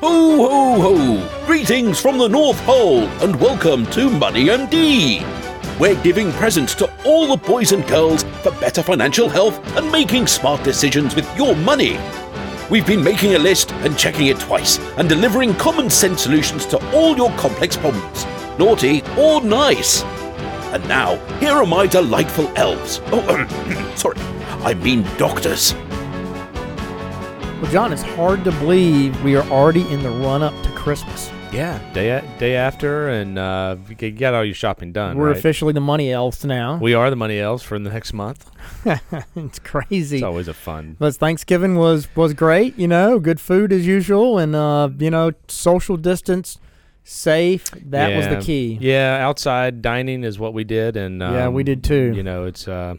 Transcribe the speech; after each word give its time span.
Ho, 0.00 0.48
ho, 0.48 0.80
ho! 0.80 1.44
Greetings 1.44 1.98
from 2.00 2.18
the 2.18 2.28
North 2.28 2.62
Pole 2.62 3.02
and 3.20 3.34
welcome 3.40 3.84
to 3.86 4.08
Money 4.08 4.44
MD. 4.44 5.26
We're 5.80 6.00
giving 6.04 6.30
presents 6.34 6.72
to 6.76 6.88
all 7.04 7.26
the 7.26 7.48
boys 7.48 7.72
and 7.72 7.84
girls 7.88 8.22
for 8.42 8.52
better 8.60 8.80
financial 8.80 9.28
health 9.28 9.58
and 9.76 9.90
making 9.90 10.28
smart 10.28 10.62
decisions 10.62 11.16
with 11.16 11.26
your 11.36 11.56
money. 11.56 11.98
We've 12.70 12.86
been 12.86 13.02
making 13.02 13.34
a 13.34 13.40
list 13.40 13.72
and 13.72 13.98
checking 13.98 14.28
it 14.28 14.38
twice 14.38 14.78
and 14.98 15.08
delivering 15.08 15.54
common 15.54 15.90
sense 15.90 16.22
solutions 16.22 16.64
to 16.66 16.78
all 16.92 17.16
your 17.16 17.32
complex 17.32 17.76
problems, 17.76 18.24
naughty 18.56 19.02
or 19.18 19.40
nice. 19.40 20.04
And 20.72 20.86
now, 20.86 21.16
here 21.40 21.54
are 21.54 21.66
my 21.66 21.88
delightful 21.88 22.52
elves. 22.54 23.00
Oh, 23.06 23.92
sorry, 23.96 24.20
I 24.62 24.74
mean 24.74 25.02
doctors. 25.16 25.74
Well, 27.60 27.72
John, 27.72 27.92
it's 27.92 28.02
hard 28.02 28.44
to 28.44 28.52
believe 28.52 29.20
we 29.24 29.34
are 29.34 29.42
already 29.50 29.82
in 29.92 30.04
the 30.04 30.10
run 30.10 30.44
up 30.44 30.54
to 30.62 30.70
Christmas. 30.70 31.28
Yeah, 31.52 31.80
day 31.92 32.10
a- 32.10 32.38
day 32.38 32.54
after, 32.54 33.08
and 33.08 33.36
uh, 33.36 33.74
you 33.98 34.12
got 34.12 34.32
all 34.32 34.44
your 34.44 34.54
shopping 34.54 34.92
done. 34.92 35.16
We're 35.16 35.30
right? 35.30 35.36
officially 35.36 35.72
the 35.72 35.80
money 35.80 36.12
elves 36.12 36.44
now. 36.44 36.76
We 36.76 36.94
are 36.94 37.10
the 37.10 37.16
money 37.16 37.40
elves 37.40 37.64
for 37.64 37.76
the 37.76 37.90
next 37.90 38.12
month. 38.12 38.48
it's 39.34 39.58
crazy. 39.58 40.18
It's 40.18 40.22
always 40.22 40.46
a 40.46 40.54
fun. 40.54 40.94
But 41.00 41.16
Thanksgiving 41.16 41.74
was 41.74 42.06
was 42.14 42.32
great, 42.32 42.78
you 42.78 42.86
know, 42.86 43.18
good 43.18 43.40
food 43.40 43.72
as 43.72 43.84
usual, 43.84 44.38
and 44.38 44.54
uh, 44.54 44.90
you 44.96 45.10
know, 45.10 45.32
social 45.48 45.96
distance, 45.96 46.60
safe. 47.02 47.72
That 47.72 48.16
was 48.16 48.28
the 48.28 48.40
key. 48.40 48.78
Yeah, 48.80 49.18
outside 49.26 49.82
dining 49.82 50.22
is 50.22 50.38
what 50.38 50.54
we 50.54 50.62
did, 50.62 50.96
and 50.96 51.20
um, 51.24 51.34
Yeah, 51.34 51.48
we 51.48 51.64
did 51.64 51.82
too. 51.82 52.12
You 52.14 52.22
know, 52.22 52.44
it's 52.44 52.68
uh, 52.68 52.94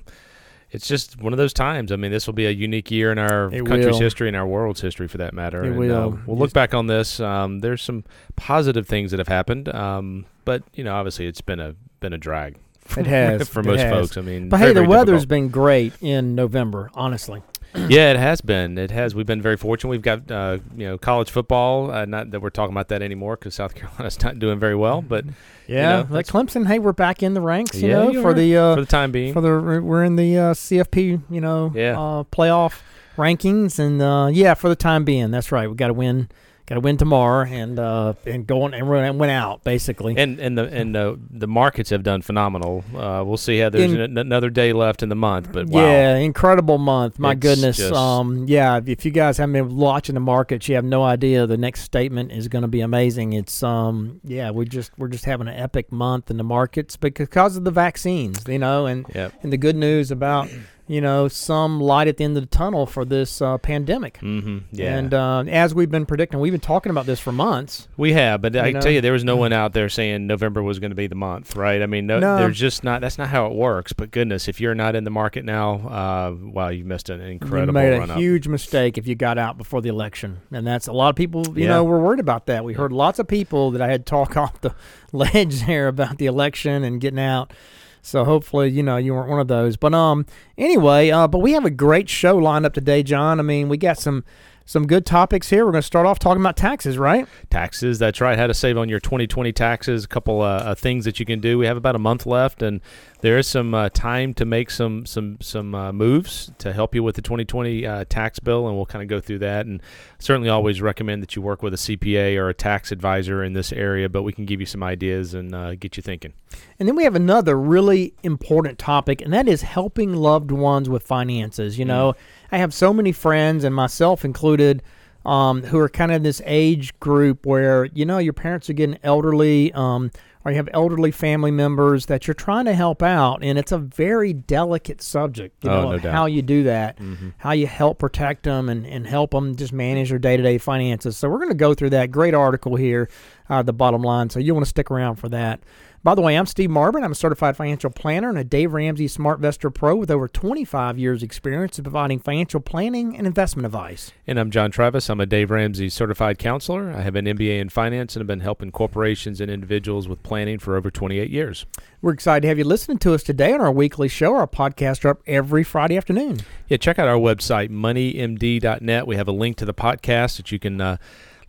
it's 0.71 0.87
just 0.87 1.21
one 1.21 1.33
of 1.33 1.37
those 1.37 1.53
times. 1.53 1.91
I 1.91 1.95
mean, 1.95 2.11
this 2.11 2.27
will 2.27 2.33
be 2.33 2.45
a 2.45 2.51
unique 2.51 2.91
year 2.91 3.11
in 3.11 3.17
our 3.17 3.47
It 3.53 3.65
country's 3.65 3.87
will. 3.93 3.99
history 3.99 4.27
and 4.27 4.37
our 4.37 4.45
world's 4.47 4.81
history, 4.81 5.07
for 5.07 5.17
that 5.17 5.33
matter. 5.33 5.63
It 5.63 5.67
and, 5.69 5.77
will. 5.77 6.13
Uh, 6.13 6.17
we'll 6.25 6.37
look 6.37 6.53
back 6.53 6.73
on 6.73 6.87
this. 6.87 7.19
Um, 7.19 7.59
there's 7.59 7.81
some 7.81 8.03
positive 8.35 8.87
things 8.87 9.11
that 9.11 9.19
have 9.19 9.27
happened, 9.27 9.69
um, 9.69 10.25
but 10.45 10.63
you 10.73 10.83
know, 10.83 10.95
obviously, 10.95 11.25
it's 11.27 11.41
been 11.41 11.59
a 11.59 11.75
been 11.99 12.13
a 12.13 12.17
drag. 12.17 12.57
It 12.97 13.05
has 13.07 13.47
for 13.47 13.61
most 13.61 13.79
has. 13.81 13.91
folks. 13.91 14.17
I 14.17 14.21
mean, 14.21 14.49
But 14.49 14.57
very, 14.57 14.73
hey, 14.73 14.81
the 14.81 14.87
weather's 14.89 15.21
difficult. 15.21 15.29
been 15.29 15.47
great 15.49 15.93
in 16.01 16.33
November, 16.35 16.89
honestly. 16.93 17.41
yeah, 17.87 18.11
it 18.11 18.17
has 18.17 18.41
been. 18.41 18.77
It 18.77 18.91
has. 18.91 19.13
We've 19.13 19.25
been 19.25 19.41
very 19.41 19.57
fortunate. 19.57 19.89
We've 19.91 20.01
got 20.01 20.29
uh, 20.31 20.57
you 20.75 20.85
know 20.87 20.97
college 20.97 21.29
football. 21.29 21.91
Uh, 21.91 22.05
not 22.05 22.31
that 22.31 22.41
we're 22.41 22.49
talking 22.49 22.73
about 22.73 22.87
that 22.89 23.01
anymore 23.01 23.35
because 23.37 23.55
South 23.55 23.75
Carolina's 23.75 24.21
not 24.23 24.39
doing 24.39 24.59
very 24.59 24.75
well, 24.75 25.01
but 25.01 25.25
Yeah, 25.67 26.01
know, 26.01 26.07
like 26.09 26.25
Clemson. 26.25 26.67
Hey, 26.67 26.79
we're 26.79 26.93
back 26.93 27.21
in 27.21 27.33
the 27.35 27.41
ranks, 27.41 27.81
you 27.81 27.89
Yeah, 27.89 27.95
know, 28.05 28.11
you 28.11 28.21
for 28.21 28.29
are. 28.31 28.33
the 28.33 28.57
uh, 28.57 28.75
for 28.75 28.81
the 28.81 28.87
time 28.87 29.11
being, 29.11 29.33
for 29.33 29.41
the 29.41 29.81
we're 29.83 30.03
in 30.03 30.15
the 30.15 30.37
uh, 30.37 30.53
CFP, 30.53 31.21
you 31.29 31.41
know, 31.41 31.71
Yeah. 31.75 31.91
uh, 31.99 32.23
playoff 32.23 32.81
rankings, 33.17 33.77
and 33.79 34.01
uh, 34.01 34.29
yeah, 34.31 34.53
for 34.53 34.69
the 34.69 34.75
time 34.75 35.03
being, 35.03 35.29
that's 35.31 35.51
right. 35.51 35.69
We 35.69 35.75
got 35.75 35.87
to 35.87 35.93
win, 35.93 36.29
got 36.69 36.75
to 36.75 36.81
win 36.81 36.95
tomorrow, 36.97 37.45
and 37.45 37.77
uh, 37.79 38.13
and 38.25 38.45
go 38.47 38.61
on 38.61 38.73
and 38.73 38.89
run 38.89 39.03
and 39.03 39.19
win 39.19 39.29
out 39.31 39.63
basically. 39.63 40.15
and 40.17 40.39
and 40.39 40.57
the 40.57 40.65
and 40.65 40.93
the 40.95 41.19
the 41.31 41.47
markets 41.47 41.89
have 41.89 42.03
done 42.03 42.21
phenomenal. 42.21 42.85
Uh, 42.95 43.23
we'll 43.25 43.37
see 43.37 43.57
how 43.59 43.69
there's 43.69 43.91
In- 43.91 43.99
an, 43.99 44.17
another 44.17 44.49
day 44.49 44.71
left 44.71 45.01
in 45.03 45.09
the 45.09 45.15
month, 45.15 45.51
but 45.51 45.65
wow. 45.67 45.81
Yeah, 45.81 46.15
incredible 46.17 46.77
month. 46.77 47.17
My 47.19 47.31
It's 47.31 47.39
goodness. 47.41 47.77
just- 47.77 47.93
um, 47.93 48.45
yeah, 48.47 48.79
if 48.85 49.03
you 49.03 49.11
guys 49.11 49.37
haven't 49.37 49.53
been 49.53 49.75
watching 49.75 50.13
the 50.13 50.21
markets, 50.21 50.69
you 50.69 50.75
have 50.75 50.85
no 50.85 51.03
idea. 51.03 51.47
The 51.47 51.57
next 51.57 51.81
statement 51.81 52.31
is 52.31 52.47
going 52.47 52.61
to 52.61 52.67
be 52.67 52.81
amazing. 52.81 53.33
It's 53.33 53.63
um, 53.63 54.21
yeah, 54.23 54.51
we 54.51 54.65
just 54.65 54.91
we're 54.97 55.07
just 55.09 55.25
having 55.25 55.47
an 55.47 55.55
epic 55.55 55.91
month 55.91 56.29
in 56.29 56.37
the 56.37 56.43
markets 56.43 56.95
because 56.97 57.57
of 57.57 57.63
the 57.63 57.71
vaccines, 57.71 58.43
you 58.47 58.59
know, 58.59 58.85
and 58.85 59.05
Yep. 59.15 59.33
and 59.41 59.51
the 59.51 59.57
good 59.57 59.75
news 59.75 60.11
about 60.11 60.47
you 60.89 60.99
know 61.01 61.27
some 61.27 61.79
light 61.79 62.07
at 62.07 62.17
the 62.17 62.23
end 62.23 62.35
of 62.35 62.41
the 62.43 62.47
tunnel 62.49 62.85
for 62.87 63.05
this 63.05 63.41
uh, 63.41 63.57
pandemic. 63.59 64.17
Mm-hmm. 64.21 64.57
Yeah. 64.71 64.97
And 64.97 65.13
uh, 65.13 65.43
as 65.47 65.73
we've 65.75 65.89
been 65.91 66.05
predicting, 66.07 66.39
we've 66.39 66.51
been 66.51 66.59
talking 66.59 66.89
about 66.89 67.05
this 67.05 67.19
for 67.19 67.31
months. 67.31 67.87
we 67.95 68.13
have, 68.13 68.41
but 68.41 68.55
I 68.57 68.71
know? 68.71 68.81
tell 68.81 68.91
you, 68.91 68.99
there 68.99 69.13
was 69.13 69.23
no 69.23 69.35
one 69.37 69.53
out 69.53 69.73
there 69.73 69.87
saying 69.87 70.25
November 70.25 70.63
was 70.63 70.79
going 70.79 70.89
to 70.89 70.95
be 70.95 71.05
the 71.07 71.13
month, 71.15 71.55
right? 71.55 71.81
I 71.81 71.85
mean, 71.85 72.07
no, 72.07 72.19
No. 72.19 72.37
there's 72.37 72.57
just 72.57 72.83
not. 72.83 73.01
That's 73.01 73.17
not 73.19 73.27
how 73.29 73.45
it 73.45 73.53
works. 73.53 73.93
But 73.93 74.09
goodness, 74.11 74.47
if 74.47 74.59
you're 74.59 74.73
not 74.75 74.95
in 74.95 75.03
the 75.03 75.11
market 75.11 75.45
now, 75.45 75.73
uh, 75.75 76.35
wow, 76.41 76.69
you 76.69 76.83
missed 76.85 77.09
an 77.09 77.21
incredible 77.21 77.79
you 77.81 77.89
made 77.99 78.09
a 78.09 78.15
huge 78.15 78.47
mistake 78.47 78.97
if 78.97 79.05
you 79.07 79.13
got 79.13 79.37
out 79.37 79.57
before 79.59 79.81
the 79.81 79.89
election, 79.89 80.39
and 80.51 80.65
that's 80.65 80.87
a 80.87 80.91
lot 80.93 81.09
of 81.09 81.15
people. 81.15 81.43
You 81.55 81.65
Yeah. 81.65 81.69
know, 81.69 81.83
were 81.83 82.01
worried 82.01 82.19
about 82.19 82.47
that. 82.47 82.65
We 82.65 82.73
heard 82.73 82.91
lots 82.91 83.19
of 83.19 83.27
people 83.27 83.69
that 83.71 83.81
I 83.81 83.87
had 83.91 84.07
talk 84.07 84.35
off 84.43 84.59
the 84.61 84.73
ledge 85.13 85.65
there 85.67 85.87
about 85.87 86.17
the 86.17 86.25
election 86.25 86.83
and 86.83 86.99
getting 86.99 87.19
out. 87.19 87.53
So 88.01 88.23
hopefully, 88.23 88.69
you 88.69 88.83
know, 88.83 88.97
you 88.97 89.13
weren't 89.13 89.29
one 89.29 89.39
of 89.39 89.47
those. 89.47 89.77
But 89.77 89.93
um, 89.93 90.25
anyway, 90.57 91.09
uh, 91.09 91.27
but 91.27 91.39
we 91.39 91.53
have 91.53 91.65
a 91.65 91.69
great 91.69 92.09
show 92.09 92.35
lined 92.37 92.65
up 92.65 92.73
today, 92.73 93.03
John. 93.03 93.39
I 93.39 93.43
mean, 93.43 93.69
we 93.69 93.77
got 93.77 93.97
some 93.97 94.23
some 94.69 94.85
good 94.85 95.03
topics 95.03 95.49
here. 95.49 95.65
We're 95.65 95.71
going 95.71 95.81
to 95.81 95.87
start 95.87 96.05
off 96.05 96.19
talking 96.19 96.43
about 96.43 96.55
taxes, 96.55 96.95
right? 96.99 97.27
taxes. 97.49 97.97
That's 97.97 98.21
right. 98.21 98.37
How 98.37 98.45
to 98.45 98.53
save 98.53 98.77
on 98.77 98.87
your 98.87 98.99
2020 98.99 99.51
taxes. 99.51 100.05
A 100.05 100.07
couple 100.07 100.41
uh, 100.41 100.45
uh, 100.45 100.75
things 100.75 101.05
that 101.05 101.19
you 101.19 101.25
can 101.25 101.39
do. 101.39 101.57
We 101.57 101.65
have 101.65 101.75
about 101.75 101.95
a 101.95 101.99
month 101.99 102.27
left, 102.27 102.61
and 102.61 102.79
there 103.21 103.39
is 103.39 103.47
some 103.47 103.73
uh, 103.73 103.89
time 103.89 104.35
to 104.35 104.45
make 104.45 104.69
some 104.69 105.07
some 105.07 105.37
some 105.41 105.73
uh, 105.73 105.91
moves 105.91 106.51
to 106.59 106.71
help 106.71 106.93
you 106.93 107.01
with 107.01 107.15
the 107.15 107.23
2020 107.23 107.83
uh, 107.83 108.05
tax 108.09 108.37
bill, 108.37 108.67
and 108.67 108.75
we'll 108.75 108.85
kind 108.85 109.01
of 109.01 109.07
go 109.09 109.19
through 109.19 109.39
that. 109.39 109.65
And 109.65 109.81
certainly, 110.19 110.49
always 110.49 110.83
recommend 110.83 111.23
that 111.23 111.35
you 111.35 111.41
work 111.41 111.63
with 111.63 111.73
a 111.73 111.77
CPA 111.77 112.37
or 112.37 112.49
a 112.49 112.53
tax 112.53 112.91
advisor 112.91 113.43
in 113.43 113.53
this 113.53 113.73
area, 113.73 114.07
but 114.07 114.21
we 114.21 114.33
can 114.33 114.45
give 114.45 114.59
you 114.59 114.67
some 114.67 114.83
ideas 114.83 115.33
and 115.33 115.55
uh, 115.55 115.73
get 115.73 115.97
you 115.97 116.03
thinking. 116.03 116.33
And 116.77 116.87
then 116.87 116.95
we 116.95 117.05
have 117.05 117.15
another 117.15 117.59
really 117.59 118.13
important 118.21 118.77
topic, 118.77 119.19
and 119.21 119.33
that 119.33 119.47
is 119.47 119.63
helping 119.63 120.13
loved 120.13 120.51
ones 120.51 120.87
with 120.87 121.01
finances. 121.01 121.79
You 121.79 121.85
know, 121.85 122.15
I 122.51 122.57
have 122.57 122.73
so 122.73 122.93
many 122.93 123.11
friends, 123.11 123.63
and 123.63 123.73
myself 123.75 124.25
included, 124.25 124.81
um, 125.25 125.63
who 125.63 125.77
are 125.79 125.89
kind 125.89 126.11
of 126.11 126.23
this 126.23 126.41
age 126.45 126.97
group 126.99 127.45
where, 127.45 127.85
you 127.85 128.05
know, 128.05 128.17
your 128.17 128.33
parents 128.33 128.69
are 128.69 128.73
getting 128.73 128.97
elderly, 129.03 129.71
um, 129.73 130.11
or 130.45 130.51
you 130.51 130.55
have 130.57 130.69
elderly 130.73 131.11
family 131.11 131.51
members 131.51 132.05
that 132.05 132.25
you're 132.25 132.33
trying 132.33 132.63
to 132.65 132.73
help 132.73 133.03
out. 133.03 133.43
And 133.43 133.59
it's 133.59 133.73
a 133.73 133.77
very 133.77 134.31
delicate 134.31 135.01
subject, 135.01 135.61
you 135.63 135.69
Oh, 135.69 135.81
know, 135.81 135.91
no 135.91 135.99
doubt. 135.99 136.13
how 136.13 136.25
you 136.27 136.41
do 136.41 136.63
that, 136.63 136.97
how 137.37 137.51
you 137.51 137.67
help 137.67 137.99
protect 137.99 138.43
them 138.43 138.69
and, 138.69 138.87
and 138.87 139.05
help 139.05 139.31
them 139.31 139.55
just 139.57 139.73
manage 139.73 140.09
their 140.09 140.17
day 140.17 140.37
to 140.37 140.41
day 140.41 140.57
finances. 140.57 141.17
So 141.17 141.27
we're 141.29 141.37
going 141.39 141.49
to 141.49 141.55
go 141.55 141.73
through 141.73 141.89
that 141.91 142.09
great 142.09 142.33
article 142.33 142.77
here, 142.77 143.09
uh, 143.49 143.61
the 143.61 143.73
bottom 143.73 144.01
line. 144.01 144.29
So 144.29 144.39
you 144.39 144.53
want 144.53 144.65
to 144.65 144.69
stick 144.69 144.89
around 144.89 145.17
for 145.17 145.27
that. 145.29 145.59
By 146.01 146.15
the 146.15 146.21
way, 146.21 146.37
I'm 146.37 146.45
Steve 146.45 146.69
Marvin. 146.69 147.03
I'm 147.03 147.11
a 147.11 147.15
certified 147.15 147.57
financial 147.57 147.89
planner 147.89 148.29
and 148.29 148.37
a 148.37 148.43
Dave 148.45 148.71
Ramsey 148.71 149.07
SmartVestor 149.07 149.73
Pro 149.73 149.97
with 149.97 150.09
over 150.09 150.29
25 150.29 150.97
years' 150.97 151.21
experience 151.21 151.77
in 151.77 151.83
providing 151.83 152.19
financial 152.19 152.61
planning 152.61 153.17
and 153.17 153.27
investment 153.27 153.65
advice. 153.65 154.13
And 154.25 154.39
I'm 154.39 154.49
John 154.49 154.71
Travis. 154.71 155.09
I'm 155.09 155.19
a 155.19 155.25
Dave 155.25 155.51
Ramsey 155.51 155.89
certified 155.89 156.37
counselor. 156.37 156.91
I 156.91 157.01
have 157.01 157.17
an 157.17 157.25
MBA 157.25 157.59
in 157.59 157.67
finance 157.67 158.15
and 158.15 158.21
have 158.21 158.27
been 158.27 158.39
helping 158.39 158.71
corporations 158.71 159.41
and 159.41 159.51
individuals 159.51 160.07
with 160.07 160.23
planning 160.23 160.57
for 160.57 160.77
over 160.77 160.89
28 160.89 161.29
years. 161.29 161.65
We're 162.01 162.13
excited 162.13 162.43
to 162.43 162.47
have 162.47 162.57
you 162.57 162.63
listening 162.63 162.99
to 162.99 163.13
us 163.13 163.21
today 163.21 163.51
on 163.51 163.59
our 163.59 163.71
weekly 163.71 164.07
show. 164.07 164.35
Our 164.35 164.47
podcasts 164.47 165.03
are 165.03 165.09
up 165.09 165.21
every 165.27 165.65
Friday 165.65 165.97
afternoon. 165.97 166.39
Yeah, 166.69 166.77
check 166.77 166.97
out 166.97 167.09
our 167.09 167.17
website, 167.19 167.71
moneymd.net. 167.71 169.05
We 169.05 169.17
have 169.17 169.27
a 169.27 169.33
link 169.33 169.57
to 169.57 169.65
the 169.65 169.73
podcast 169.73 170.37
that 170.37 170.49
you 170.49 170.59
can 170.59 170.79
uh, 170.79 170.95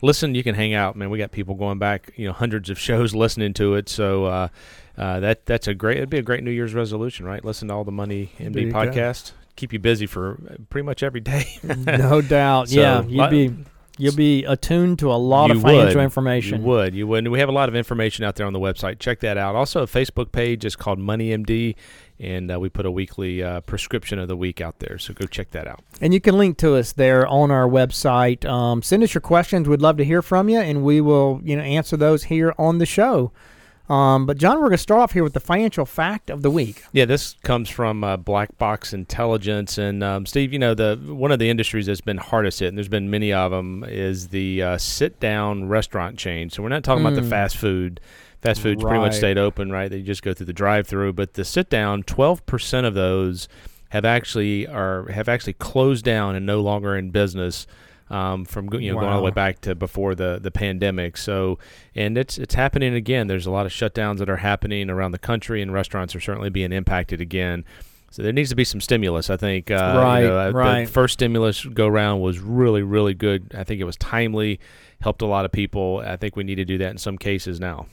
listen. 0.01 0.35
You 0.35 0.43
can 0.43 0.55
hang 0.55 0.73
out. 0.73 0.95
Man, 0.95 1.09
we 1.09 1.17
got 1.17 1.31
people 1.31 1.55
going 1.55 1.79
back, 1.79 2.11
you 2.15 2.27
know, 2.27 2.33
hundreds 2.33 2.69
of 2.69 2.79
shows 2.79 3.13
listening 3.23 3.53
to 3.55 3.75
it. 3.75 3.89
So 3.89 4.25
uh, 4.25 4.47
uh, 4.97 5.19
that 5.19 5.45
that's 5.45 5.67
a 5.67 5.73
great. 5.73 5.97
It'd 5.97 6.09
be 6.09 6.17
a 6.17 6.23
great 6.23 6.43
New 6.43 6.51
Year's 6.51 6.73
resolution, 6.73 7.25
right? 7.25 7.43
Listen 7.43 7.67
to 7.69 7.73
all 7.73 7.83
the 7.83 7.91
Money 7.91 8.31
There 8.37 8.49
MD 8.49 8.71
go. 8.71 8.77
podcast. 8.77 9.31
Keep 9.55 9.73
you 9.73 9.79
busy 9.79 10.05
for 10.05 10.39
uh, 10.49 10.55
pretty 10.69 10.85
much 10.85 11.03
every 11.03 11.19
day. 11.21 11.45
no 11.63 12.21
doubt. 12.21 12.69
So, 12.69 12.79
yeah, 12.79 13.03
you'd 13.03 13.29
be 13.29 13.55
you'll 13.97 14.15
be 14.15 14.43
attuned 14.45 14.99
to 14.99 15.11
a 15.11 15.15
lot 15.15 15.51
of 15.51 15.61
financial 15.61 15.97
would. 15.97 16.03
information. 16.03 16.61
You 16.61 16.67
would. 16.67 16.95
You 16.95 17.07
would. 17.07 17.19
And 17.25 17.31
we 17.31 17.39
have 17.39 17.49
a 17.49 17.53
lot 17.53 17.69
of 17.69 17.75
information 17.75 18.25
out 18.25 18.35
there 18.35 18.47
on 18.47 18.53
the 18.53 18.59
website. 18.59 18.99
Check 18.99 19.19
that 19.19 19.37
out. 19.37 19.55
Also, 19.55 19.83
a 19.83 19.87
Facebook 19.87 20.31
page 20.31 20.65
is 20.65 20.75
called 20.75 20.97
Money 20.99 21.29
MD, 21.29 21.75
and 22.21 22.51
uh, 22.51 22.59
we 22.59 22.69
put 22.69 22.85
a 22.85 22.91
weekly 22.91 23.41
uh, 23.43 23.61
prescription 23.61 24.19
of 24.19 24.27
the 24.27 24.37
week 24.37 24.61
out 24.61 24.79
there. 24.79 24.97
So 24.99 25.13
go 25.13 25.25
check 25.25 25.51
that 25.51 25.67
out. 25.67 25.81
And 25.99 26.13
you 26.13 26.21
can 26.21 26.37
link 26.37 26.57
to 26.59 26.75
us 26.75 26.91
there 26.93 27.25
on 27.27 27.51
our 27.51 27.67
website. 27.67 28.45
Um, 28.45 28.81
send 28.81 29.03
us 29.03 29.13
your 29.13 29.21
questions. 29.21 29.67
We'd 29.67 29.81
love 29.81 29.97
to 29.97 30.05
hear 30.05 30.21
from 30.21 30.47
you, 30.49 30.59
and 30.59 30.83
we 30.83 31.01
will, 31.01 31.41
you 31.43 31.55
know, 31.57 31.63
answer 31.63 31.97
those 31.97 32.23
here 32.25 32.53
on 32.57 32.77
the 32.77 32.85
show. 32.85 33.31
Um, 33.89 34.25
but 34.25 34.37
John, 34.37 34.55
we're 34.57 34.67
going 34.67 34.73
to 34.73 34.77
start 34.77 35.01
off 35.01 35.11
here 35.11 35.23
with 35.23 35.33
the 35.33 35.41
financial 35.41 35.85
fact 35.85 36.29
of 36.29 36.43
the 36.43 36.49
week. 36.49 36.83
Yeah, 36.93 37.03
this 37.03 37.35
comes 37.43 37.69
from 37.69 38.05
uh, 38.05 38.15
Black 38.15 38.57
Box 38.57 38.93
Intelligence, 38.93 39.77
and 39.77 40.01
um, 40.01 40.25
Steve, 40.25 40.53
you 40.53 40.59
know 40.59 40.73
the 40.73 40.97
one 41.07 41.29
of 41.31 41.39
the 41.39 41.49
industries 41.49 41.87
that's 41.87 41.99
been 41.99 42.15
hardest 42.17 42.61
hit, 42.61 42.67
and 42.69 42.77
there's 42.77 42.87
been 42.87 43.09
many 43.09 43.33
of 43.33 43.51
them, 43.51 43.83
is 43.85 44.29
the 44.29 44.61
uh, 44.63 44.77
sit-down 44.77 45.67
restaurant 45.67 46.17
chain. 46.17 46.49
So 46.49 46.63
we're 46.63 46.69
not 46.69 46.85
talking 46.85 47.03
about 47.05 47.15
the 47.15 47.21
Mm. 47.21 47.29
fast 47.29 47.57
food. 47.57 47.99
Fast 48.41 48.61
food's 48.61 48.81
pretty 48.81 48.97
much 48.99 49.13
stayed 49.15 49.37
open, 49.37 49.71
right? 49.71 49.89
They 49.89 50.01
just 50.01 50.23
go 50.23 50.33
through 50.33 50.47
the 50.47 50.53
drive-through, 50.53 51.13
but 51.13 51.35
the 51.35 51.45
sit-down, 51.45 52.03
12% 52.03 52.85
of 52.85 52.95
those 52.95 53.47
have 53.89 54.03
actually 54.05 54.65
are 54.67 55.05
have 55.11 55.27
actually 55.29 55.53
closed 55.53 56.03
down 56.05 56.35
and 56.35 56.45
no 56.45 56.61
longer 56.61 56.95
in 56.95 57.11
business. 57.11 57.67
Um, 58.09 58.43
from 58.43 58.67
you 58.73 58.91
know 58.91 58.99
going 58.99 59.09
all 59.09 59.19
the 59.19 59.23
way 59.23 59.31
back 59.31 59.61
to 59.61 59.73
before 59.73 60.15
the, 60.15 60.37
the 60.41 60.51
pandemic, 60.51 61.15
so 61.15 61.59
and 61.95 62.17
it's 62.17 62.37
it's 62.37 62.55
happening 62.55 62.93
again. 62.93 63.27
There's 63.27 63.45
a 63.45 63.51
lot 63.51 63.65
of 63.65 63.71
shutdowns 63.71 64.17
that 64.17 64.29
are 64.29 64.35
happening 64.37 64.89
around 64.89 65.11
the 65.11 65.17
country, 65.17 65.61
and 65.61 65.71
restaurants 65.71 66.13
are 66.13 66.19
certainly 66.19 66.49
being 66.49 66.73
impacted 66.73 67.21
again. 67.21 67.63
So 68.09 68.21
there 68.21 68.33
needs 68.33 68.49
to 68.49 68.55
be 68.55 68.65
some 68.65 68.81
stimulus. 68.81 69.29
I 69.29 69.37
think. 69.37 69.71
Uh, 69.71 69.93
Right, 70.03 70.21
You 70.23 70.27
know, 70.27 70.39
uh, 70.39 70.51
right. 70.51 70.85
The 70.85 70.91
first 70.91 71.13
stimulus 71.13 71.63
go 71.63 71.87
round 71.87 72.21
was 72.21 72.39
really, 72.39 72.81
really 72.81 73.13
good. 73.13 73.53
I 73.57 73.63
think 73.63 73.79
it 73.79 73.85
was 73.85 73.95
timely, 73.95 74.59
helped 74.99 75.21
a 75.21 75.25
lot 75.25 75.45
of 75.45 75.53
people. 75.53 76.03
I 76.05 76.17
think 76.17 76.35
we 76.35 76.43
need 76.43 76.55
to 76.55 76.65
do 76.65 76.77
that 76.79 76.91
in 76.91 76.97
some 76.97 77.17
cases 77.17 77.61
now. 77.61 77.85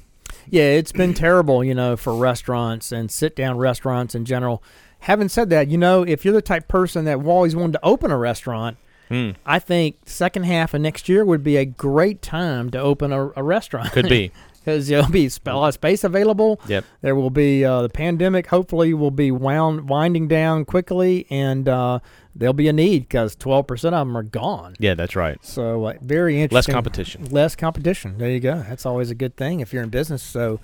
Yeah, 0.51 0.65
it's 0.65 0.93
been 0.93 1.15
terrible, 1.15 1.63
you 1.63 1.75
know, 1.75 1.97
for 1.97 2.15
restaurants 2.15 2.93
and 2.93 3.11
sit 3.11 3.37
down 3.37 3.59
restaurants 3.59 4.15
in 4.15 4.25
general. 4.25 4.63
Having 5.01 5.29
said 5.29 5.51
that, 5.51 5.69
you 5.69 5.79
know, 5.79 6.03
if 6.03 6.25
you're 6.25 6.35
the 6.35 6.43
type 6.43 6.69
person 6.69 7.05
that 7.05 7.25
always 7.25 7.55
wanted 7.55 7.73
to 7.75 7.85
open 7.85 8.11
a 8.11 8.19
restaurant, 8.19 8.77
Hmm. 9.09 9.31
I 9.47 9.59
think 9.59 9.97
second 10.05 10.45
half 10.45 10.75
of 10.75 10.83
next 10.83 11.09
year 11.09 11.25
would 11.25 11.43
be 11.43 11.57
a 11.57 11.65
great 11.65 12.21
time 12.21 12.71
to 12.71 12.79
open 12.79 13.11
a, 13.13 13.31
a 13.37 13.43
restaurant. 13.43 13.91
Could 13.93 14.09
be. 14.09 14.33
because 14.59 14.89
there'll 14.89 15.09
be 15.09 15.31
a 15.47 15.57
lot 15.57 15.69
of 15.69 15.75
space 15.75 16.05
available. 16.05 16.61
Yep. 16.69 16.85
There 17.01 17.15
will 17.15 17.31
be 17.31 17.65
uh, 17.65 17.83
the 17.83 17.89
pandemic. 17.89 18.49
Hopefully, 18.49 18.95
will 18.95 19.11
be 19.11 19.31
wound 19.31 19.89
winding 19.89 20.29
down 20.29 20.65
quickly, 20.65 21.27
and 21.31 21.69
uh, 21.69 22.01
there'll 22.35 22.53
be 22.53 22.69
a 22.69 22.73
need 22.73 23.01
because 23.09 23.35
twelve 23.37 23.67
percent 23.67 23.95
of 23.95 24.07
them 24.07 24.17
are 24.17 24.23
gone. 24.23 24.75
Yeah, 24.79 24.95
that's 24.95 25.17
right. 25.17 25.39
So 25.45 25.87
uh, 25.87 25.95
very 26.01 26.41
interesting. 26.41 26.73
Less 26.73 26.77
competition. 26.77 27.25
Less 27.27 27.57
competition. 27.57 28.19
There 28.19 28.31
you 28.31 28.41
go. 28.41 28.65
That's 28.69 28.85
always 28.87 29.11
a 29.11 29.15
good 29.15 29.37
thing 29.37 29.61
if 29.61 29.73
you're 29.73 29.83
in 29.83 29.91
business. 29.91 30.23
So. 30.23 30.61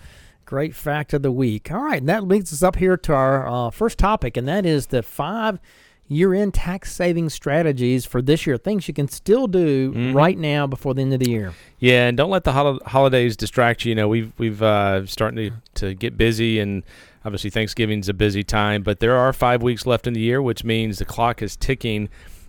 Great 0.46 0.74
fact 0.74 1.14
of 1.14 1.22
the 1.22 1.32
week. 1.32 1.72
All 1.72 1.80
right, 1.80 2.00
and 2.00 2.08
that 2.10 2.28
leads 2.28 2.52
us 2.52 2.62
up 2.62 2.76
here 2.76 2.98
to 2.98 3.14
our 3.14 3.48
uh, 3.48 3.70
first 3.70 3.96
topic, 3.96 4.36
and 4.36 4.46
that 4.46 4.66
is 4.66 4.88
the 4.88 5.02
five 5.02 5.58
year-end 6.08 6.52
tax 6.54 6.92
saving 6.92 7.30
strategies 7.30 8.04
for 8.04 8.20
this 8.20 8.46
year. 8.46 8.56
Things 8.58 8.86
you 8.88 8.94
can 8.94 9.08
still 9.08 9.46
do 9.46 9.92
Mhm. 9.92 10.14
right 10.14 10.36
now 10.38 10.66
before 10.66 10.92
the 10.94 11.00
end 11.02 11.14
of 11.14 11.20
the 11.20 11.30
year. 11.30 11.52
Yeah, 11.78 12.08
and 12.08 12.16
don't 12.16 12.30
let 12.30 12.44
the 12.44 12.52
hol- 12.52 12.80
holidays 12.86 13.36
distract 13.36 13.84
you. 13.84 13.90
You 13.90 13.94
know, 13.94 14.08
we've 14.08 14.32
we've 14.38 14.62
uh, 14.62 15.06
starting 15.06 15.50
to, 15.74 15.86
to 15.86 15.94
get 15.94 16.16
busy, 16.18 16.58
and 16.58 16.82
obviously 17.24 17.50
Thanksgiving's 17.50 18.08
a 18.08 18.14
busy 18.14 18.42
time. 18.42 18.82
But 18.82 19.00
there 19.00 19.16
are 19.16 19.32
five 19.32 19.62
weeks 19.62 19.86
left 19.86 20.06
in 20.06 20.12
the 20.12 20.20
year, 20.20 20.42
which 20.42 20.62
means 20.64 20.98
the 20.98 21.04
clock 21.06 21.40
is 21.42 21.56
ticking 21.56 22.08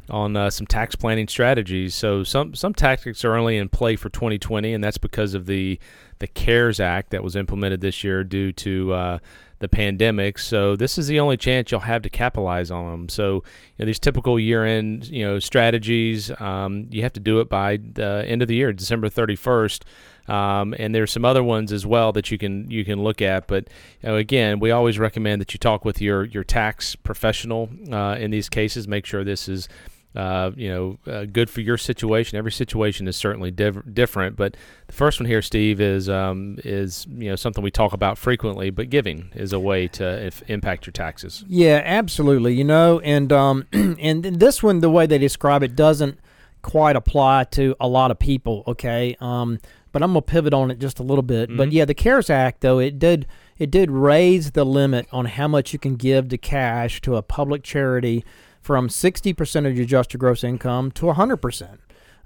on 0.10 0.36
uh, 0.38 0.50
some 0.52 0.68
tax 0.68 0.96
planning 0.96 1.28
strategies. 1.28 1.96
So 1.96 2.24
some 2.24 2.54
some 2.56 2.74
tactics 2.74 3.24
are 3.26 3.36
only 3.36 3.58
in 3.58 3.70
play 3.70 3.96
for 3.96 4.10
2020, 4.10 4.74
and 4.74 4.84
that's 4.84 4.98
because 4.98 5.34
of 5.34 5.46
the 5.46 5.80
the 6.20 6.28
CARES 6.28 6.80
Act 6.80 7.10
that 7.12 7.24
was 7.24 7.36
implemented 7.36 7.82
this 7.82 8.04
year 8.04 8.24
due 8.24 8.52
to 8.54 8.94
uh, 8.94 9.20
the 9.60 9.70
pandemic. 9.70 10.38
So 10.38 10.76
this 10.76 10.98
is 10.98 11.08
the 11.08 11.20
only 11.20 11.38
chance 11.38 11.72
you'll 11.72 11.82
have 11.82 12.02
to 12.04 12.10
capitalize 12.10 12.72
on 12.72 12.92
them. 12.92 13.10
So 13.10 13.36
you 13.36 13.44
know, 13.80 13.86
these 13.86 14.00
typical 14.00 14.40
year-end 14.40 15.08
you 15.08 15.26
know 15.26 15.40
strategies, 15.40 16.32
um, 16.40 16.88
you 16.92 17.04
have 17.04 17.14
to 17.14 17.20
do 17.20 17.40
it 17.40 17.50
by 17.50 17.78
the 17.78 18.26
end 18.28 18.42
of 18.42 18.48
the 18.48 18.56
year, 18.56 18.74
December 18.74 19.10
31st. 19.10 19.84
Um, 20.28 20.74
and 20.80 20.94
there's 20.96 21.12
some 21.12 21.24
other 21.24 21.44
ones 21.44 21.72
as 21.72 21.86
well 21.86 22.12
that 22.14 22.32
you 22.32 22.38
can 22.38 22.70
you 22.70 22.84
can 22.84 23.04
look 23.04 23.22
at. 23.22 23.48
But 23.48 23.68
you 24.02 24.10
know, 24.10 24.16
again, 24.16 24.60
we 24.60 24.72
always 24.72 24.98
recommend 24.98 25.40
that 25.42 25.54
you 25.54 25.60
talk 25.60 25.86
with 25.86 26.02
your 26.02 26.26
your 26.26 26.44
tax 26.44 26.96
professional 26.96 27.70
uh, 27.92 28.16
in 28.20 28.32
these 28.32 28.50
cases. 28.50 28.88
Make 28.88 29.06
sure 29.06 29.24
this 29.24 29.48
is 29.48 29.70
uh, 30.16 30.52
you 30.56 30.70
know, 30.70 30.98
uh, 31.12 31.26
good 31.26 31.50
for 31.50 31.62
your 31.62 31.78
situation. 31.78 32.38
Every 32.38 32.52
situation 32.52 33.08
is 33.08 33.16
certainly 33.16 33.52
div- 33.52 33.94
different, 33.94 34.36
but 34.36 34.56
the 34.88 34.94
first 34.94 35.20
one 35.20 35.28
here, 35.28 35.42
Steve, 35.42 35.82
is 35.82 36.08
um, 36.10 36.58
is 36.64 37.06
you 37.10 37.30
know 37.30 37.36
something 37.36 37.64
we 37.64 37.72
talk 37.72 37.94
about 37.94 38.18
frequently. 38.18 38.70
But 38.70 38.90
giving 38.90 39.30
is 39.36 39.54
a 39.54 39.60
way 39.60 39.88
to 39.90 40.26
if, 40.28 40.42
impact 40.50 40.86
your 40.86 40.92
taxes. 40.94 41.44
Yeah, 41.48 41.82
absolutely. 41.84 42.54
You 42.56 42.64
know, 42.64 43.00
and 43.00 43.32
um, 43.34 43.66
and 43.74 44.24
this 44.24 44.64
one, 44.64 44.80
the 44.80 44.90
way 44.90 45.06
they 45.06 45.18
describe 45.18 45.64
it, 45.64 45.76
doesn't 45.76 46.20
quite 46.62 46.96
apply 46.96 47.44
to 47.52 47.76
a 47.80 47.88
lot 47.88 48.10
of 48.12 48.18
people. 48.18 48.64
Okay, 48.68 49.16
um, 49.20 49.60
but 49.92 50.02
I'm 50.02 50.10
gonna 50.12 50.22
pivot 50.22 50.54
on 50.54 50.72
it 50.72 50.80
just 50.80 51.00
a 51.00 51.04
little 51.04 51.22
bit. 51.24 51.56
But 51.56 51.70
Mhm. 51.70 51.74
yeah, 51.74 51.86
the 51.86 51.94
CARES 51.94 52.30
Act, 52.30 52.62
though, 52.62 52.80
it 52.80 52.98
did 53.00 53.28
it 53.58 53.72
did 53.72 53.90
raise 53.92 54.52
the 54.52 54.66
limit 54.66 55.08
on 55.14 55.26
how 55.26 55.48
much 55.48 55.72
you 55.72 55.80
can 55.80 55.96
give 55.96 56.28
to 56.30 56.38
cash 56.38 57.00
to 57.02 57.16
a 57.16 57.22
public 57.22 57.64
charity 57.64 58.26
from 58.66 58.88
60% 58.88 59.68
of 59.68 59.76
your 59.76 59.84
adjusted 59.84 60.18
gross 60.18 60.44
income 60.44 60.90
to 60.90 61.06
100%. 61.06 61.78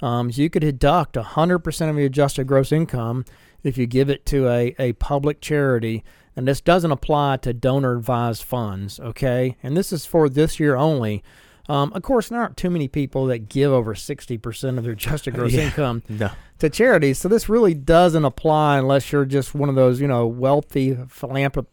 Um, 0.02 0.32
so 0.32 0.42
you 0.42 0.50
could 0.50 0.62
deduct 0.62 1.16
100% 1.16 1.90
of 1.90 1.98
your 1.98 2.06
adjusted 2.06 2.46
gross 2.48 2.72
income 2.72 3.26
if 3.62 3.78
you 3.78 3.86
give 3.86 4.10
it 4.10 4.26
to 4.28 4.48
a, 4.48 4.74
a 4.80 4.94
public 4.94 5.42
charity. 5.42 6.02
And 6.38 6.48
this 6.48 6.62
doesn't 6.62 6.92
apply 6.94 7.38
to 7.42 7.52
donor 7.54 7.98
advised 7.98 8.44
funds, 8.44 9.02
okay? 9.02 9.58
And 9.62 9.76
this 9.76 9.92
is 9.92 10.06
for 10.06 10.30
this 10.30 10.62
year 10.62 10.78
only. 10.78 11.22
Um, 11.68 11.92
of 11.94 12.04
course, 12.04 12.30
there 12.30 12.40
aren't 12.40 12.56
too 12.56 12.70
many 12.70 12.88
people 12.88 13.26
that 13.26 13.50
give 13.50 13.74
over 13.74 13.94
60% 13.94 14.78
of 14.78 14.84
their 14.86 14.94
adjusted 14.94 15.34
gross 15.36 15.52
Yeah. 15.52 15.64
income 15.66 16.04
No. 16.08 16.32
to 16.60 16.70
charities. 16.70 17.18
So 17.18 17.28
this 17.28 17.50
really 17.50 17.74
doesn't 17.74 18.24
apply 18.24 18.78
unless 18.78 19.12
you're 19.12 19.26
just 19.26 19.54
one 19.54 19.68
of 19.68 19.76
those, 19.76 20.00
you 20.00 20.08
know, 20.08 20.26
wealthy 20.26 20.94
philanthrop- 20.96 21.66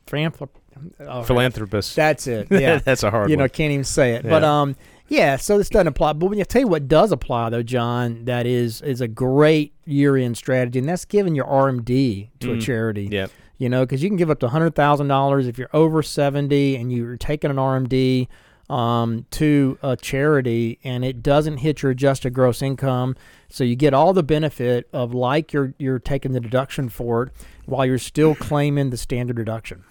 oh, 1.01 1.23
Philanthropist. 1.23 1.97
That's 1.97 2.27
it. 2.27 2.49
Yeah 2.51 2.79
that's 2.79 3.03
a 3.03 3.11
hard 3.11 3.31
you 3.31 3.37
know, 3.37 3.49
can't 3.49 3.73
even 3.73 3.85
say 3.85 4.15
it. 4.15 4.23
But 4.23 4.45
um, 4.45 4.77
yeah. 5.09 5.37
So 5.37 5.57
this 5.59 5.69
doesn't 5.69 5.87
apply. 5.87 6.15
But 6.15 6.31
when 6.31 6.39
you 6.39 6.45
tell 6.45 6.61
you 6.63 6.69
what 6.69 6.89
does 6.89 7.13
apply, 7.13 7.51
though, 7.51 7.63
John, 7.63 8.25
that 8.25 8.47
is 8.47 8.83
is 8.83 9.01
a 9.01 9.09
great 9.09 9.73
year-end 9.85 10.37
strategy, 10.37 10.79
and 10.81 10.89
that's 10.89 11.05
giving 11.05 11.35
your 11.35 11.47
RMD 11.47 12.31
to 12.41 12.53
a 12.53 12.57
Mm. 12.57 12.61
charity. 12.63 13.09
Yeah. 13.11 13.27
You 13.59 13.69
know, 13.71 13.85
because 13.87 14.03
you 14.03 14.11
can 14.11 14.17
give 14.17 14.31
up 14.31 14.41
to 14.41 14.49
hundred 14.49 14.75
thousand 14.75 15.09
dollars 15.09 15.47
if 15.47 15.57
you're 15.59 15.71
over 15.73 16.03
seventy 16.03 16.77
and 16.77 16.93
you're 16.93 17.17
taking 17.17 17.51
an 17.51 17.57
RMD 17.57 18.29
um, 18.69 19.27
to 19.31 19.79
a 19.83 19.97
charity, 19.97 20.79
and 20.85 21.05
it 21.05 21.23
doesn't 21.23 21.59
hit 21.59 21.83
your 21.83 21.93
adjusted 21.93 22.31
gross 22.35 22.61
income. 22.63 23.15
So 23.49 23.65
you 23.65 23.77
get 23.77 23.95
all 23.95 24.13
the 24.13 24.23
benefit 24.23 24.89
of 24.93 25.15
like 25.15 25.53
you're 25.53 25.75
you're 25.79 25.99
taking 25.99 26.33
the 26.33 26.41
deduction 26.41 26.89
for 26.89 27.25
it 27.25 27.33
while 27.67 27.85
you're 27.85 27.99
still 27.99 28.35
claiming 28.35 28.91
the 28.91 28.97
standard 28.97 29.37
deduction. 29.37 29.85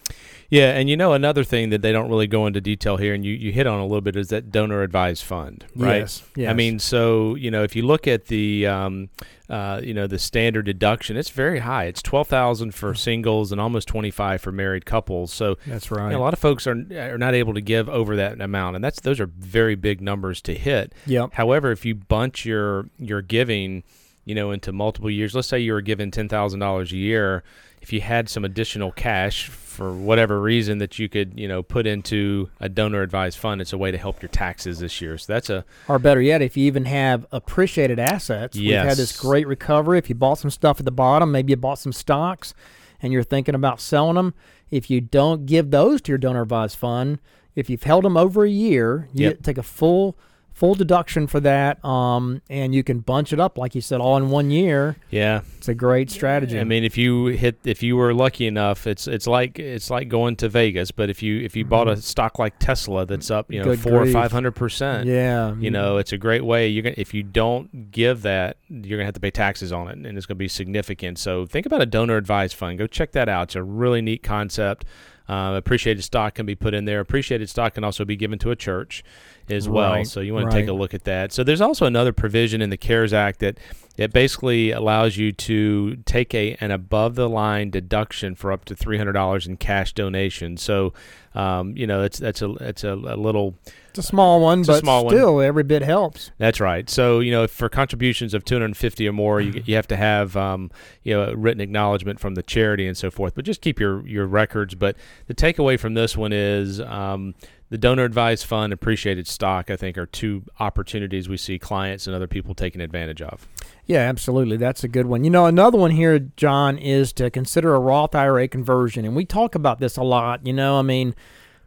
Yeah, 0.50 0.72
and 0.78 0.90
you 0.90 0.96
know 0.96 1.13
another 1.13 1.44
thing 1.44 1.69
that 1.72 1.81
they 1.81 1.92
don't 1.92 2.10
really 2.10 2.28
go 2.28 2.46
into 2.46 2.62
detail 2.62 2.98
here, 2.98 3.13
and 3.13 3.25
you, 3.25 3.34
you 3.34 3.52
hit 3.52 3.66
on 3.66 3.80
a 3.80 3.84
little 3.84 4.02
bit, 4.02 4.16
is 4.16 4.30
that 4.30 4.52
donor 4.52 4.84
advised 4.84 5.24
fund, 5.24 5.66
right? 5.75 5.98
Yes, 5.98 6.24
I 6.48 6.54
mean, 6.54 6.78
so 6.80 7.36
you 7.36 7.50
know, 7.50 7.63
if 7.63 7.75
you 7.75 7.81
look 7.81 8.07
at 8.07 8.25
the, 8.25 8.68
um, 8.68 9.10
uh, 9.50 9.81
you 9.84 9.94
know, 9.94 10.06
the 10.06 10.19
standard 10.19 10.66
deduction, 10.66 11.18
it's 11.18 11.31
very 11.31 11.60
high. 11.60 11.86
It's 11.86 12.02
twelve 12.02 12.28
thousand 12.28 12.75
for 12.75 12.94
singles 12.94 13.52
and 13.52 13.60
almost 13.60 13.88
twenty 13.88 14.12
five 14.12 14.40
for 14.40 14.52
married 14.52 14.86
couples. 14.86 15.34
So 15.34 15.57
That's 15.66 15.90
you 15.90 15.98
right. 15.98 16.12
know, 16.12 16.19
a 16.19 16.22
lot 16.22 16.34
of 16.34 16.40
folks 16.40 16.68
are 16.68 16.86
are 16.94 17.18
not 17.18 17.34
able 17.34 17.56
to 17.56 17.62
give 17.62 17.90
over 17.90 18.16
that 18.16 18.40
amount, 18.40 18.75
and 18.75 18.86
that's 18.86 19.02
those 19.02 19.19
are 19.19 19.28
very 19.28 19.75
big 19.75 20.00
numbers 20.00 20.42
to 20.44 20.54
hit. 20.54 20.94
Yep. 21.07 21.34
However, 21.34 21.72
if 21.72 21.86
you 21.86 21.96
bunch 21.96 22.46
your 22.46 22.88
your 23.00 23.24
giving, 23.24 23.44
you 23.53 24.33
know, 24.36 24.51
into 24.51 24.71
multiple 24.71 25.09
years, 25.09 25.36
let's 25.36 25.47
say 25.47 25.59
you 25.59 25.74
were 25.74 25.81
given 25.81 26.12
ten 26.12 26.27
thousand 26.27 26.59
dollars 26.59 26.92
a 26.92 26.97
year, 26.97 27.44
if 27.81 27.94
you 27.94 28.01
had 28.01 28.27
some 28.30 28.44
additional 28.44 28.92
cash 28.92 29.47
for 29.50 29.92
whatever 29.94 30.42
reason 30.42 30.77
that 30.80 30.97
you 30.97 31.07
could, 31.09 31.38
you 31.39 31.47
know, 31.47 31.62
put 31.62 31.86
into 31.86 32.50
a 32.59 32.68
donor 32.69 33.01
advised 33.01 33.38
fund, 33.38 33.62
it's 33.62 33.74
a 33.74 33.77
way 33.77 33.92
to 33.92 33.97
help 33.97 34.21
your 34.21 34.30
taxes 34.30 34.80
this 34.80 35.01
year. 35.01 35.18
So 35.18 35.33
that's 35.33 35.50
a 35.50 35.65
Or 35.88 36.00
better 36.00 36.21
yet, 36.21 36.42
if 36.42 36.56
you 36.57 36.65
even 36.65 36.86
have 36.86 37.25
appreciated 37.31 38.00
assets, 38.00 38.57
Yes. 38.57 38.81
we've 38.81 38.89
had 38.89 38.97
this 38.97 39.19
great 39.19 39.45
recovery. 39.47 39.97
If 40.00 40.07
you 40.09 40.15
bought 40.15 40.39
some 40.39 40.50
stuff 40.50 40.80
at 40.80 40.86
the 40.86 40.92
bottom, 40.92 41.31
maybe 41.31 41.52
you 41.52 41.57
bought 41.57 41.78
some 41.80 41.92
stocks 41.94 42.54
and 43.02 43.11
you're 43.14 43.21
thinking 43.21 43.54
about 43.54 43.81
selling 43.81 44.16
them, 44.16 44.33
if 44.71 44.90
you 44.90 45.02
don't 45.02 45.45
give 45.45 45.69
those 45.69 46.02
to 46.04 46.11
your 46.14 46.18
donor 46.18 46.42
advised 46.44 46.78
fund, 46.78 47.19
if 47.54 47.69
you've 47.69 47.83
held 47.83 48.06
them 48.06 48.18
over 48.18 48.45
a 48.45 48.49
year, 48.49 49.09
you 49.14 49.25
Yep. 49.28 49.44
take 49.44 49.57
a 49.59 49.64
full 49.64 50.18
full 50.56 50.74
deduction 50.74 51.28
for 51.28 51.42
that, 51.42 51.83
um, 51.83 52.42
and 52.50 52.74
you 52.74 52.81
can 52.81 53.00
bunch 53.00 53.33
it 53.33 53.40
up 53.42 53.57
like 53.57 53.76
you 53.76 53.81
said, 53.81 54.00
all 54.00 54.16
in 54.16 54.30
one 54.30 54.50
year. 54.50 54.95
yeah. 55.09 55.42
It's 55.57 55.68
a 55.68 55.74
great 55.74 56.09
strategy. 56.12 56.59
I 56.59 56.64
mean, 56.64 56.83
if 56.83 56.95
you 56.95 57.26
hit, 57.26 57.57
if 57.66 57.81
you 57.83 57.97
were 57.97 58.14
lucky 58.14 58.45
enough, 58.45 58.85
it's 58.85 59.07
it's 59.07 59.26
like 59.26 59.57
it's 59.57 59.90
like 59.90 60.09
going 60.09 60.35
to 60.38 60.47
Vegas. 60.50 60.92
But 60.92 61.09
if 61.09 61.24
you 61.24 61.42
if 61.42 61.56
you 61.56 61.66
bought 61.66 61.88
a 61.88 61.97
stock 61.97 62.38
like 62.38 62.59
Tesla 62.59 63.06
that's 63.06 63.31
up, 63.31 63.52
you 63.52 63.59
know, 63.59 63.66
Good 63.66 63.80
four 63.80 64.04
or 64.04 64.06
five 64.06 64.31
hundred 64.31 64.52
percent, 64.52 65.07
yeah, 65.07 65.56
you 65.56 65.71
know, 65.71 65.97
it's 65.97 66.14
a 66.14 66.19
great 66.19 66.45
way. 66.45 66.68
You're 66.68 66.83
gonna 66.83 66.95
if 66.97 67.16
you 67.16 67.24
don't 67.24 67.90
give 67.92 68.21
that, 68.21 68.57
you're 68.69 69.00
gonna 69.00 69.06
have 69.06 69.16
to 69.16 69.19
pay 69.19 69.31
taxes 69.31 69.71
on 69.74 69.88
it, 69.88 69.97
and 69.97 70.18
it's 70.18 70.28
gonna 70.28 70.38
be 70.38 70.47
significant. 70.47 71.18
So 71.18 71.47
think 71.47 71.66
about 71.66 71.81
a 71.81 71.88
donor 71.88 72.16
advised 72.16 72.56
fund. 72.56 72.78
Go 72.78 72.85
check 72.85 73.12
that 73.14 73.28
out. 73.28 73.47
It's 73.47 73.56
a 73.56 73.64
really 73.64 74.04
neat 74.04 74.21
concept. 74.21 74.85
Uh, 75.28 75.54
appreciated 75.56 76.04
stock 76.04 76.35
can 76.35 76.45
be 76.45 76.54
put 76.54 76.76
in 76.76 76.85
there. 76.85 77.00
Appreciated 77.00 77.50
stock 77.50 77.74
can 77.74 77.83
also 77.83 78.06
be 78.06 78.16
given 78.16 78.38
to 78.38 78.52
a 78.52 78.56
church 78.56 79.04
as 79.49 79.68
well. 79.69 79.92
Right, 79.94 80.07
So 80.07 80.19
you 80.21 80.33
want 80.33 80.49
to 80.52 80.57
take 80.57 80.68
a 80.68 80.73
look 80.73 80.94
at 80.94 81.04
that. 81.06 81.31
So 81.33 81.44
there's 81.44 81.61
also 81.61 81.85
another 81.85 82.14
provision 82.14 82.61
in 82.61 82.69
the 82.69 82.78
CARES 82.78 83.14
Act 83.14 83.40
that 83.40 83.57
it 83.97 84.11
basically 84.11 84.71
allows 84.71 85.16
you 85.16 85.31
to 85.31 85.95
take 86.06 86.33
a 86.33 86.56
an 86.59 86.71
above 86.71 87.16
the 87.16 87.30
line 87.30 87.69
deduction 87.69 88.35
for 88.35 88.52
up 88.52 88.66
to 88.66 88.75
three 88.75 88.97
hundred 88.97 89.14
dollars 89.14 89.47
in 89.47 89.56
cash 89.57 89.94
donation. 89.94 90.57
So 90.57 90.94
um, 91.33 91.75
you 91.78 91.87
know 91.87 92.02
that's 92.02 92.18
that's 92.18 92.42
a 92.42 92.52
it's 92.56 92.83
a, 92.83 92.92
a 92.94 93.16
little 93.16 93.56
it's 93.90 93.99
a 93.99 94.04
small 94.04 94.42
one, 94.42 94.59
It's 94.59 94.68
but 94.68 94.80
small 94.81 95.06
one. 95.06 95.16
still, 95.16 95.40
every 95.40 95.64
bit 95.64 95.81
helps. 95.81 96.31
that's 96.37 96.59
right. 96.59 96.90
So 96.90 97.21
you 97.21 97.31
know, 97.31 97.47
for 97.47 97.69
contributions 97.69 98.33
of 98.33 98.44
250 98.44 99.07
or 99.07 99.14
more, 99.14 99.40
you, 99.40 99.61
you 99.66 99.75
have 99.75 99.87
to 99.87 99.95
have 99.95 100.35
um, 100.35 100.71
you 101.04 101.14
know 101.14 101.23
a 101.30 101.35
written 101.35 101.61
acknowledgement 101.61 102.19
from 102.19 102.35
the 102.35 102.44
charity 102.44 102.85
and 102.87 102.97
so 102.97 103.09
forth. 103.09 103.33
But 103.35 103.45
just 103.45 103.61
keep 103.61 103.80
your 103.80 104.06
your 104.06 104.25
records. 104.25 104.75
But 104.75 104.97
the 105.28 105.33
takeaway 105.33 105.80
from 105.80 105.94
this 105.94 106.18
one 106.18 106.33
is 106.33 106.81
um, 106.81 107.33
the 107.69 107.78
donor 107.78 108.04
advised 108.04 108.45
fund, 108.45 108.72
appreciated 108.72 109.28
stock. 109.28 109.69
I 109.72 109.76
think 109.76 109.98
are 109.98 110.06
two 110.06 110.44
opportunities 110.60 111.28
we 111.28 111.38
see 111.38 111.57
clients 111.57 112.06
and 112.07 112.16
other 112.16 112.28
people 112.28 112.54
taking 112.54 112.80
advantage 112.81 113.22
of. 113.22 113.48
Yeah, 113.86 114.00
absolutely. 114.00 114.57
That's 114.57 114.84
a 114.84 114.88
good 114.88 115.06
one. 115.07 115.24
You 115.24 115.30
know, 115.30 115.45
another 115.45 115.78
one 115.78 115.92
here, 115.92 116.19
John, 116.19 116.78
is 116.78 117.12
to 117.14 117.30
consider 117.30 117.74
a 117.76 117.80
Roth 117.80 118.14
IRA 118.16 118.48
conversion. 118.48 119.06
And 119.06 119.16
we 119.16 119.26
talk 119.26 119.56
about 119.56 119.80
this 119.80 119.98
a 119.98 120.04
lot. 120.04 120.45
You 120.45 120.54
know, 120.54 120.78
I 120.80 120.81
mean, 120.84 121.16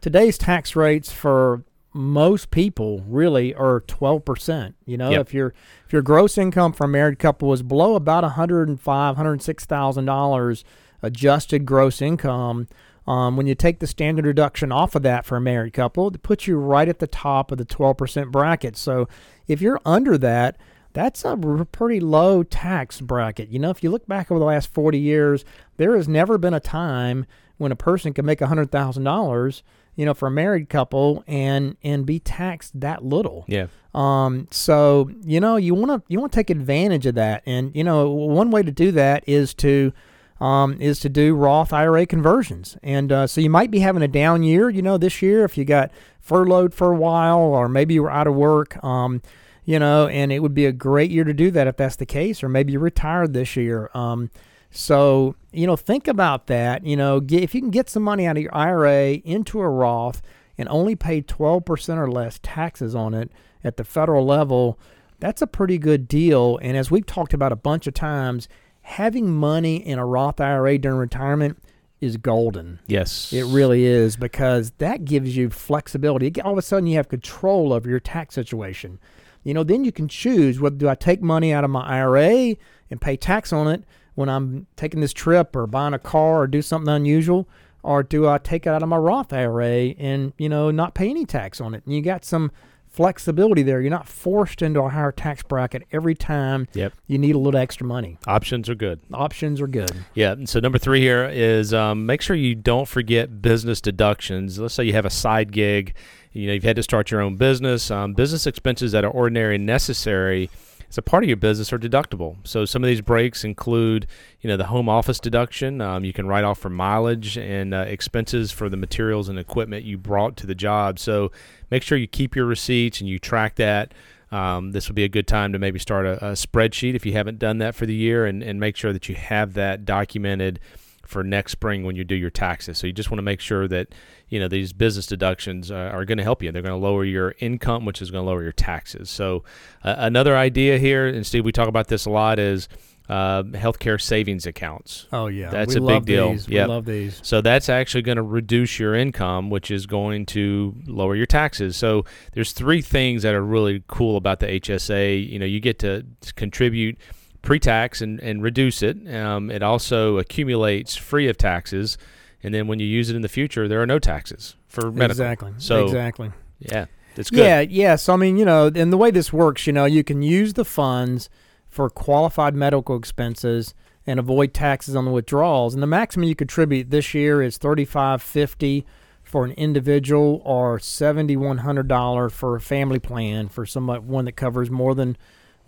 today's 0.01 0.37
tax 0.37 0.75
rates 0.75 1.11
for 1.11 1.63
most 1.93 2.51
people 2.51 3.03
really 3.07 3.53
are 3.55 3.81
12%. 3.81 4.73
You 4.85 4.97
know, 4.97 5.09
Yep. 5.09 5.21
if 5.21 5.33
your 5.33 5.53
if 5.85 5.91
your 5.93 6.01
gross 6.03 6.37
income 6.37 6.71
for 6.71 6.83
a 6.85 6.87
married 6.87 7.19
couple 7.19 7.49
was 7.49 7.63
below 7.63 7.95
about 7.95 8.23
105, 8.23 9.15
106,000 9.17 10.05
dollars 10.05 10.63
adjusted 11.01 11.65
gross 11.65 12.01
income, 12.01 12.67
um, 13.07 13.37
when 13.37 13.47
you 13.47 13.55
take 13.55 13.79
the 13.79 13.87
standard 13.87 14.23
deduction 14.23 14.71
off 14.71 14.95
of 14.95 15.03
that 15.03 15.25
for 15.25 15.37
a 15.37 15.41
married 15.41 15.73
couple, 15.73 16.07
it 16.07 16.23
puts 16.23 16.47
you 16.47 16.57
right 16.57 16.87
at 16.87 16.99
the 16.99 17.07
top 17.07 17.51
of 17.51 17.57
the 17.57 17.65
12% 17.65 18.31
bracket. 18.31 18.77
So 18.77 19.07
if 19.47 19.61
you're 19.61 19.79
under 19.85 20.17
that, 20.17 20.57
that's 20.93 21.23
a 21.23 21.37
pretty 21.71 21.99
low 21.99 22.43
tax 22.43 22.99
bracket. 23.01 23.49
You 23.49 23.59
know, 23.59 23.69
if 23.69 23.83
you 23.83 23.91
look 23.91 24.07
back 24.07 24.31
over 24.31 24.39
the 24.39 24.45
last 24.45 24.73
40 24.73 24.97
years, 24.97 25.45
there 25.77 25.95
has 25.95 26.07
never 26.07 26.37
been 26.37 26.53
a 26.53 26.59
time 26.59 27.25
when 27.57 27.71
a 27.71 27.75
person 27.75 28.13
can 28.13 28.25
make 28.25 28.39
$100,000, 28.39 29.61
you 29.95 30.05
know, 30.05 30.13
for 30.13 30.27
a 30.27 30.31
married 30.31 30.69
couple 30.69 31.23
and 31.27 31.75
and 31.83 32.05
be 32.05 32.19
taxed 32.19 32.79
that 32.79 33.03
little. 33.03 33.45
Yeah. 33.47 33.67
Um, 33.93 34.47
so 34.49 35.11
you 35.23 35.39
know, 35.39 35.57
you 35.57 35.75
want 35.75 35.89
to 35.91 36.11
you 36.11 36.19
want 36.19 36.31
to 36.31 36.35
take 36.35 36.49
advantage 36.49 37.05
of 37.05 37.15
that, 37.15 37.43
and 37.45 37.75
you 37.75 37.83
know, 37.83 38.09
one 38.09 38.49
way 38.49 38.63
to 38.63 38.71
do 38.71 38.91
that 38.93 39.23
is 39.27 39.53
to 39.55 39.91
um, 40.39 40.79
is 40.79 40.99
to 41.01 41.09
do 41.09 41.35
Roth 41.35 41.73
IRA 41.73 42.05
conversions. 42.05 42.77
And 42.81 43.11
uh, 43.11 43.27
so 43.27 43.41
you 43.41 43.49
might 43.49 43.71
be 43.71 43.79
having 43.79 44.01
a 44.01 44.07
down 44.07 44.43
year, 44.43 44.69
you 44.69 44.81
know, 44.81 44.97
this 44.97 45.21
year 45.21 45.43
if 45.43 45.57
you 45.57 45.65
got 45.65 45.91
furloughed 46.19 46.73
for 46.73 46.91
a 46.91 46.95
while, 46.95 47.39
or 47.39 47.67
maybe 47.67 47.93
you 47.93 48.03
were 48.03 48.11
out 48.11 48.27
of 48.27 48.35
work. 48.35 48.81
Um, 48.83 49.21
you 49.65 49.77
know, 49.77 50.07
and 50.07 50.31
it 50.31 50.39
would 50.39 50.55
be 50.55 50.65
a 50.65 50.71
great 50.71 51.11
year 51.11 51.23
to 51.23 51.33
do 51.33 51.51
that 51.51 51.67
if 51.67 51.77
that's 51.77 51.95
the 51.95 52.05
case, 52.05 52.41
or 52.41 52.49
maybe 52.49 52.71
you're 52.71 52.81
retired 52.81 53.33
this 53.33 53.55
year. 53.55 53.91
Um, 53.93 54.31
so, 54.71 55.35
you 55.51 55.67
know, 55.67 55.75
think 55.75 56.07
about 56.07 56.47
that. 56.47 56.83
You 56.83 56.95
know, 56.95 57.19
get, 57.19 57.43
if 57.43 57.53
you 57.53 57.61
can 57.61 57.69
get 57.69 57.89
some 57.89 58.03
money 58.03 58.25
out 58.25 58.37
of 58.37 58.41
your 58.41 58.55
IRA 58.55 59.13
into 59.23 59.59
a 59.59 59.69
Roth 59.69 60.21
and 60.57 60.67
only 60.69 60.95
pay 60.95 61.21
12% 61.21 61.97
or 61.97 62.11
less 62.11 62.39
taxes 62.41 62.95
on 62.95 63.13
it 63.13 63.31
at 63.63 63.77
the 63.77 63.83
federal 63.83 64.25
level, 64.25 64.79
that's 65.19 65.41
a 65.41 65.47
pretty 65.47 65.77
good 65.77 66.07
deal. 66.07 66.57
And 66.61 66.75
as 66.75 66.89
we've 66.89 67.05
talked 67.05 67.33
about 67.33 67.51
a 67.51 67.57
bunch 67.57 67.87
of 67.87 67.93
times, 67.93 68.47
having 68.89 69.31
money 69.31 69.75
in 69.75 69.99
a 69.99 70.05
Roth 70.05 70.41
IRA 70.41 70.77
during 70.79 70.97
retirement 70.97 71.61
is 72.01 72.17
golden. 72.17 72.79
Yes. 72.87 73.31
It 73.31 73.43
really 73.43 73.85
is 73.85 74.15
because 74.15 74.71
that 74.79 75.05
gives 75.05 75.37
you 75.37 75.51
flexibility. 75.51 76.41
All 76.41 76.53
of 76.53 76.57
a 76.57 76.63
sudden, 76.63 76.87
you 76.87 76.95
have 76.95 77.07
control 77.07 77.71
over 77.71 77.87
your 77.87 77.99
tax 77.99 78.33
situation. 78.33 78.99
You 79.43 79.53
know, 79.53 79.63
then 79.63 79.83
you 79.85 79.91
can 79.91 80.07
choose 80.07 80.59
whether 80.59 80.75
do 80.75 80.89
I 80.89 80.95
take 80.95 81.21
money 81.21 81.53
out 81.53 81.63
of 81.63 81.69
my 81.69 81.85
IRA 81.85 82.55
and 82.89 82.99
pay 82.99 83.15
tax 83.15 83.53
on 83.53 83.67
it 83.67 83.83
when 84.15 84.27
I'm 84.27 84.65
taking 84.75 85.01
this 85.01 85.13
trip 85.13 85.55
or 85.55 85.67
buying 85.67 85.93
a 85.93 85.99
car 85.99 86.41
or 86.41 86.47
do 86.47 86.61
something 86.61 86.93
unusual, 86.93 87.47
or 87.83 88.01
do 88.01 88.27
I 88.27 88.37
take 88.39 88.65
it 88.65 88.69
out 88.69 88.83
of 88.83 88.89
my 88.89 88.97
Roth 88.97 89.31
IRA 89.31 89.93
and 89.97 90.33
you 90.37 90.49
know 90.49 90.71
not 90.71 90.95
pay 90.95 91.09
any 91.09 91.25
tax 91.25 91.61
on 91.61 91.73
it? 91.75 91.83
And 91.85 91.95
you 91.95 92.01
got 92.01 92.25
some 92.25 92.51
flexibility 92.99 93.63
there. 93.63 93.79
You're 93.79 93.89
not 93.91 94.09
forced 94.09 94.61
into 94.61 94.81
a 94.81 94.89
higher 94.89 95.13
tax 95.13 95.41
bracket 95.41 95.83
every 95.93 96.15
time 96.15 96.67
Yep. 96.73 96.91
you 97.07 97.17
need 97.17 97.33
a 97.33 97.39
little 97.39 97.57
extra 97.57 97.87
money. 97.87 98.17
Options 98.27 98.67
are 98.67 98.75
good. 98.75 98.99
Options 99.13 99.61
are 99.61 99.67
good. 99.67 99.89
Yeah. 100.15 100.33
and 100.33 100.49
So 100.49 100.59
number 100.59 100.77
three 100.77 100.99
here 100.99 101.23
is 101.31 101.73
um, 101.73 102.05
make 102.05 102.21
sure 102.21 102.35
you 102.35 102.55
don't 102.55 102.89
forget 102.89 103.41
business 103.41 103.79
deductions. 103.79 104.59
Let's 104.59 104.73
say 104.73 104.83
you 104.83 104.91
have 104.91 105.05
a 105.05 105.09
side 105.09 105.53
gig, 105.53 105.95
you 106.33 106.47
know, 106.47 106.53
you've 106.53 106.63
had 106.65 106.75
to 106.75 106.83
start 106.83 107.09
your 107.09 107.21
own 107.21 107.37
business. 107.37 107.89
Um, 107.89 108.11
business 108.15 108.45
expenses 108.45 108.91
that 108.91 109.05
are 109.05 109.09
ordinary 109.11 109.55
and 109.55 109.65
necessary 109.65 110.49
as 110.89 110.97
a 110.97 111.01
part 111.01 111.23
of 111.23 111.27
your 111.27 111.37
business 111.37 111.71
are 111.71 111.77
deductible. 111.77 112.35
So 112.43 112.65
some 112.65 112.83
of 112.83 112.87
these 112.87 113.01
breaks 113.01 113.43
include, 113.43 114.07
you 114.41 114.47
know, 114.47 114.57
the 114.57 114.65
home 114.65 114.89
office 114.89 115.19
deduction. 115.19 115.81
Um, 115.81 116.03
you 116.03 116.13
can 116.13 116.27
write 116.27 116.43
off 116.43 116.59
for 116.59 116.69
mileage 116.69 117.37
and 117.37 117.73
uh, 117.73 117.85
expenses 117.87 118.51
for 118.51 118.69
the 118.69 118.77
materials 118.77 119.29
and 119.29 119.37
equipment 119.37 119.85
you 119.85 119.97
brought 119.97 120.35
to 120.37 120.47
the 120.47 120.55
job. 120.55 120.97
So 120.97 121.31
make 121.69 121.83
sure 121.83 121.97
you 121.97 122.07
keep 122.07 122.35
your 122.35 122.45
receipts 122.45 122.99
and 123.01 123.09
you 123.09 123.19
track 123.19 123.55
that. 123.55 123.93
Um, 124.31 124.71
this 124.71 124.87
would 124.87 124.95
be 124.95 125.03
a 125.03 125.09
good 125.09 125.27
time 125.27 125.53
to 125.53 125.59
maybe 125.59 125.79
start 125.79 126.05
a, 126.05 126.13
a 126.23 126.31
spreadsheet 126.33 126.95
if 126.95 127.05
you 127.05 127.13
haven't 127.13 127.39
done 127.39 127.59
that 127.59 127.75
for 127.75 127.85
the 127.85 127.95
year 127.95 128.25
and, 128.25 128.43
and 128.43 128.59
make 128.59 128.75
sure 128.75 128.93
that 128.93 129.09
you 129.09 129.15
have 129.15 129.53
that 129.53 129.85
documented 129.85 130.59
for 131.09 131.23
next 131.23 131.53
spring 131.53 131.83
when 131.83 131.95
you 131.95 132.03
do 132.03 132.13
your 132.13 132.29
taxes. 132.29 132.77
So 132.77 132.85
you 132.85 132.93
just 132.93 133.09
want 133.09 133.17
to 133.17 133.23
make 133.23 133.39
sure 133.39 133.67
that 133.67 133.95
you 134.29 134.39
know 134.39 134.47
these 134.47 134.71
business 134.73 135.07
deductions 135.07 135.71
uh, 135.71 135.89
are 135.91 136.05
going 136.05 136.19
to 136.19 136.23
help 136.23 136.43
you. 136.43 136.51
They're 136.51 136.61
going 136.61 136.79
to 136.79 136.87
lower 136.87 137.03
your 137.03 137.33
income, 137.39 137.83
which 137.83 137.99
is 137.99 138.11
going 138.11 138.23
to 138.23 138.29
lower 138.29 138.43
your 138.43 138.51
taxes. 138.51 139.09
So 139.09 139.43
uh, 139.83 139.95
another 139.97 140.37
idea 140.37 140.77
here, 140.77 141.07
and 141.07 141.25
Steve, 141.25 141.45
we 141.45 141.51
talk 141.51 141.67
about 141.67 141.87
this 141.87 142.05
a 142.05 142.11
lot, 142.11 142.37
is 142.37 142.69
uh, 143.09 143.41
healthcare 143.41 143.99
savings 143.99 144.45
accounts. 144.45 145.07
Oh 145.11 145.25
yeah, 145.25 145.49
That's 145.49 145.73
we 145.73 145.81
a 145.81 145.99
big 145.99 146.05
deal. 146.05 146.37
We 146.47 146.63
love 146.63 146.85
these. 146.85 147.19
So 147.23 147.41
that's 147.41 147.69
actually 147.69 148.03
going 148.03 148.17
to 148.17 148.23
reduce 148.23 148.77
your 148.77 148.93
income, 148.93 149.49
which 149.49 149.71
is 149.71 149.87
going 149.87 150.27
to 150.27 150.75
lower 150.85 151.15
your 151.15 151.25
taxes. 151.25 151.75
So 151.75 152.05
there's 152.33 152.51
three 152.51 152.83
things 152.83 153.23
that 153.23 153.33
are 153.33 153.43
really 153.43 153.83
cool 153.87 154.15
about 154.15 154.41
the 154.41 154.45
HSA. 154.45 155.27
You 155.27 155.39
know, 155.39 155.47
you 155.47 155.59
get 155.59 155.79
to 155.79 156.05
contribute 156.35 156.99
pre-tax 157.41 158.01
and, 158.01 158.19
and 158.19 158.43
reduce 158.43 158.83
it. 158.83 158.97
Um, 159.13 159.49
it 159.49 159.63
also 159.63 160.17
accumulates 160.17 160.95
free 160.95 161.27
of 161.27 161.37
taxes, 161.37 161.97
and 162.43 162.53
then 162.53 162.67
when 162.67 162.79
you 162.79 162.87
use 162.87 163.09
it 163.09 163.15
in 163.15 163.21
the 163.21 163.29
future, 163.29 163.67
there 163.67 163.81
are 163.81 163.87
no 163.87 163.99
taxes 163.99 164.55
for 164.67 164.91
medical. 164.91 165.11
Exactly. 165.11 165.53
So 165.57 165.85
exactly. 165.85 166.31
yeah, 166.59 166.85
it's 167.15 167.29
good. 167.29 167.39
Yeah, 167.39 167.61
yeah. 167.61 167.95
So 167.95 168.13
I 168.13 168.17
mean, 168.17 168.37
you 168.37 168.45
know, 168.45 168.71
and 168.73 168.91
the 168.91 168.97
way 168.97 169.11
this 169.11 169.31
works, 169.31 169.67
you 169.67 169.73
know, 169.73 169.85
you 169.85 170.03
can 170.03 170.21
use 170.21 170.53
the 170.53 170.65
funds 170.65 171.29
for 171.69 171.89
qualified 171.89 172.55
medical 172.55 172.95
expenses 172.97 173.73
and 174.07 174.19
avoid 174.19 174.53
taxes 174.53 174.95
on 174.95 175.05
the 175.05 175.11
withdrawals. 175.11 175.73
And 175.73 175.83
the 175.83 175.87
maximum 175.87 176.27
you 176.27 176.35
contribute 176.35 176.89
this 176.89 177.13
year 177.13 177.41
is 177.41 177.57
thirty 177.57 177.85
five 177.85 178.21
fifty 178.21 178.85
for 179.23 179.45
an 179.45 179.51
individual 179.51 180.41
or 180.43 180.79
seventy 180.79 181.37
one 181.37 181.59
hundred 181.59 181.87
dollar 181.87 182.29
for 182.29 182.55
a 182.55 182.61
family 182.61 182.99
plan 182.99 183.47
for 183.47 183.65
somebody 183.65 184.01
one 184.01 184.25
that 184.25 184.35
covers 184.35 184.71
more 184.71 184.95
than 184.95 185.15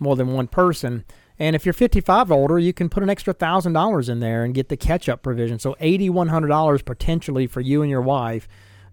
more 0.00 0.16
than 0.16 0.32
one 0.32 0.48
person. 0.48 1.04
And 1.42 1.56
if 1.56 1.66
you're 1.66 1.72
55 1.72 2.30
or 2.30 2.34
older, 2.34 2.56
you 2.56 2.72
can 2.72 2.88
put 2.88 3.02
an 3.02 3.10
extra 3.10 3.32
thousand 3.34 3.72
dollars 3.72 4.08
in 4.08 4.20
there 4.20 4.44
and 4.44 4.54
get 4.54 4.68
the 4.68 4.76
catch-up 4.76 5.24
provision. 5.24 5.58
So 5.58 5.74
$8,100 5.80 6.84
potentially 6.84 7.48
for 7.48 7.60
you 7.60 7.82
and 7.82 7.90
your 7.90 8.00
wife 8.00 8.46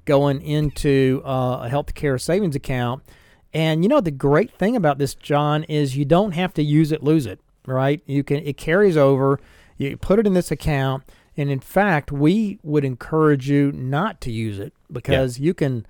going 0.05 0.41
into 0.41 1.21
uh, 1.23 1.67
a 1.67 1.69
healthcare 1.71 2.19
savings 2.19 2.55
account. 2.55 3.03
And 3.53 3.83
you 3.83 3.87
know 3.87 4.01
the 4.01 4.09
great 4.09 4.49
thing 4.49 4.75
about 4.75 4.97
this, 4.97 5.13
John, 5.13 5.61
is 5.65 5.95
you 5.95 6.05
don't 6.05 6.31
have 6.31 6.51
to 6.55 6.63
use 6.63 6.91
it, 6.91 7.03
lose 7.03 7.27
it. 7.27 7.39
Right? 7.67 8.01
You 8.07 8.23
can 8.23 8.37
it 8.37 8.57
carries 8.57 8.97
over. 8.97 9.39
You 9.77 9.95
put 9.95 10.17
it 10.17 10.25
in 10.25 10.33
this 10.33 10.49
account, 10.49 11.03
and 11.37 11.51
in 11.51 11.59
fact, 11.59 12.11
we 12.11 12.57
would 12.63 12.83
encourage 12.83 13.47
you 13.47 13.71
not 13.73 14.21
to 14.21 14.31
use 14.31 14.57
it 14.57 14.73
because 14.91 15.39
you 15.39 15.53
can 15.53 15.85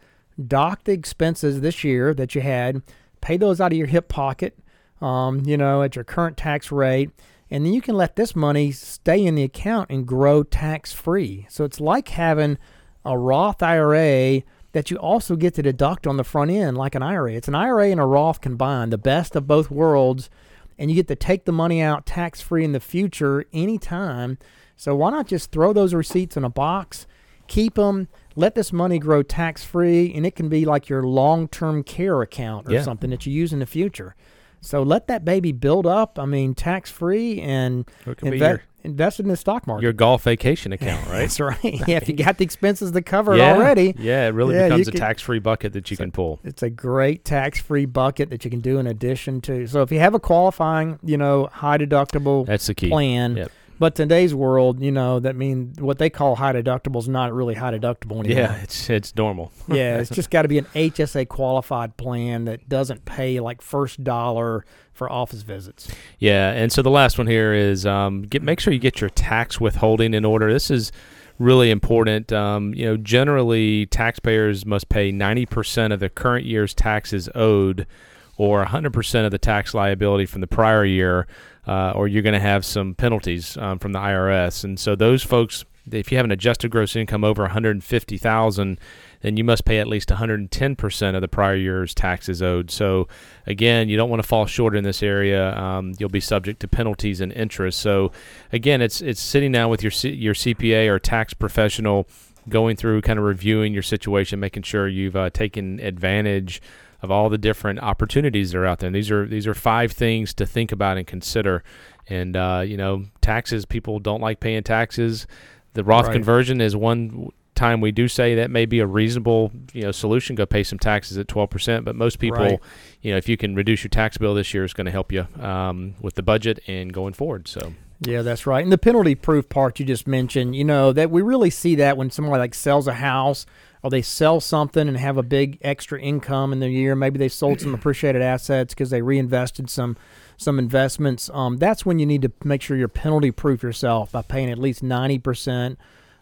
dock 0.45 0.83
the 0.83 0.91
expenses 0.91 1.61
this 1.61 1.85
year 1.85 2.13
that 2.15 2.35
you 2.35 2.41
had, 2.41 2.83
pay 3.21 3.37
those 3.37 3.61
out 3.61 3.71
of 3.71 3.77
your 3.77 3.87
hip 3.87 4.09
pocket, 4.09 4.59
um, 5.01 5.41
you 5.45 5.57
know, 5.57 5.81
at 5.83 5.95
your 5.95 6.03
current 6.05 6.37
tax 6.37 6.71
rate, 6.71 7.09
and 7.51 7.65
then 7.65 7.73
you 7.73 7.81
can 7.81 7.95
let 7.95 8.15
this 8.15 8.35
money 8.35 8.71
stay 8.71 9.25
in 9.25 9.35
the 9.35 9.43
account 9.43 9.89
and 9.89 10.05
grow 10.05 10.43
tax 10.43 10.93
free. 10.93 11.47
So 11.49 11.63
it's 11.63 11.79
like 11.79 12.09
having 12.09 12.57
a 13.05 13.17
Roth 13.17 13.63
IRA 13.63 14.43
that 14.73 14.91
you 14.91 14.97
also 14.97 15.35
get 15.35 15.55
to 15.55 15.63
deduct 15.63 16.05
on 16.05 16.17
the 16.17 16.23
front 16.23 16.51
end 16.51 16.77
like 16.77 16.93
an 16.93 17.01
IRA. 17.01 17.33
It's 17.33 17.47
an 17.47 17.55
IRA 17.55 17.89
and 17.89 17.99
a 17.99 18.05
Roth 18.05 18.39
combined, 18.41 18.93
the 18.93 18.97
best 18.99 19.35
of 19.35 19.47
both 19.47 19.71
worlds, 19.71 20.29
and 20.77 20.91
you 20.91 20.95
get 20.95 21.07
to 21.07 21.15
take 21.15 21.45
the 21.45 21.51
money 21.51 21.81
out 21.81 22.05
tax 22.05 22.39
free 22.39 22.63
in 22.63 22.71
the 22.73 22.79
future 22.79 23.45
anytime. 23.51 24.37
So 24.75 24.95
why 24.95 25.09
not 25.09 25.27
just 25.27 25.51
throw 25.51 25.73
those 25.73 25.93
receipts 25.93 26.37
in 26.37 26.43
a 26.43 26.49
box, 26.49 27.07
keep 27.47 27.75
them, 27.75 28.07
let 28.35 28.53
this 28.53 28.71
money 28.71 28.99
grow 28.99 29.23
tax 29.23 29.63
free, 29.63 30.13
and 30.13 30.23
it 30.25 30.35
can 30.35 30.49
be 30.49 30.65
like 30.65 30.87
your 30.87 31.03
long 31.03 31.47
term 31.47 31.81
care 31.83 32.21
account 32.21 32.67
or 32.67 32.73
Yeah. 32.73 32.83
something 32.83 33.09
that 33.09 33.25
you 33.25 33.33
use 33.33 33.51
in 33.51 33.59
the 33.59 33.65
future. 33.65 34.15
So 34.61 34.83
let 34.83 35.07
that 35.07 35.23
baby 35.25 35.51
build 35.51 35.85
up. 35.85 36.19
I 36.19 36.25
mean, 36.25 36.53
tax 36.53 36.91
free 36.91 37.39
and 37.41 37.85
Or 38.05 38.11
it 38.13 38.17
could 38.17 38.31
be 38.31 38.37
inve- 38.39 38.49
your, 38.49 38.63
invest 38.83 39.19
in 39.19 39.27
the 39.27 39.37
stock 39.37 39.65
market. 39.67 39.83
your 39.83 39.93
golf 39.93 40.23
vacation 40.23 40.73
account, 40.73 41.05
right? 41.09 41.19
That's 41.21 41.39
right. 41.39 41.57
Yeah, 41.87 41.97
if 41.97 42.07
you 42.09 42.15
got 42.15 42.37
the 42.37 42.43
expenses 42.43 42.91
to 42.91 43.01
cover 43.01 43.35
yeah, 43.37 43.53
already, 43.53 43.95
Yeah, 43.97 44.27
it 44.27 44.31
really 44.31 44.55
Yeah, 44.55 44.63
becomes 44.69 44.87
a 44.87 44.91
tax-free 44.91 45.39
bucket 45.39 45.73
that 45.73 45.89
you 45.91 45.97
can 45.97 46.11
pull. 46.11 46.39
it's 46.43 46.61
a 46.63 46.69
great 46.69 47.23
tax-free 47.25 47.85
bucket 47.85 48.29
that 48.31 48.43
you 48.45 48.51
can 48.51 48.59
do 48.61 48.79
in 48.79 48.87
addition 48.87 49.41
to. 49.41 49.65
So 49.67 49.81
if 49.81 49.91
you 49.91 49.99
have 49.99 50.13
a 50.13 50.19
qualifying, 50.19 50.99
you 51.03 51.17
know, 51.17 51.47
high 51.51 51.77
deductible 51.77 52.45
That's 52.45 52.67
the 52.67 52.73
key. 52.75 52.89
plan, 52.89 53.37
Yep. 53.37 53.51
But 53.79 53.95
today's 53.95 54.35
world, 54.35 54.81
you 54.81 54.91
know, 54.91 55.19
that 55.21 55.37
mean 55.37 55.73
what 55.79 55.97
they 55.97 56.09
call 56.09 56.35
high 56.35 56.51
deductible 56.51 56.97
is 56.99 57.07
not 57.07 57.33
really 57.33 57.55
high 57.55 57.71
deductible 57.71 58.19
anymore. 58.19 58.43
Yeah, 58.43 58.55
it's 58.61 58.89
it's 58.89 59.15
normal. 59.15 59.53
yeah, 59.69 59.99
it's 59.99 60.09
just 60.15 60.29
got 60.29 60.41
to 60.41 60.49
be 60.49 60.57
an 60.57 60.65
HSA 60.75 61.29
qualified 61.29 61.95
plan 61.95 62.45
that 62.45 62.67
doesn't 62.67 63.05
pay 63.05 63.39
like 63.39 63.61
first 63.61 64.03
dollar 64.03 64.65
for 64.91 65.09
office 65.09 65.43
visits. 65.43 65.89
Yeah, 66.19 66.51
and 66.51 66.71
so 66.71 66.81
the 66.81 66.91
last 66.91 67.17
one 67.17 67.27
here 67.27 67.53
is 67.53 67.85
um, 67.85 68.23
get 68.23 68.43
make 68.43 68.59
sure 68.59 68.73
you 68.73 68.79
get 68.79 68.99
your 68.99 69.09
tax 69.09 69.61
withholding 69.61 70.13
in 70.13 70.25
order. 70.25 70.51
This 70.51 70.69
is 70.69 70.91
really 71.39 71.71
important. 71.71 72.33
Um, 72.33 72.73
you 72.73 72.85
know, 72.85 72.97
generally 72.97 73.85
taxpayers 73.85 74.65
must 74.65 74.89
pay 74.89 75.11
ninety 75.11 75.45
percent 75.45 75.93
of 75.93 76.01
the 76.01 76.09
current 76.09 76.45
year's 76.45 76.73
taxes 76.73 77.29
owed, 77.33 77.87
or 78.35 78.65
hundred 78.65 78.91
percent 78.91 79.25
of 79.25 79.31
the 79.31 79.37
tax 79.37 79.73
liability 79.73 80.25
from 80.25 80.41
the 80.41 80.47
prior 80.47 80.83
year, 80.83 81.27
uh, 81.69 81.93
or 81.95 82.07
you're 82.07 82.23
going 82.23 82.33
to 82.33 82.39
have 82.39 82.65
some 82.65 82.95
penalties 82.95 83.55
um, 83.57 83.77
from 83.77 83.91
the 83.91 83.99
IRS. 83.99 84.63
And 84.63 84.79
so 84.79 84.95
those 84.95 85.23
folks 85.23 85.65
if 85.91 86.11
you 86.11 86.17
have 86.17 86.25
an 86.25 86.31
adjusted 86.31 86.69
gross 86.69 86.95
income 86.95 87.23
over 87.23 87.43
150,000, 87.43 88.79
then 89.21 89.37
you 89.37 89.43
must 89.43 89.65
pay 89.65 89.79
at 89.79 89.87
least 89.87 90.09
110% 90.09 91.15
of 91.15 91.21
the 91.21 91.27
prior 91.27 91.55
year's 91.55 91.93
taxes 91.93 92.41
owed. 92.41 92.71
So, 92.71 93.07
again, 93.45 93.89
you 93.89 93.97
don't 93.97 94.09
want 94.09 94.21
to 94.21 94.27
fall 94.27 94.45
short 94.45 94.75
in 94.75 94.83
this 94.83 95.03
area. 95.03 95.55
Um, 95.57 95.93
you'll 95.97 96.09
be 96.09 96.19
subject 96.19 96.59
to 96.61 96.67
penalties 96.67 97.21
and 97.21 97.31
interest. 97.33 97.79
So, 97.79 98.11
again, 98.51 98.81
it's 98.81 99.01
it's 99.01 99.21
sitting 99.21 99.51
down 99.51 99.69
with 99.69 99.83
your 99.83 99.91
C- 99.91 100.13
your 100.13 100.33
CPA 100.33 100.87
or 100.89 100.99
tax 100.99 101.33
professional, 101.33 102.07
going 102.47 102.75
through 102.75 103.01
kind 103.01 103.19
of 103.19 103.25
reviewing 103.25 103.73
your 103.73 103.83
situation, 103.83 104.39
making 104.39 104.63
sure 104.63 104.87
you've 104.87 105.15
uh, 105.15 105.29
taken 105.31 105.79
advantage 105.79 106.61
of 107.01 107.11
all 107.11 107.29
the 107.29 107.37
different 107.37 107.79
opportunities 107.79 108.51
that 108.51 108.57
are 108.57 108.65
out 108.65 108.79
there. 108.79 108.87
And 108.87 108.95
these 108.95 109.09
are 109.11 109.25
these 109.27 109.47
are 109.47 109.53
five 109.53 109.91
things 109.91 110.33
to 110.35 110.45
think 110.45 110.71
about 110.71 110.97
and 110.97 111.05
consider. 111.07 111.63
And 112.07 112.35
uh, 112.35 112.63
you 112.65 112.77
know, 112.77 113.05
taxes. 113.21 113.65
People 113.65 113.99
don't 113.99 114.21
like 114.21 114.39
paying 114.39 114.63
taxes. 114.63 115.27
The 115.73 115.83
Roth 115.83 116.05
Right. 116.07 116.13
conversion 116.13 116.59
is 116.61 116.75
one 116.75 117.29
time 117.55 117.81
we 117.81 117.91
do 117.91 118.07
say 118.07 118.35
that 118.35 118.49
may 118.49 118.65
be 118.65 118.79
a 118.79 118.87
reasonable 118.87 119.51
you 119.73 119.81
know 119.83 119.91
solution. 119.91 120.35
Go 120.35 120.45
pay 120.45 120.63
some 120.63 120.79
taxes 120.79 121.17
at 121.17 121.27
twelve 121.27 121.49
percent. 121.49 121.85
But 121.85 121.95
most 121.95 122.17
people, 122.19 122.39
Right. 122.39 122.59
you 123.01 123.11
know, 123.11 123.17
if 123.17 123.29
you 123.29 123.37
can 123.37 123.53
reduce 123.55 123.83
your 123.83 123.89
tax 123.89 124.17
bill 124.17 124.33
this 124.33 124.53
year, 124.53 124.63
it's 124.63 124.73
going 124.73 124.85
to 124.85 124.91
help 124.91 125.11
you 125.11 125.27
um, 125.39 125.93
with 126.01 126.15
the 126.15 126.23
budget 126.23 126.59
and 126.67 126.91
going 126.91 127.13
forward. 127.13 127.47
So 127.47 127.73
Yeah, 128.01 128.21
that's 128.23 128.47
right. 128.47 128.63
And 128.63 128.71
the 128.71 128.77
penalty 128.77 129.13
proof 129.13 129.49
part 129.49 129.79
you 129.79 129.85
just 129.85 130.07
mentioned, 130.07 130.55
you 130.55 130.63
know, 130.63 130.91
that 130.93 131.11
we 131.11 131.21
really 131.21 131.49
see 131.49 131.75
that 131.75 131.95
when 131.97 132.09
someone 132.09 132.39
like 132.39 132.55
sells 132.55 132.87
a 132.87 132.93
house 132.95 133.45
or 133.81 133.89
they 133.89 134.01
sell 134.01 134.39
something 134.39 134.87
and 134.87 134.97
have 134.97 135.17
a 135.17 135.23
big 135.23 135.57
extra 135.61 135.99
income 135.99 136.51
in 136.51 136.59
the 136.59 136.69
year, 136.69 136.95
maybe 136.95 137.17
they 137.17 137.29
sold 137.29 137.61
some 137.61 137.73
appreciated 137.75 138.21
assets 138.21 138.73
because 138.73 138.89
they 138.89 139.01
reinvested 139.01 139.69
some 139.69 139.97
some 140.37 140.57
investments. 140.57 141.29
Um, 141.33 141.57
that's 141.57 141.85
when 141.85 141.99
you 141.99 142.05
need 142.05 142.21
to 142.21 142.31
make 142.43 142.61
sure 142.61 142.77
you're 142.77 142.87
penalty 142.87 143.31
proof 143.31 143.61
yourself 143.61 144.11
by 144.11 144.21
paying 144.21 144.49
at 144.49 144.57
least 144.57 144.83
ninety 144.83 145.19
percent 145.19 145.77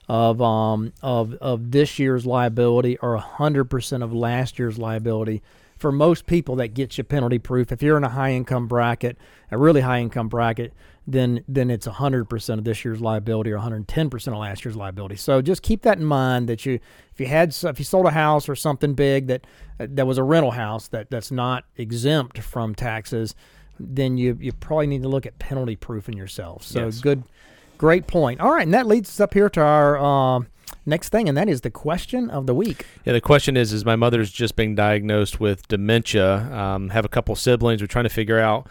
of 0.10 0.42
um 0.42 0.94
of 1.02 1.34
of 1.36 1.72
this 1.72 2.00
year's 2.00 2.26
liability 2.26 2.98
or 3.00 3.18
hundred 3.18 3.66
percent 3.66 4.04
of 4.04 4.14
last 4.14 4.58
year's 4.60 4.78
liability. 4.78 5.42
For 5.78 5.92
most 5.92 6.26
people, 6.26 6.56
that 6.58 6.70
gets 6.74 6.98
you 6.98 7.04
penalty 7.04 7.40
proof. 7.40 7.72
If 7.72 7.82
you're 7.84 7.98
in 7.98 8.04
a 8.04 8.10
high 8.10 8.32
income 8.32 8.68
bracket, 8.68 9.18
a 9.52 9.58
really 9.58 9.82
high 9.82 10.00
income 10.00 10.28
bracket, 10.28 10.74
then 11.06 11.44
then 11.48 11.70
it's 11.70 11.86
hundred 11.86 12.26
percent 12.26 12.60
of 12.60 12.66
this 12.66 12.84
year's 12.84 13.00
liability 13.00 13.52
or 13.52 13.56
110 13.56 14.10
percent 14.10 14.36
of 14.36 14.42
last 14.42 14.66
year's 14.66 14.76
liability. 14.76 15.16
So 15.16 15.42
just 15.42 15.62
keep 15.62 15.84
that 15.84 15.98
in 15.98 16.04
mind 16.04 16.50
that 16.50 16.66
you 16.66 16.80
if 17.14 17.20
you 17.20 17.28
had 17.28 17.56
if 17.64 17.80
you 17.80 17.86
sold 17.86 18.06
a 18.08 18.12
house 18.12 18.50
or 18.50 18.56
something 18.56 18.94
big 18.94 19.28
that 19.28 19.46
that 19.78 20.06
was 20.08 20.18
a 20.18 20.24
rental 20.24 20.52
house 20.52 20.88
that 20.90 21.10
that's 21.10 21.32
not 21.32 21.64
exempt 21.78 22.40
from 22.40 22.76
taxes, 22.76 23.36
then 23.80 24.18
you 24.18 24.38
you 24.42 24.52
probably 24.52 24.88
need 24.88 25.04
to 25.04 25.10
look 25.10 25.26
at 25.26 25.38
penalty 25.40 25.76
proofing 25.76 26.18
yourself. 26.18 26.64
So 26.64 26.86
Yes. 26.86 27.00
good, 27.00 27.24
great 27.78 28.08
point. 28.08 28.42
All 28.42 28.52
right, 28.52 28.64
and 28.66 28.74
that 28.74 28.88
leads 28.88 29.10
us 29.10 29.20
up 29.20 29.34
here 29.34 29.50
to 29.52 29.62
our 29.62 29.98
um 29.98 30.48
next 30.86 31.10
thing, 31.10 31.28
and 31.28 31.38
that 31.38 31.50
is 31.50 31.62
the 31.62 31.70
question 31.70 32.30
of 32.30 32.48
the 32.48 32.56
week. 32.56 32.86
Yeah, 33.06 33.14
the 33.14 33.22
question 33.22 33.58
is: 33.58 33.74
Is 33.74 33.86
my 33.86 33.96
mother's 33.96 34.32
just 34.32 34.56
being 34.56 34.76
diagnosed 34.76 35.40
with 35.40 35.68
dementia? 35.68 36.52
Um, 36.54 36.90
have 36.90 37.06
a 37.06 37.10
couple 37.10 37.36
siblings. 37.36 37.82
We're 37.82 37.88
trying 37.88 38.06
to 38.06 38.10
figure 38.10 38.40
out, 38.40 38.68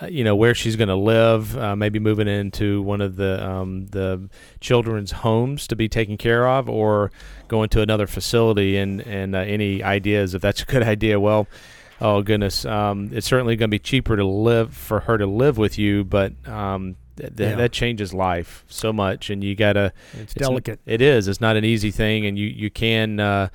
uh, 0.00 0.06
you 0.06 0.24
know, 0.24 0.36
where 0.36 0.54
she's 0.54 0.76
going 0.76 0.88
to 0.88 0.96
live. 0.96 1.56
Uh, 1.56 1.76
maybe 1.76 1.98
moving 1.98 2.28
into 2.28 2.82
one 2.82 3.00
of 3.00 3.16
the 3.16 3.46
um, 3.46 3.86
the 3.88 4.28
children's 4.60 5.12
homes 5.12 5.66
to 5.68 5.76
be 5.76 5.88
taken 5.88 6.16
care 6.16 6.48
of, 6.48 6.68
or 6.68 7.10
going 7.48 7.68
to 7.70 7.82
another 7.82 8.06
facility. 8.06 8.76
And 8.76 9.00
and 9.06 9.34
uh, 9.34 9.40
any 9.40 9.82
ideas 9.82 10.34
if 10.34 10.42
that's 10.42 10.62
a 10.62 10.66
good 10.66 10.82
idea? 10.94 11.20
Well. 11.20 11.46
Oh 11.98 12.20
goodness! 12.20 12.66
Um, 12.66 13.08
it's 13.14 13.26
certainly 13.26 13.56
going 13.56 13.70
to 13.70 13.74
be 13.74 13.78
cheaper 13.78 14.16
to 14.16 14.26
live 14.26 14.74
for 14.74 15.00
her 15.00 15.16
to 15.16 15.26
live 15.26 15.56
with 15.56 15.78
you, 15.78 16.04
but 16.04 16.34
um, 16.46 16.96
th- 17.16 17.36
th- 17.36 17.50
Yeah. 17.50 17.56
that 17.56 17.72
changes 17.72 18.12
life 18.14 18.64
so 18.68 18.92
much, 18.92 19.30
and 19.30 19.42
you 19.42 19.54
gotta 19.54 19.92
It's, 20.12 20.22
it's 20.22 20.34
delicate. 20.34 20.80
It 20.86 21.00
is. 21.00 21.28
It's 21.28 21.40
not 21.40 21.56
an 21.56 21.64
easy 21.64 21.90
thing, 21.90 22.26
and 22.26 22.38
you 22.38 22.46
you 22.48 22.70
can 22.70 23.20
uh, 23.20 23.48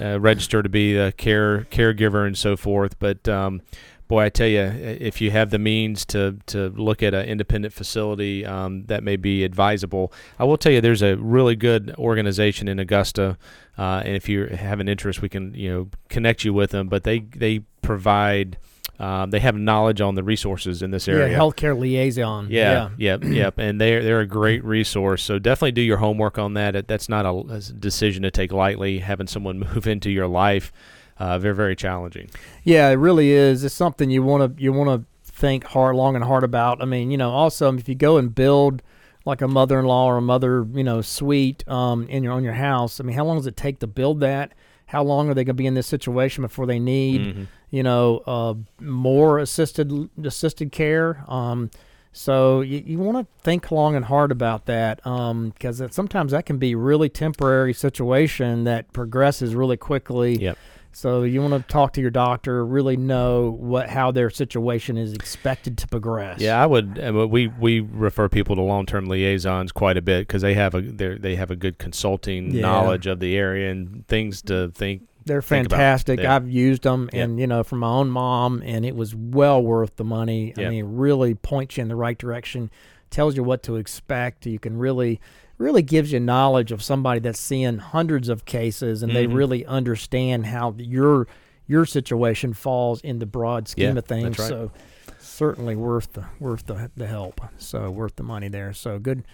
uh, 0.00 0.20
register 0.20 0.62
to 0.62 0.68
be 0.68 0.96
a 0.96 1.12
care 1.12 1.66
caregiver 1.70 2.26
and 2.26 2.36
so 2.36 2.56
forth. 2.56 2.98
But 2.98 3.28
um, 3.28 3.62
boy, 4.08 4.24
I 4.24 4.28
tell 4.30 4.46
you, 4.48 4.60
if 4.60 5.20
you 5.20 5.30
have 5.30 5.50
the 5.50 5.58
means 5.58 6.04
to 6.06 6.36
to 6.46 6.68
look 6.70 7.02
at 7.02 7.12
an 7.14 7.26
independent 7.26 7.74
facility, 7.74 8.44
um, 8.46 8.84
that 8.86 9.02
may 9.02 9.16
be 9.16 9.44
advisable. 9.44 10.12
I 10.38 10.44
will 10.44 10.56
tell 10.56 10.72
you, 10.72 10.80
there's 10.80 11.02
a 11.02 11.16
really 11.16 11.56
good 11.56 11.94
organization 11.98 12.68
in 12.68 12.78
Augusta, 12.78 13.36
uh, 13.76 14.02
and 14.04 14.16
if 14.16 14.28
you 14.28 14.46
have 14.46 14.80
an 14.80 14.88
interest, 14.88 15.20
we 15.22 15.28
can 15.28 15.52
you 15.54 15.70
know 15.70 15.88
connect 16.08 16.44
you 16.44 16.52
with 16.54 16.70
them. 16.70 16.88
But 16.88 17.04
they 17.04 17.20
they 17.20 17.60
provide. 17.82 18.58
Um, 18.98 19.30
they 19.30 19.38
have 19.38 19.54
knowledge 19.56 20.00
on 20.00 20.16
the 20.16 20.24
resources 20.24 20.82
in 20.82 20.90
this 20.90 21.06
area. 21.06 21.30
Yeah, 21.30 21.38
healthcare 21.38 21.78
liaison. 21.78 22.48
Yeah, 22.50 22.90
yep, 22.96 23.22
yep. 23.22 23.58
And 23.58 23.80
they're 23.80 24.02
they're 24.02 24.20
a 24.20 24.26
great 24.26 24.64
resource. 24.64 25.22
So 25.22 25.38
definitely 25.38 25.72
do 25.72 25.82
your 25.82 25.98
homework 25.98 26.36
on 26.36 26.54
that. 26.54 26.88
That's 26.88 27.08
not 27.08 27.24
a, 27.24 27.30
a 27.30 27.60
decision 27.60 28.24
to 28.24 28.30
take 28.30 28.50
lightly. 28.50 28.98
Having 28.98 29.28
someone 29.28 29.58
move 29.74 29.86
into 29.86 30.10
your 30.10 30.26
life, 30.26 30.72
uh, 31.18 31.38
very 31.38 31.54
very 31.54 31.76
challenging. 31.76 32.28
Yeah, 32.64 32.88
it 32.88 32.94
really 32.94 33.30
is. 33.30 33.62
It's 33.62 33.74
something 33.74 34.10
you 34.10 34.24
want 34.24 34.56
to 34.56 34.62
you 34.62 34.72
want 34.72 35.02
to 35.02 35.06
think 35.22 35.64
hard, 35.64 35.94
long 35.94 36.16
and 36.16 36.24
hard 36.24 36.42
about. 36.42 36.82
I 36.82 36.84
mean, 36.84 37.12
you 37.12 37.16
know, 37.16 37.30
also 37.30 37.72
if 37.74 37.88
you 37.88 37.94
go 37.94 38.16
and 38.16 38.34
build 38.34 38.82
like 39.24 39.42
a 39.42 39.48
mother-in-law 39.48 40.06
or 40.06 40.16
a 40.16 40.22
mother, 40.22 40.66
you 40.72 40.82
know, 40.82 41.02
suite 41.02 41.62
um, 41.68 42.08
in 42.08 42.24
your 42.24 42.32
on 42.32 42.42
your 42.42 42.54
house. 42.54 42.98
I 42.98 43.04
mean, 43.04 43.14
how 43.14 43.24
long 43.24 43.36
does 43.36 43.46
it 43.46 43.56
take 43.56 43.78
to 43.80 43.86
build 43.86 44.20
that? 44.20 44.54
How 44.88 45.02
long 45.04 45.28
are 45.30 45.34
they 45.34 45.44
going 45.44 45.54
to 45.56 45.62
be 45.62 45.66
in 45.66 45.74
this 45.74 45.86
situation 45.86 46.42
before 46.42 46.66
they 46.66 46.78
need, 46.78 47.20
Mhm. 47.20 47.46
you 47.70 47.82
know, 47.82 48.22
uh, 48.26 48.54
more 48.82 49.38
assisted 49.38 50.08
assisted 50.22 50.72
care? 50.72 51.24
Um, 51.28 51.70
so 52.12 52.62
you, 52.62 52.82
you 52.84 52.98
want 52.98 53.18
to 53.18 53.26
think 53.42 53.70
long 53.70 53.94
and 53.94 54.06
hard 54.06 54.32
about 54.32 54.64
that 54.66 54.96
because 55.04 55.82
sometimes 55.90 56.32
that 56.32 56.46
can 56.46 56.56
be 56.58 56.74
really 56.74 57.08
temporary 57.08 57.74
situation 57.74 58.64
that 58.64 58.92
progresses 58.92 59.54
really 59.54 59.76
quickly. 59.76 60.36
Yep. 60.42 60.58
So 60.98 61.22
you 61.22 61.40
want 61.40 61.54
to 61.54 61.72
talk 61.72 61.92
to 61.92 62.00
your 62.00 62.10
doctor, 62.10 62.66
really 62.66 62.96
know 62.96 63.50
what 63.56 63.88
how 63.88 64.10
their 64.10 64.30
situation 64.30 64.96
is 64.96 65.12
expected 65.12 65.78
to 65.78 65.86
progress. 65.86 66.40
Yeah, 66.40 66.60
I 66.60 66.66
would. 66.66 66.98
uh, 66.98 67.28
We 67.28 67.46
we 67.46 67.78
refer 67.78 68.28
people 68.28 68.56
to 68.56 68.62
long 68.62 68.84
term 68.84 69.06
liaisons 69.06 69.70
quite 69.70 69.96
a 69.96 70.02
bit 70.02 70.26
because 70.26 70.42
they 70.42 70.54
have 70.54 70.74
a 70.74 70.80
they're- 70.80 71.36
have 71.36 71.52
a 71.52 71.56
good 71.56 71.78
consulting 71.78 72.50
Yeah. 72.52 72.62
knowledge 72.62 73.06
of 73.06 73.20
the 73.20 73.36
area 73.36 73.70
and 73.70 74.04
things 74.08 74.42
to 74.42 74.72
think. 74.74 75.02
they're 75.24 75.40
think 75.42 75.70
fantastic. 75.70 76.20
I've 76.20 76.48
used 76.50 76.82
them, 76.82 77.08
Yeah. 77.12 77.24
and 77.24 77.38
you 77.38 77.46
know, 77.46 77.62
from 77.62 77.78
my 77.80 77.88
own 77.90 78.08
mom, 78.10 78.60
and 78.64 78.84
it 78.84 78.96
was 78.96 79.14
well 79.14 79.62
worth 79.62 79.94
the 79.96 80.04
money. 80.04 80.52
Yeah. 80.56 80.66
I 80.66 80.70
mean, 80.70 80.78
it 80.86 80.88
really 80.88 81.34
points 81.34 81.76
you 81.76 81.82
in 81.82 81.88
the 81.88 81.96
right 81.96 82.18
direction, 82.18 82.70
tells 83.10 83.36
you 83.36 83.44
what 83.44 83.62
to 83.64 83.76
expect. 83.76 84.46
You 84.46 84.58
can 84.58 84.76
really, 84.78 85.20
really 85.58 85.82
gives 85.82 86.12
you 86.12 86.20
knowledge 86.20 86.70
of 86.72 86.82
somebody 86.82 87.20
that's 87.20 87.38
seeing 87.40 87.78
hundreds 87.78 88.28
of 88.28 88.44
cases, 88.44 89.02
and 89.02 89.14
they 89.14 89.26
Mhm. 89.26 89.34
really 89.34 89.66
understand 89.66 90.46
how 90.46 90.74
your 90.78 91.26
your 91.66 91.84
situation 91.84 92.54
falls 92.54 92.98
in 93.02 93.18
the 93.18 93.26
broad 93.26 93.68
scheme 93.68 93.92
Yeah, 93.92 93.98
of 93.98 94.04
things. 94.06 94.38
right. 94.38 94.48
So 94.48 94.70
certainly 95.18 95.76
worth 95.76 96.14
the 96.14 96.24
worth 96.40 96.64
the, 96.66 96.90
the 96.96 97.06
help. 97.06 97.40
So 97.58 97.90
worth 97.90 98.16
the 98.16 98.22
money 98.22 98.48
there. 98.48 98.72
So 98.72 98.98
good. 98.98 99.24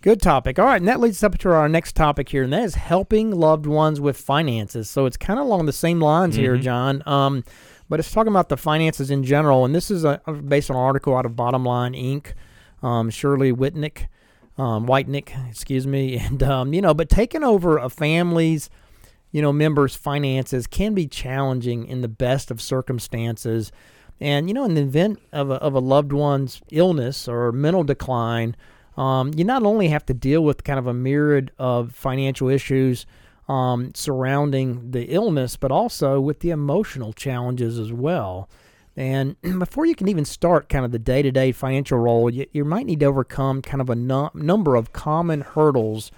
Good 0.00 0.20
topic. 0.20 0.58
All 0.58 0.64
right, 0.64 0.80
and 0.80 0.88
that 0.88 0.98
leads 1.00 1.18
us 1.18 1.22
up 1.24 1.38
to 1.38 1.50
our 1.50 1.68
next 1.68 1.94
topic 1.94 2.30
here, 2.30 2.42
and 2.42 2.52
that 2.52 2.64
is 2.64 2.74
helping 2.74 3.30
loved 3.30 3.66
ones 3.66 4.00
with 4.00 4.16
finances. 4.16 4.90
So 4.90 5.06
it's 5.06 5.16
kind 5.16 5.38
of 5.38 5.46
along 5.46 5.66
the 5.66 5.72
same 5.72 6.00
lines 6.00 6.34
here, 6.34 6.56
Mhm. 6.56 6.62
John. 6.62 7.02
Um, 7.06 7.44
but 7.88 8.00
it's 8.00 8.10
talking 8.10 8.32
about 8.32 8.48
the 8.48 8.56
finances 8.56 9.10
in 9.12 9.22
general, 9.22 9.64
and 9.64 9.72
this 9.74 9.90
is 9.92 10.02
a, 10.04 10.20
based 10.44 10.70
on 10.70 10.76
an 10.76 10.82
article 10.82 11.14
out 11.16 11.24
of 11.24 11.36
Bottom 11.36 11.64
Line 11.64 11.92
Inc. 11.92 12.32
Um, 12.82 13.10
Shirley 13.10 13.52
Whitnick, 13.52 14.06
um, 14.58 14.86
Whitenick, 14.86 15.32
excuse 15.48 15.86
me, 15.86 16.16
and 16.18 16.42
um, 16.42 16.72
you 16.72 16.80
know, 16.80 16.94
but 16.94 17.08
taking 17.08 17.44
over 17.44 17.78
a 17.78 17.88
family's, 17.88 18.70
you 19.30 19.42
know, 19.42 19.52
members' 19.52 19.94
finances 19.94 20.66
can 20.66 20.94
be 20.94 21.06
challenging 21.06 21.86
in 21.86 22.00
the 22.00 22.08
best 22.08 22.50
of 22.50 22.60
circumstances. 22.60 23.72
And 24.20 24.48
you 24.48 24.54
know, 24.54 24.64
in 24.64 24.74
the 24.74 24.82
event 24.82 25.20
of 25.32 25.50
a, 25.50 25.54
of 25.54 25.74
a 25.74 25.80
loved 25.80 26.12
one's 26.12 26.60
illness 26.70 27.26
or 27.26 27.50
mental 27.50 27.82
decline, 27.82 28.56
um, 28.96 29.32
you 29.36 29.44
not 29.44 29.62
only 29.62 29.88
have 29.88 30.06
to 30.06 30.14
deal 30.14 30.44
with 30.44 30.64
kind 30.64 30.78
of 30.78 30.86
a 30.86 30.94
myriad 30.94 31.50
of 31.58 31.92
financial 31.94 32.48
issues 32.48 33.06
um, 33.48 33.92
surrounding 33.94 34.90
the 34.92 35.04
illness, 35.04 35.56
but 35.56 35.72
also 35.72 36.20
with 36.20 36.40
the 36.40 36.50
emotional 36.50 37.12
challenges 37.12 37.78
as 37.78 37.92
well. 37.92 38.48
And 38.96 39.36
before 39.58 39.86
you 39.86 39.94
can 39.94 40.08
even 40.08 40.24
start 40.24 40.68
kind 40.68 40.84
of 40.84 40.92
the 40.92 40.98
day 40.98 41.22
to 41.22 41.30
day 41.32 41.52
financial 41.52 41.98
role, 41.98 42.28
you, 42.30 42.46
you 42.52 42.64
might 42.64 42.86
need 42.86 43.00
to 43.00 43.06
overcome 43.06 43.62
kind 43.62 43.80
of 43.80 43.88
a 43.90 43.94
nu- 43.96 44.30
number 44.34 44.74
of 44.76 44.92
common 44.92 45.40
hurdles, 45.42 46.10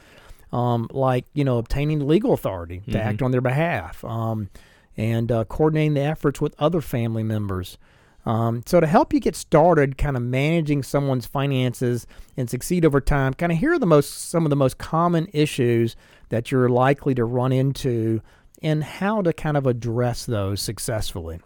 um, 0.53 0.89
like, 0.93 1.25
you 1.35 1.45
know, 1.45 1.59
obtaining 1.59 2.07
legal 2.07 2.33
authority 2.33 2.81
to 2.91 2.99
Mhm. 2.99 3.05
act 3.05 3.23
on 3.23 3.31
their 3.31 3.41
behalf 3.41 4.05
um, 4.05 4.49
and 4.97 5.31
uh, 5.33 5.45
coordinating 5.45 5.95
the 5.95 6.01
efforts 6.03 6.41
with 6.41 6.55
other 6.59 6.81
family 6.81 7.23
members. 7.23 7.79
Um, 8.27 8.63
so 8.65 8.81
to 8.81 8.87
help 8.87 9.13
you 9.13 9.21
get 9.21 9.37
started, 9.37 9.99
kind 9.99 10.17
of 10.17 10.23
managing 10.23 10.83
someone's 10.83 11.27
finances 11.27 12.07
and 12.39 12.49
succeed 12.49 12.85
over 12.87 12.99
time, 13.01 13.35
kind 13.35 13.53
of 13.53 13.59
here 13.59 13.75
are 13.75 13.79
the 13.79 13.85
most 13.87 14.31
some 14.31 14.47
of 14.47 14.51
the 14.51 14.57
most 14.57 14.79
common 14.79 15.29
issues 15.35 15.95
that 16.31 16.51
you're 16.51 16.71
likely 16.71 17.15
to 17.17 17.25
run 17.25 17.53
into, 17.53 18.23
and 18.63 18.83
how 18.83 19.21
to 19.21 19.33
kind 19.35 19.59
of 19.59 19.67
address 19.67 20.25
those 20.25 20.63
successfully. 20.63 21.39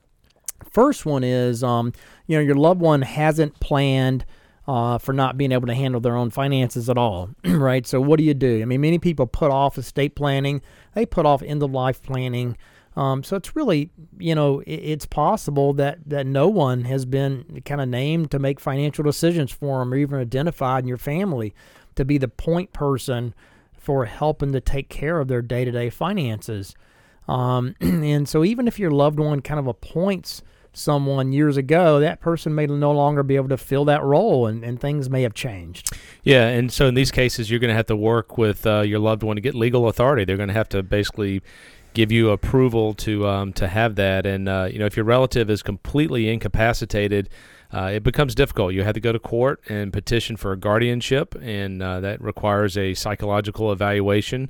First 0.71 1.07
one 1.07 1.25
is, 1.25 1.63
um, 1.63 1.93
you 2.27 2.37
know, 2.37 2.43
your 2.43 2.57
loved 2.57 2.81
one 2.81 3.03
hasn't 3.03 3.59
planned 3.61 4.25
uh, 4.67 4.99
for 4.99 5.15
not 5.15 5.39
being 5.39 5.53
able 5.53 5.67
to 5.67 5.75
handle 5.75 6.01
their 6.01 6.17
own 6.17 6.31
finances 6.31 6.91
at 6.91 6.99
all, 6.99 7.31
right? 7.45 7.87
So, 7.87 8.01
what 8.01 8.19
do 8.19 8.25
you 8.25 8.35
do? 8.35 8.61
I 8.61 8.67
mean, 8.67 8.83
many 8.83 8.99
people 8.99 9.27
put 9.27 9.51
off 9.51 9.79
estate 9.79 10.15
planning, 10.15 10.61
they 10.95 11.07
put 11.07 11.25
off 11.25 11.43
end 11.43 11.63
of 11.63 11.71
life 11.71 12.03
planning. 12.03 12.57
Um, 12.97 13.23
so 13.23 13.37
it's 13.37 13.55
really, 13.55 13.93
you 14.19 14.35
know, 14.35 14.59
it, 14.61 14.73
it's 14.73 15.07
possible 15.07 15.73
that, 15.75 15.99
that 16.07 16.27
no 16.27 16.49
one 16.49 16.85
has 16.85 17.07
been 17.07 17.63
kind 17.65 17.81
of 17.81 17.89
named 17.89 18.33
to 18.33 18.41
make 18.41 18.59
financial 18.59 19.05
decisions 19.05 19.53
for 19.53 19.79
them 19.79 19.95
or 19.95 19.97
even 19.97 20.19
identified 20.19 20.83
in 20.83 20.89
your 20.89 20.97
family 20.97 21.55
to 21.95 22.05
be 22.05 22.19
the 22.19 22.27
point 22.27 22.73
person 22.73 23.35
for 23.73 24.07
helping 24.07 24.53
to 24.53 24.61
take 24.61 24.89
care 24.89 25.21
of 25.21 25.29
their 25.29 25.43
day 25.43 25.65
to 25.65 25.71
day 25.71 25.91
finances. 25.91 26.75
Um, 27.29 27.75
and 27.81 28.29
so 28.29 28.45
even 28.45 28.67
if 28.67 28.79
your 28.79 28.91
loved 28.91 29.19
one 29.19 29.41
kind 29.41 29.61
of 29.61 29.67
appoints 29.67 30.43
someone 30.73 31.33
years 31.33 31.57
ago, 31.57 32.01
that 32.01 32.21
person 32.21 32.55
may 32.55 32.67
no 32.67 32.93
longer 32.93 33.23
be 33.23 33.37
able 33.37 33.49
to 33.49 33.57
fill 33.57 33.85
that 33.87 34.03
role 34.03 34.47
and, 34.47 34.65
and 34.65 34.81
things 34.81 35.11
may 35.11 35.23
have 35.23 35.35
changed. 35.35 35.91
Yeah, 36.23 36.49
and 36.49 36.73
so 36.73 36.87
in 36.87 36.95
these 36.95 37.11
cases, 37.11 37.51
you're 37.51 37.61
going 37.61 37.71
to 37.71 37.75
have 37.75 37.87
to 37.87 37.97
work 37.97 38.39
with 38.39 38.67
uh, 38.67 38.81
your 38.81 38.99
loved 38.99 39.23
one 39.23 39.37
to 39.37 39.43
get 39.43 39.55
legal 39.55 39.89
authority. 39.89 40.25
They're 40.25 40.37
going 40.37 40.49
to 40.49 40.55
have 40.55 40.69
to 40.71 40.83
basically 40.83 41.43
give 41.95 42.13
you 42.13 42.31
approval 42.31 42.95
to 42.95 43.27
um, 43.27 43.53
to 43.55 43.67
have 43.67 43.97
that. 43.97 44.25
And 44.27 44.49
uh, 44.49 44.69
you 44.71 44.79
know, 44.79 44.87
if 44.87 44.97
your 44.97 45.05
relative 45.05 45.51
is 45.51 45.63
completely 45.63 46.29
incapacitated, 46.29 47.29
uh, 47.73 47.91
it 47.95 48.03
becomes 48.03 48.35
difficult. 48.35 48.73
You 48.73 48.85
have 48.85 48.95
to 48.95 49.01
go 49.01 49.13
to 49.13 49.19
court 49.19 49.61
and 49.69 49.93
petition 49.93 50.37
for 50.37 50.53
a 50.53 50.57
guardianship, 50.57 51.35
and 51.41 51.83
uh, 51.83 52.01
that 52.01 52.23
requires 52.23 52.77
a 52.79 52.95
psychological 52.95 53.73
evaluation 53.73 54.49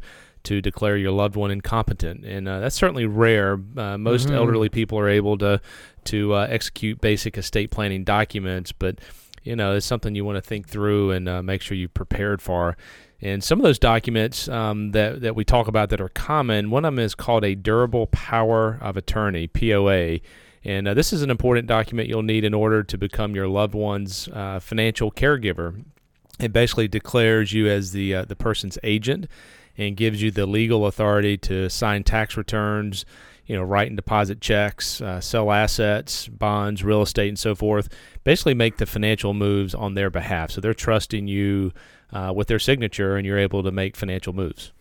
to 0.48 0.62
declare 0.62 0.96
your 0.96 1.12
loved 1.12 1.36
one 1.36 1.50
incompetent, 1.50 2.24
and 2.24 2.48
uh, 2.48 2.58
that's 2.58 2.74
certainly 2.74 3.04
rare. 3.04 3.60
Uh, 3.76 3.98
most 3.98 4.28
mm-hmm. 4.28 4.34
elderly 4.34 4.70
people 4.70 4.98
are 4.98 5.08
able 5.08 5.36
to 5.36 5.60
to 6.04 6.34
uh, 6.34 6.46
execute 6.48 7.02
basic 7.02 7.36
estate 7.36 7.70
planning 7.70 8.02
documents, 8.02 8.72
but 8.72 8.98
you 9.42 9.54
know 9.54 9.76
it's 9.76 9.84
something 9.84 10.14
you 10.14 10.24
want 10.24 10.36
to 10.36 10.40
think 10.42 10.66
through 10.66 11.10
and 11.10 11.28
uh, 11.28 11.42
make 11.42 11.60
sure 11.60 11.76
you're 11.76 11.90
prepared 11.90 12.40
for. 12.40 12.78
And 13.20 13.44
some 13.44 13.58
of 13.58 13.62
those 13.62 13.78
documents 13.78 14.48
um, 14.48 14.92
that 14.92 15.20
that 15.20 15.36
we 15.36 15.44
talk 15.44 15.68
about 15.68 15.90
that 15.90 16.00
are 16.00 16.08
common, 16.08 16.70
one 16.70 16.86
of 16.86 16.94
them 16.94 17.04
is 17.04 17.14
called 17.14 17.44
a 17.44 17.54
durable 17.54 18.06
power 18.06 18.78
of 18.80 18.96
attorney 18.96 19.48
(POA). 19.48 20.20
And 20.64 20.88
uh, 20.88 20.94
this 20.94 21.12
is 21.12 21.20
an 21.20 21.28
important 21.30 21.66
document 21.66 22.08
you'll 22.08 22.22
need 22.22 22.44
in 22.44 22.54
order 22.54 22.82
to 22.82 22.96
become 22.96 23.34
your 23.34 23.48
loved 23.48 23.74
one's 23.74 24.28
uh, 24.28 24.60
financial 24.60 25.12
caregiver. 25.12 25.84
It 26.40 26.54
basically 26.54 26.88
declares 26.88 27.52
you 27.52 27.68
as 27.68 27.92
the 27.92 28.14
uh, 28.14 28.24
the 28.24 28.36
person's 28.36 28.78
agent 28.82 29.26
and 29.78 29.96
gives 29.96 30.20
you 30.20 30.30
the 30.30 30.44
legal 30.44 30.86
authority 30.86 31.38
to 31.38 31.70
sign 31.70 32.04
tax 32.04 32.36
returns, 32.36 33.06
you 33.46 33.56
know, 33.56 33.62
write 33.62 33.88
and 33.88 33.96
deposit 33.96 34.40
checks, 34.40 35.00
uh, 35.00 35.20
sell 35.20 35.50
assets, 35.50 36.28
bonds, 36.28 36.84
real 36.84 37.00
estate, 37.00 37.28
and 37.28 37.38
so 37.38 37.54
forth. 37.54 37.88
Basically, 38.24 38.52
make 38.52 38.76
the 38.76 38.86
financial 38.86 39.32
moves 39.32 39.74
on 39.74 39.94
their 39.94 40.10
behalf. 40.10 40.50
So 40.50 40.60
they're 40.60 40.74
trusting 40.74 41.28
you 41.28 41.72
uh, 42.12 42.32
with 42.34 42.48
their 42.48 42.58
signature, 42.58 43.16
and 43.16 43.24
you're 43.24 43.38
able 43.38 43.62
to 43.62 43.70
make 43.70 43.96
financial 43.96 44.34
moves. 44.34 44.72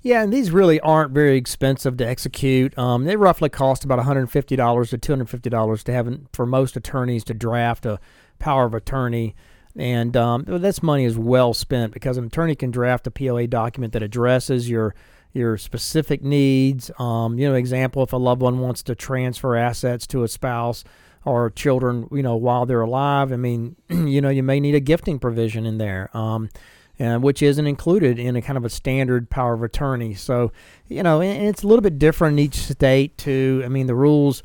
Yeah, 0.00 0.22
and 0.22 0.30
these 0.30 0.50
really 0.50 0.78
aren't 0.80 1.12
very 1.12 1.36
expensive 1.36 1.96
to 1.96 2.06
execute. 2.06 2.76
Um, 2.78 3.04
they 3.04 3.16
roughly 3.16 3.48
cost 3.48 3.84
about 3.84 3.98
$150 3.98 4.30
to 4.30 4.98
$250 4.98 5.82
to 5.82 5.92
have 5.92 6.18
for 6.32 6.44
most 6.44 6.76
attorneys 6.76 7.24
to 7.24 7.34
draft 7.34 7.86
a 7.86 7.98
power 8.38 8.66
of 8.66 8.74
attorney. 8.74 9.34
And 9.76 10.16
um, 10.16 10.44
this 10.46 10.82
money 10.82 11.04
is 11.04 11.18
well 11.18 11.52
spent 11.52 11.92
because 11.92 12.16
an 12.16 12.26
attorney 12.26 12.54
can 12.54 12.70
draft 12.70 13.06
a 13.06 13.10
POA 13.10 13.48
document 13.48 13.92
that 13.94 14.02
addresses 14.02 14.70
your 14.70 14.94
your 15.32 15.58
specific 15.58 16.22
needs. 16.22 16.90
Um, 16.98 17.38
you 17.38 17.48
know, 17.48 17.56
example, 17.56 18.02
if 18.04 18.12
a 18.12 18.16
loved 18.16 18.40
one 18.40 18.60
wants 18.60 18.82
to 18.84 18.94
transfer 18.94 19.56
assets 19.56 20.06
to 20.08 20.22
a 20.22 20.28
spouse 20.28 20.84
or 21.24 21.50
children, 21.50 22.08
you 22.12 22.22
know, 22.22 22.36
while 22.36 22.66
they're 22.66 22.82
alive, 22.82 23.32
I 23.32 23.36
mean, 23.36 23.74
you 23.88 24.20
know, 24.20 24.28
you 24.28 24.44
may 24.44 24.60
need 24.60 24.76
a 24.76 24.80
gifting 24.80 25.18
provision 25.18 25.66
in 25.66 25.78
there, 25.78 26.08
um, 26.16 26.50
which 26.98 27.42
isn't 27.42 27.66
included 27.66 28.20
in 28.20 28.36
a 28.36 28.42
kind 28.42 28.56
of 28.56 28.64
a 28.64 28.70
standard 28.70 29.28
power 29.28 29.54
of 29.54 29.62
attorney. 29.64 30.14
So, 30.14 30.52
you 30.86 31.02
know, 31.02 31.20
it's 31.20 31.64
a 31.64 31.66
little 31.66 31.82
bit 31.82 31.98
different 31.98 32.38
in 32.38 32.44
each 32.44 32.54
state. 32.54 33.18
Too, 33.18 33.62
I 33.64 33.68
mean, 33.68 33.88
the 33.88 33.96
rules 33.96 34.44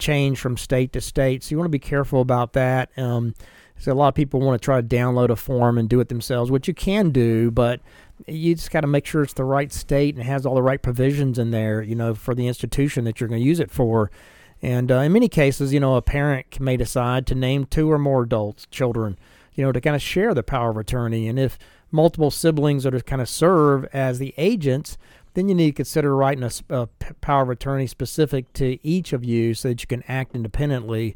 change 0.00 0.40
from 0.40 0.56
state 0.56 0.92
to 0.94 1.00
state, 1.00 1.44
so 1.44 1.52
you 1.52 1.58
want 1.58 1.66
to 1.66 1.70
be 1.70 1.78
careful 1.78 2.20
about 2.20 2.54
that. 2.54 2.90
Um, 2.98 3.34
so 3.78 3.92
a 3.92 3.94
lot 3.94 4.08
of 4.08 4.14
people 4.14 4.40
want 4.40 4.60
to 4.60 4.64
try 4.64 4.80
to 4.80 4.86
download 4.86 5.30
a 5.30 5.36
form 5.36 5.78
and 5.78 5.88
do 5.88 6.00
it 6.00 6.08
themselves, 6.08 6.50
which 6.50 6.68
you 6.68 6.74
can 6.74 7.10
do, 7.10 7.50
but 7.50 7.80
you 8.26 8.54
just 8.54 8.70
got 8.70 8.80
to 8.80 8.86
make 8.86 9.06
sure 9.06 9.22
it's 9.22 9.32
the 9.32 9.44
right 9.44 9.72
state 9.72 10.16
and 10.16 10.24
has 10.24 10.44
all 10.44 10.56
the 10.56 10.62
right 10.62 10.82
provisions 10.82 11.38
in 11.38 11.50
there, 11.50 11.82
you 11.82 11.94
know, 11.94 12.14
for 12.14 12.34
the 12.34 12.48
institution 12.48 13.04
that 13.04 13.20
you're 13.20 13.28
going 13.28 13.40
to 13.40 13.46
use 13.46 13.60
it 13.60 13.70
for. 13.70 14.10
And 14.60 14.90
uh, 14.90 14.96
in 14.98 15.12
many 15.12 15.28
cases, 15.28 15.72
you 15.72 15.78
know, 15.78 15.94
a 15.94 16.02
parent 16.02 16.58
may 16.58 16.76
decide 16.76 17.26
to 17.28 17.34
name 17.34 17.64
two 17.64 17.90
or 17.90 17.98
more 17.98 18.24
adults, 18.24 18.66
children, 18.70 19.16
you 19.54 19.64
know, 19.64 19.70
to 19.70 19.80
kind 19.80 19.94
of 19.94 20.02
share 20.02 20.34
the 20.34 20.42
power 20.42 20.70
of 20.70 20.76
attorney. 20.76 21.28
And 21.28 21.38
if 21.38 21.58
multiple 21.92 22.32
siblings 22.32 22.84
are 22.84 22.90
to 22.90 23.00
kind 23.00 23.22
of 23.22 23.28
serve 23.28 23.84
as 23.92 24.18
the 24.18 24.34
agents, 24.36 24.98
then 25.34 25.48
you 25.48 25.54
need 25.54 25.70
to 25.70 25.76
consider 25.76 26.16
writing 26.16 26.42
a, 26.42 26.50
a 26.68 26.88
power 27.20 27.44
of 27.44 27.50
attorney 27.50 27.86
specific 27.86 28.52
to 28.54 28.84
each 28.84 29.12
of 29.12 29.24
you 29.24 29.54
so 29.54 29.68
that 29.68 29.80
you 29.80 29.86
can 29.86 30.02
act 30.08 30.34
independently 30.34 31.14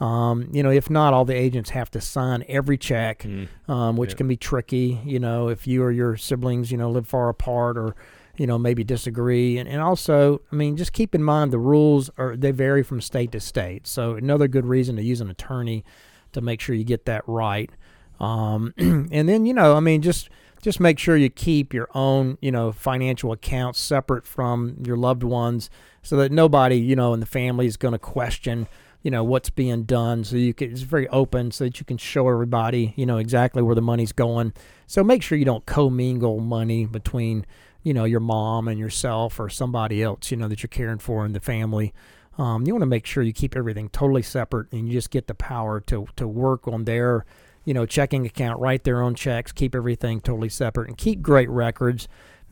um, 0.00 0.48
you 0.52 0.62
know, 0.62 0.70
if 0.70 0.90
not, 0.90 1.14
all 1.14 1.24
the 1.24 1.34
agents 1.34 1.70
have 1.70 1.90
to 1.92 2.00
sign 2.00 2.44
every 2.48 2.76
check, 2.76 3.22
mm. 3.22 3.48
um, 3.68 3.96
which 3.96 4.16
can 4.16 4.26
be 4.26 4.36
tricky. 4.36 5.00
You 5.04 5.20
know, 5.20 5.48
if 5.48 5.66
you 5.66 5.82
or 5.82 5.92
your 5.92 6.16
siblings, 6.16 6.72
you 6.72 6.78
know, 6.78 6.90
live 6.90 7.06
far 7.06 7.28
apart 7.28 7.78
or, 7.78 7.94
you 8.36 8.46
know, 8.46 8.58
maybe 8.58 8.82
disagree. 8.82 9.56
And, 9.56 9.68
and 9.68 9.80
also, 9.80 10.40
I 10.50 10.56
mean, 10.56 10.76
just 10.76 10.92
keep 10.92 11.14
in 11.14 11.22
mind 11.22 11.52
the 11.52 11.58
rules 11.58 12.10
are 12.18 12.36
they 12.36 12.50
vary 12.50 12.82
from 12.82 13.00
state 13.00 13.30
to 13.32 13.40
state. 13.40 13.86
So 13.86 14.14
another 14.16 14.48
good 14.48 14.66
reason 14.66 14.96
to 14.96 15.02
use 15.02 15.20
an 15.20 15.30
attorney 15.30 15.84
to 16.32 16.40
make 16.40 16.60
sure 16.60 16.74
you 16.74 16.84
get 16.84 17.04
that 17.06 17.22
right. 17.28 17.70
Um, 18.18 18.74
and 18.78 19.28
then, 19.28 19.46
you 19.46 19.54
know, 19.54 19.76
I 19.76 19.80
mean, 19.80 20.02
just 20.02 20.28
just 20.60 20.80
make 20.80 20.98
sure 20.98 21.16
you 21.16 21.30
keep 21.30 21.72
your 21.72 21.88
own, 21.94 22.38
you 22.40 22.50
know, 22.50 22.72
financial 22.72 23.30
accounts 23.32 23.78
separate 23.78 24.26
from 24.26 24.76
your 24.84 24.96
loved 24.96 25.22
ones, 25.22 25.70
so 26.02 26.16
that 26.16 26.32
nobody, 26.32 26.76
you 26.76 26.96
know, 26.96 27.14
in 27.14 27.20
the 27.20 27.26
family 27.26 27.66
is 27.66 27.76
going 27.76 27.92
to 27.92 27.98
question 27.98 28.66
you 29.04 29.10
know 29.10 29.22
what's 29.22 29.50
being 29.50 29.84
done 29.84 30.24
so 30.24 30.34
you 30.34 30.54
can 30.54 30.72
it's 30.72 30.80
very 30.80 31.06
open 31.08 31.52
so 31.52 31.64
that 31.64 31.78
you 31.78 31.84
can 31.84 31.98
show 31.98 32.28
everybody 32.28 32.94
you 32.96 33.06
know 33.06 33.18
exactly 33.18 33.62
where 33.62 33.76
the 33.76 33.82
money's 33.82 34.12
going. 34.12 34.52
So 34.86 35.04
make 35.04 35.22
sure 35.22 35.38
you 35.38 35.44
don't 35.44 35.64
commingle 35.66 36.40
money 36.40 36.86
between 36.86 37.46
you 37.82 37.94
know 37.94 38.04
your 38.04 38.20
mom 38.20 38.66
and 38.66 38.80
yourself 38.80 39.38
or 39.38 39.48
somebody 39.48 40.02
else 40.02 40.30
you 40.30 40.38
know 40.38 40.48
that 40.48 40.62
you're 40.62 40.68
caring 40.68 40.98
for 40.98 41.24
in 41.24 41.32
the 41.34 41.40
family. 41.40 41.92
Um, 42.36 42.66
you 42.66 42.72
want 42.72 42.82
to 42.82 42.86
make 42.86 43.06
sure 43.06 43.22
you 43.22 43.32
keep 43.32 43.54
everything 43.54 43.90
totally 43.90 44.22
separate 44.22 44.72
and 44.72 44.88
you 44.88 44.94
just 44.94 45.10
get 45.10 45.28
the 45.28 45.34
power 45.34 45.80
to 45.82 46.06
to 46.16 46.26
work 46.26 46.66
on 46.66 46.84
their 46.84 47.26
you 47.66 47.74
know 47.74 47.84
checking 47.84 48.24
account 48.24 48.58
write 48.58 48.84
their 48.84 49.02
own 49.02 49.14
checks 49.14 49.52
keep 49.52 49.74
everything 49.74 50.20
totally 50.20 50.48
separate 50.48 50.88
and 50.88 50.96
keep 50.96 51.20
great 51.20 51.50
records 51.50 52.08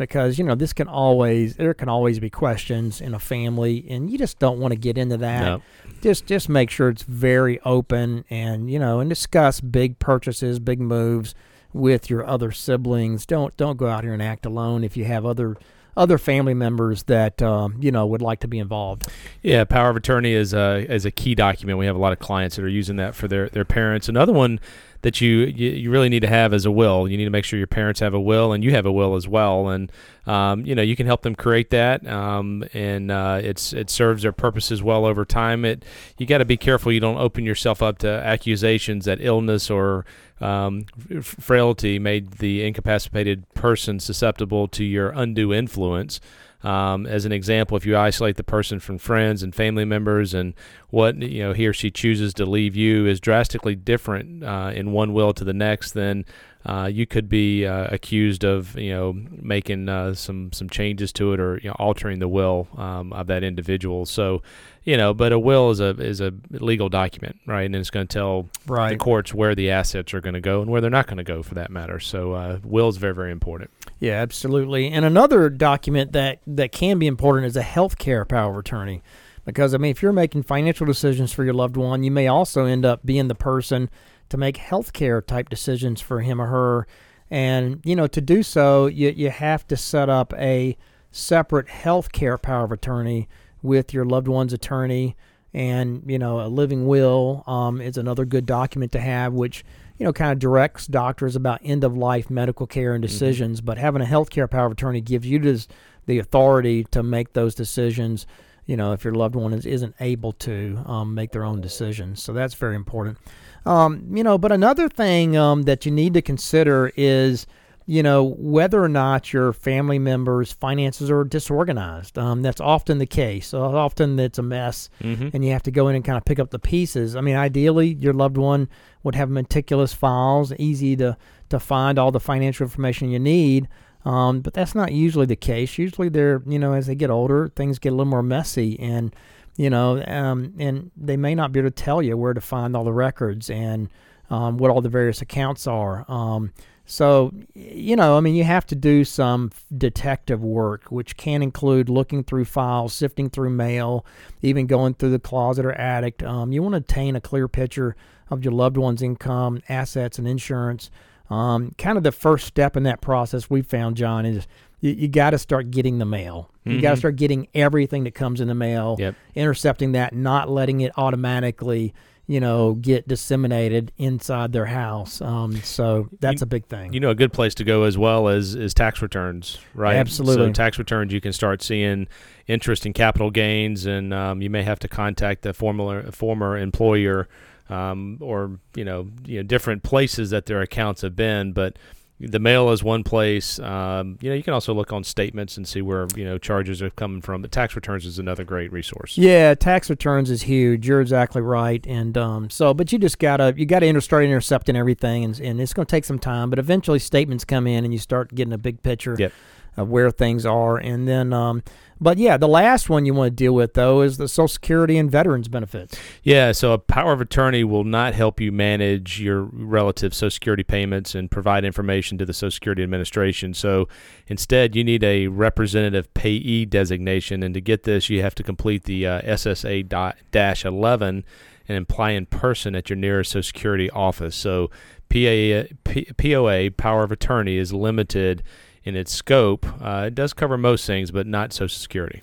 because 0.09 0.39
you 0.39 0.45
know 0.45 0.55
this 0.55 0.73
can 0.73 0.89
always 0.89 1.57
there 1.57 1.75
can 1.75 1.89
always 1.89 2.19
be 2.19 2.29
questions 2.29 3.01
in 3.01 3.15
a 3.15 3.19
family 3.19 3.87
and 3.89 4.11
you 4.11 4.19
just 4.19 4.39
don't 4.39 4.59
want 4.59 4.73
to 4.73 4.79
get 4.79 4.99
into 4.99 5.17
that 5.17 5.45
nope. 5.45 5.63
just 6.03 6.27
just 6.27 6.49
make 6.49 6.71
sure 6.71 6.89
it's 6.89 7.03
very 7.03 7.61
open 7.61 8.25
and 8.31 8.71
you 8.71 8.79
know 8.79 9.01
and 9.01 9.09
discuss 9.09 9.61
big 9.61 9.99
purchases 9.99 10.59
big 10.59 10.81
moves 10.81 11.35
with 11.73 12.11
your 12.11 12.27
other 12.27 12.51
siblings 12.51 13.25
don't 13.25 13.57
don't 13.57 13.77
go 13.77 13.89
out 13.89 14.05
here 14.05 14.13
and 14.13 14.23
act 14.23 14.45
alone 14.45 14.85
if 14.85 14.97
you 14.97 15.05
have 15.05 15.25
other 15.25 15.57
other 15.97 16.19
family 16.19 16.55
members 16.55 17.03
that 17.05 17.43
um, 17.43 17.77
you 17.81 17.91
know 17.91 18.07
would 18.07 18.23
like 18.23 18.41
to 18.41 18.49
be 18.49 18.59
involved. 18.59 19.07
Yeah, 19.43 19.65
power 19.65 19.91
of 19.91 19.97
attorney 19.97 20.33
is 20.33 20.55
a 20.55 20.91
is 20.91 21.05
a 21.05 21.11
key 21.11 21.35
document. 21.35 21.79
We 21.79 21.87
have 21.87 21.97
a 21.97 21.99
lot 21.99 22.13
of 22.13 22.19
clients 22.19 22.57
that 22.57 22.65
are 22.65 22.69
using 22.69 22.97
that 22.97 23.15
for 23.15 23.29
their 23.29 23.49
their 23.51 23.65
parents. 23.65 24.09
Another 24.09 24.33
one 24.33 24.59
that 25.03 25.21
you, 25.21 25.41
you, 25.41 25.71
you 25.71 25.91
really 25.91 26.09
need 26.09 26.21
to 26.21 26.29
have 26.29 26.53
as 26.53 26.65
a 26.65 26.71
will. 26.71 27.09
You 27.09 27.17
need 27.17 27.25
to 27.25 27.31
make 27.31 27.45
sure 27.45 27.59
your 27.59 27.67
parents 27.67 28.01
have 28.01 28.15
a 28.15 28.21
will 28.21 28.53
and 28.53 28.65
you 28.65 28.71
have 28.71 28.87
a 28.87 28.93
will 28.93 29.15
as 29.17 29.29
well. 29.29 29.69
And 29.69 29.93
um, 30.27 30.65
you 30.65 30.75
know 30.75 30.83
you 30.83 30.95
can 30.95 31.07
help 31.07 31.23
them 31.23 31.35
create 31.35 31.71
that, 31.71 32.07
um, 32.07 32.65
and 32.73 33.11
uh, 33.11 33.41
it's 33.43 33.73
it 33.73 33.91
serves 33.91 34.23
their 34.23 34.33
purposes 34.33 34.83
well 34.83 35.05
over 35.05 35.25
time. 35.25 35.65
It 35.65 35.85
you 36.17 36.27
got 36.27 36.39
to 36.39 36.45
be 36.45 36.57
careful 36.57 36.93
you 36.93 37.01
don't 37.01 37.19
open 37.19 37.45
yourself 37.45 37.83
up 37.83 37.99
to 37.99 38.09
accusations 38.09 39.05
that 39.07 39.19
illness 39.21 39.69
or 39.69 40.05
um, 40.41 40.85
frailty 41.23 41.99
made 41.99 42.35
the 42.35 42.65
incapacitated 42.65 43.53
person 43.55 43.99
susceptible 43.99 44.69
to 44.69 44.85
your 44.85 45.11
undue 45.11 45.53
influence. 45.53 46.21
Um, 46.63 47.07
as 47.07 47.25
an 47.25 47.33
example, 47.33 47.77
if 47.77 47.85
you 47.85 47.97
isolate 47.97 48.37
the 48.37 48.45
person 48.45 48.79
from 48.79 48.99
friends 48.99 49.43
and 49.43 49.55
family 49.55 49.85
members, 49.85 50.33
and 50.33 50.55
what 50.91 51.17
you 51.17 51.43
know 51.43 51.53
he 51.53 51.67
or 51.67 51.73
she 51.73 51.91
chooses 51.91 52.33
to 52.35 52.47
leave 52.47 52.77
you 52.77 53.07
is 53.07 53.21
drastically 53.21 53.75
different 53.75 54.45
uh, 54.45 54.73
in 54.75 54.93
one 54.93 55.13
will 55.13 55.33
to 55.35 55.45
the 55.45 55.53
next, 55.53 55.93
then 55.93 56.25
uh, 56.65 56.89
you 56.93 57.07
could 57.07 57.29
be 57.29 57.67
uh, 57.67 57.89
accused 57.91 58.45
of 58.45 58.79
you 58.79 58.91
know 58.91 59.13
making 59.31 59.89
uh, 59.89 60.15
some 60.15 60.53
some 60.53 60.69
changes 60.69 61.13
to 61.15 61.33
it 61.33 61.41
or 61.41 61.59
you 61.63 61.69
know, 61.69 61.77
altering 61.79 62.19
the 62.19 62.29
will 62.29 62.69
um, 62.77 63.13
of 63.13 63.27
that 63.27 63.43
individual. 63.43 64.07
So 64.07 64.43
you 64.85 64.97
know, 64.97 65.15
but 65.15 65.33
a 65.33 65.39
will 65.39 65.71
is 65.71 65.81
a 65.81 65.91
is 66.01 66.21
a 66.21 66.33
legal 66.51 66.89
document, 66.89 67.39
right? 67.47 67.63
And 67.63 67.77
it's 67.77 67.91
going 67.91 68.07
to 68.07 68.13
tell 68.13 68.49
right. 68.67 68.91
the 68.91 68.97
courts 68.97 69.33
where 69.33 69.55
the 69.55 69.71
assets 69.71 70.13
are 70.13 70.21
going 70.21 70.35
to 70.35 70.41
go 70.41 70.61
and 70.61 70.71
where 70.71 70.81
they're 70.81 70.91
not 70.91 71.07
going 71.07 71.19
to 71.19 71.25
go, 71.25 71.43
for 71.43 71.55
that 71.55 71.71
matter. 71.71 72.01
So, 72.01 72.33
uh, 72.33 72.59
will 72.65 72.89
is 72.89 72.97
very 72.97 73.15
very 73.15 73.31
important. 73.31 73.71
Yeah, 74.01 74.15
absolutely. 74.15 74.89
And 74.89 75.05
another 75.05 75.49
document 75.49 76.13
that 76.13 76.41
that 76.47 76.73
can 76.73 76.99
be 76.99 77.07
important 77.07 77.47
is 77.47 77.57
a 77.57 77.63
health 77.63 77.99
care 77.99 78.25
power 78.25 78.53
of 78.53 78.59
attorney, 78.59 79.03
because 79.45 79.75
I 79.75 79.79
mean, 79.79 79.91
if 79.91 80.03
you're 80.03 80.13
making 80.13 80.45
financial 80.45 80.87
decisions 80.87 81.33
for 81.33 81.45
your 81.45 81.55
loved 81.55 81.77
one, 81.77 82.03
you 82.03 82.11
may 82.11 82.27
also 82.27 82.65
end 82.65 82.85
up 82.85 83.05
being 83.05 83.29
the 83.29 83.35
person 83.35 83.91
to 84.33 84.39
make 84.39 84.57
healthcare 84.57 85.25
type 85.25 85.51
decisions 85.51 86.01
for 86.01 86.23
him 86.23 86.41
or 86.41 86.47
her. 86.47 86.87
And, 87.31 87.83
you 87.85 87.95
know, 87.95 88.07
to 88.07 88.21
do 88.23 88.43
so, 88.43 88.87
you, 88.87 89.11
you 89.11 89.29
have 89.29 89.67
to 89.67 89.77
set 89.77 90.09
up 90.09 90.33
a 90.39 90.75
separate 91.11 91.67
healthcare 91.67 92.41
power 92.41 92.65
of 92.65 92.73
attorney 92.73 93.29
with 93.61 93.93
your 93.93 94.07
loved 94.07 94.29
one's 94.29 94.55
attorney. 94.55 95.17
And, 95.53 96.03
you 96.07 96.19
know, 96.19 96.41
a 96.41 96.49
living 96.49 96.87
will 96.87 97.45
um, 97.47 97.83
is 97.83 97.99
another 97.99 98.25
good 98.25 98.47
document 98.47 98.91
to 98.93 99.01
have, 99.01 99.35
which, 99.35 99.67
you 99.99 100.07
know, 100.07 100.15
kind 100.15 100.33
of 100.33 100.39
directs 100.39 100.87
doctors 100.87 101.37
about 101.37 101.61
end 101.63 101.85
of 101.85 101.95
life 101.95 102.31
medical 102.31 102.67
care 102.67 102.95
and 102.95 103.03
decisions. 103.03 103.59
Mm-hmm. 103.59 103.67
But 103.67 103.77
having 103.77 104.01
a 104.01 104.07
healthcare 104.07 104.51
power 104.51 104.65
of 104.65 104.73
attorney 104.73 105.03
gives 105.03 105.27
you 105.27 105.41
this, 105.41 105.69
the 106.07 106.19
authority 106.19 106.85
to 106.85 107.03
make 107.03 107.35
those 107.35 107.55
decisions 107.55 108.27
you 108.67 108.77
know, 108.77 108.93
if 108.93 109.05
your 109.05 109.15
loved 109.15 109.35
one 109.35 109.53
is, 109.53 109.67
isn't 109.67 109.95
able 110.01 110.33
to 110.33 110.83
um, 110.87 111.15
make 111.15 111.33
their 111.33 111.45
own 111.45 111.61
decisions. 111.61 112.23
So 112.23 112.33
that's 112.33 112.55
very 112.55 112.77
important. 112.77 113.19
Um, 113.67 114.07
you 114.13 114.25
know, 114.25 114.39
but 114.39 114.53
another 114.53 114.89
thing 114.89 115.37
um, 115.37 115.63
that 115.63 115.85
you 115.87 115.93
need 115.93 116.15
to 116.15 116.23
consider 116.23 116.93
is, 116.97 117.47
you 117.87 118.03
know, 118.03 118.23
whether 118.39 118.83
or 118.83 118.89
not 118.89 119.33
your 119.33 119.53
family 119.53 119.99
members' 119.99 120.53
finances 120.53 121.11
are 121.11 121.25
disorganized. 121.25 122.17
Um, 122.19 122.43
that's 122.43 122.61
often 122.61 122.99
the 122.99 123.07
case. 123.07 123.49
So 123.49 123.63
often 123.63 124.19
it's 124.19 124.39
a 124.39 124.43
mess, 124.43 124.89
mm-hmm. 125.01 125.31
and 125.33 125.45
you 125.45 125.53
have 125.53 125.65
to 125.65 125.71
go 125.71 125.89
in 125.89 125.97
and 125.97 126.05
kind 126.05 126.17
of 126.17 126.25
pick 126.25 126.39
up 126.39 126.51
the 126.51 126.59
pieces. 126.59 127.17
I 127.17 127.21
mean, 127.21 127.37
ideally, 127.37 127.95
your 127.95 128.13
loved 128.13 128.37
one 128.37 128.69
would 129.03 129.17
have 129.17 129.31
meticulous 129.31 129.93
files, 129.93 130.53
easy 130.59 130.97
to 130.97 131.17
to 131.49 131.61
find 131.61 131.99
all 131.99 132.11
the 132.11 132.21
financial 132.21 132.65
information 132.65 133.11
you 133.11 133.19
need. 133.19 133.69
Um, 134.05 134.41
but 134.41 134.55
that's 134.55 134.75
not 134.75 134.93
usually 134.93 135.27
the 135.27 135.37
case. 135.37 135.79
Usually, 135.79 136.09
they're 136.09 136.43
you 136.47 136.59
know 136.59 136.73
as 136.73 136.87
they 136.87 136.95
get 136.95 137.11
older, 137.11 137.49
things 137.49 137.79
get 137.79 137.93
a 137.93 137.97
little 137.97 138.11
more 138.11 138.23
messy, 138.23 138.79
and 138.81 139.15
you 139.57 139.71
know, 139.71 140.03
um, 140.07 140.55
and 140.59 140.91
they 140.97 141.17
may 141.17 141.35
not 141.35 141.53
be 141.53 141.61
able 141.61 141.71
to 141.71 141.75
tell 141.75 142.03
you 142.03 142.17
where 142.17 142.35
to 142.35 142.41
find 142.41 142.77
all 142.77 142.85
the 142.85 142.93
records 142.93 143.51
and 143.51 143.89
um, 144.31 144.57
what 144.57 144.71
all 144.71 144.81
the 144.81 144.89
various 144.89 145.21
accounts 145.21 145.67
are. 145.67 146.05
Um, 146.11 146.53
so, 146.85 147.33
you 147.55 147.95
know, 147.95 148.17
I 148.17 148.21
mean, 148.21 148.35
you 148.35 148.45
have 148.45 148.67
to 148.67 148.75
do 148.75 149.05
some 149.05 149.51
detective 149.77 150.43
work, 150.43 150.91
which 150.91 151.17
can 151.17 151.43
include 151.43 151.89
looking 151.89 152.25
through 152.25 152.47
files, 152.47 152.93
sifting 152.93 153.31
through 153.31 153.51
mail, 153.51 154.05
even 154.41 154.67
going 154.67 154.95
through 154.95 155.11
the 155.11 155.19
closet 155.19 155.65
or 155.65 155.73
attic. 155.73 156.23
Um, 156.23 156.53
you 156.53 156.63
want 156.63 156.73
to 156.73 156.79
obtain 156.79 157.15
a 157.15 157.21
clear 157.21 157.47
picture 157.47 157.95
of 158.31 158.43
your 158.43 158.53
loved 158.53 158.77
one's 158.77 159.03
income, 159.03 159.63
assets, 159.69 160.19
and 160.19 160.27
insurance. 160.27 160.91
Um, 161.33 161.73
kind 161.79 161.97
of 161.97 162.05
the 162.05 162.13
first 162.13 162.47
step 162.47 162.77
in 162.77 162.83
that 162.83 163.01
process 163.01 163.49
we 163.49 163.63
found, 163.63 163.97
John, 163.97 164.27
is 164.27 164.47
you, 164.81 164.91
you 164.91 165.09
got 165.09 165.31
to 165.31 165.39
start 165.39 165.71
getting 165.71 165.99
the 165.99 166.05
mail. 166.05 166.51
You 166.65 166.73
mm-hmm. 166.73 166.83
got 166.83 166.91
to 166.91 166.97
start 166.99 167.17
getting 167.17 167.49
everything 167.55 168.05
that 168.05 168.15
comes 168.15 168.41
in 168.43 168.49
the 168.49 168.55
mail, 168.55 168.97
yep. 168.99 169.15
intercepting 169.35 169.93
that, 169.93 170.15
not 170.15 170.51
letting 170.51 170.83
it 170.83 170.93
automatically, 170.99 171.95
you 172.27 172.39
know, 172.39 172.75
get 172.75 173.09
disseminated 173.09 173.93
inside 173.97 174.53
their 174.53 174.67
house. 174.67 175.23
Um, 175.23 175.57
so 175.63 176.11
that's 176.21 176.43
you, 176.43 176.45
a 176.45 176.47
big 176.47 176.67
thing. 176.67 176.93
You 176.93 177.01
know, 177.01 177.11
a 177.11 177.15
good 177.15 177.33
place 177.33 177.55
to 177.55 177.65
go 177.65 177.85
as 177.85 177.97
well 177.97 178.29
as 178.29 178.55
is 178.55 178.75
tax 178.75 179.01
returns, 179.01 179.59
right? 179.75 179.97
Absolutely. 179.97 180.49
So 180.49 180.53
tax 180.53 180.79
returns, 180.79 181.15
you 181.15 181.21
can 181.23 181.33
start 181.33 181.63
seeing 181.63 182.09
interest 182.47 182.85
in 182.85 182.93
capital 182.93 183.31
gains, 183.31 183.87
and 183.87 184.13
um, 184.13 184.43
you 184.43 184.51
may 184.51 184.65
have 184.65 184.79
to 184.81 184.89
contact 184.89 185.43
the 185.43 185.55
former 185.55 186.13
former 186.13 186.59
employer 186.59 187.27
um, 187.69 188.19
or 188.21 188.59
you 188.75 188.85
know, 188.85 189.09
you 189.25 189.39
know 189.39 189.43
different 189.43 189.83
places 189.83 190.31
that 190.31 190.47
their 190.47 190.61
accounts 190.61 191.03
have 191.03 191.17
been, 191.17 191.53
but 191.53 191.77
the 192.21 192.39
mail 192.39 192.71
is 192.71 192.85
one 192.85 193.03
place. 193.03 193.59
Um, 193.59 194.17
you 194.21 194.31
know, 194.31 194.37
you 194.37 194.43
can 194.43 194.55
also 194.55 194.73
look 194.73 194.93
on 194.93 195.03
statements 195.03 195.57
and 195.57 195.67
see 195.67 195.83
where 195.83 196.07
you 196.15 196.25
know 196.25 196.39
charges 196.39 196.81
are 196.81 196.91
coming 196.91 197.21
from. 197.21 197.43
But 197.43 197.51
tax 197.51 197.75
returns 197.75 198.07
is 198.07 198.19
another 198.19 198.45
great 198.45 198.73
resource. 198.73 199.19
Yeah, 199.19 199.55
tax 199.55 199.91
returns 199.91 200.31
is 200.31 200.43
huge. 200.43 200.87
You're 200.87 201.01
exactly 201.01 201.43
right. 201.43 201.85
And 201.87 202.17
um, 202.17 202.51
so, 202.51 202.75
but 202.75 202.93
you 202.93 202.99
just 202.99 203.19
gotta 203.19 203.55
you 203.57 203.67
gotta 203.67 204.01
start 204.01 204.25
intercepting 204.25 204.77
everything, 204.77 205.25
and, 205.25 205.39
and 205.41 205.61
it's 205.61 205.73
gonna 205.73 205.87
take 205.87 206.05
some 206.05 206.19
time. 206.19 206.51
But 206.51 206.59
eventually, 206.59 206.99
statements 206.99 207.45
come 207.45 207.67
in, 207.67 207.85
and 207.85 207.93
you 207.93 207.99
start 207.99 208.35
getting 208.35 208.53
a 208.53 208.59
big 208.59 208.83
picture. 208.83 209.17
Yep 209.19 209.33
of 209.77 209.89
where 209.89 210.11
things 210.11 210.45
are. 210.45 210.77
And 210.77 211.09
then, 211.09 211.33
um, 211.33 211.63
but 212.01 212.19
yeah, 212.19 212.37
the 212.37 212.49
last 212.49 212.91
one 212.91 213.07
you 213.07 213.15
want 213.15 213.31
to 213.31 213.37
deal 213.37 213.55
with 213.55 213.75
though 213.75 214.03
is 214.03 214.17
the 214.17 214.29
Social 214.29 214.49
Security 214.49 214.99
and 214.99 215.11
veterans 215.11 215.49
benefits. 215.49 215.97
Yeah, 216.23 216.53
so 216.53 216.73
a 216.73 216.79
power 216.79 217.13
of 217.13 217.21
attorney 217.21 217.63
will 217.65 217.85
not 217.85 218.15
help 218.15 218.41
you 218.41 218.51
manage 218.51 219.21
your 219.21 219.43
relative 219.43 220.13
Social 220.13 220.31
Security 220.31 220.65
payments 220.65 221.15
and 221.15 221.31
provide 221.31 221.65
information 221.65 222.19
to 222.19 222.27
the 222.27 222.33
Social 222.33 222.51
Security 222.51 222.83
Administration. 222.83 223.55
So 223.55 223.89
instead, 224.27 224.75
you 224.75 224.83
need 224.83 225.05
a 225.05 225.29
representative 225.29 226.13
payee 226.13 226.65
designation, 226.65 227.43
and 227.43 227.55
to 227.55 227.61
get 227.61 227.85
this, 227.85 228.11
you 228.11 228.21
have 228.23 228.35
to 228.35 228.43
complete 228.43 228.85
the 228.85 229.07
uh, 229.07 229.23
SSA 229.23 230.65
11 230.65 231.25
and 231.69 231.79
apply 231.79 232.11
in 232.11 232.27
person 232.27 232.75
at 232.75 232.91
your 232.91 232.97
nearest 232.97 233.31
Social 233.31 233.47
Security 233.47 233.89
office. 233.91 234.35
So 234.35 234.71
P, 235.09 235.69
POA, 236.17 236.71
power 236.73 237.05
of 237.05 237.13
attorney, 237.13 237.59
is 237.59 237.73
limited 237.73 238.43
in 238.85 238.97
its 238.97 239.13
scope. 239.13 239.67
Uh, 239.81 240.05
it 240.09 240.15
does 240.15 240.33
cover 240.33 240.59
most 240.59 240.87
things, 240.87 241.11
but 241.11 241.27
not 241.27 241.53
Social 241.53 241.79
Security. 241.79 242.23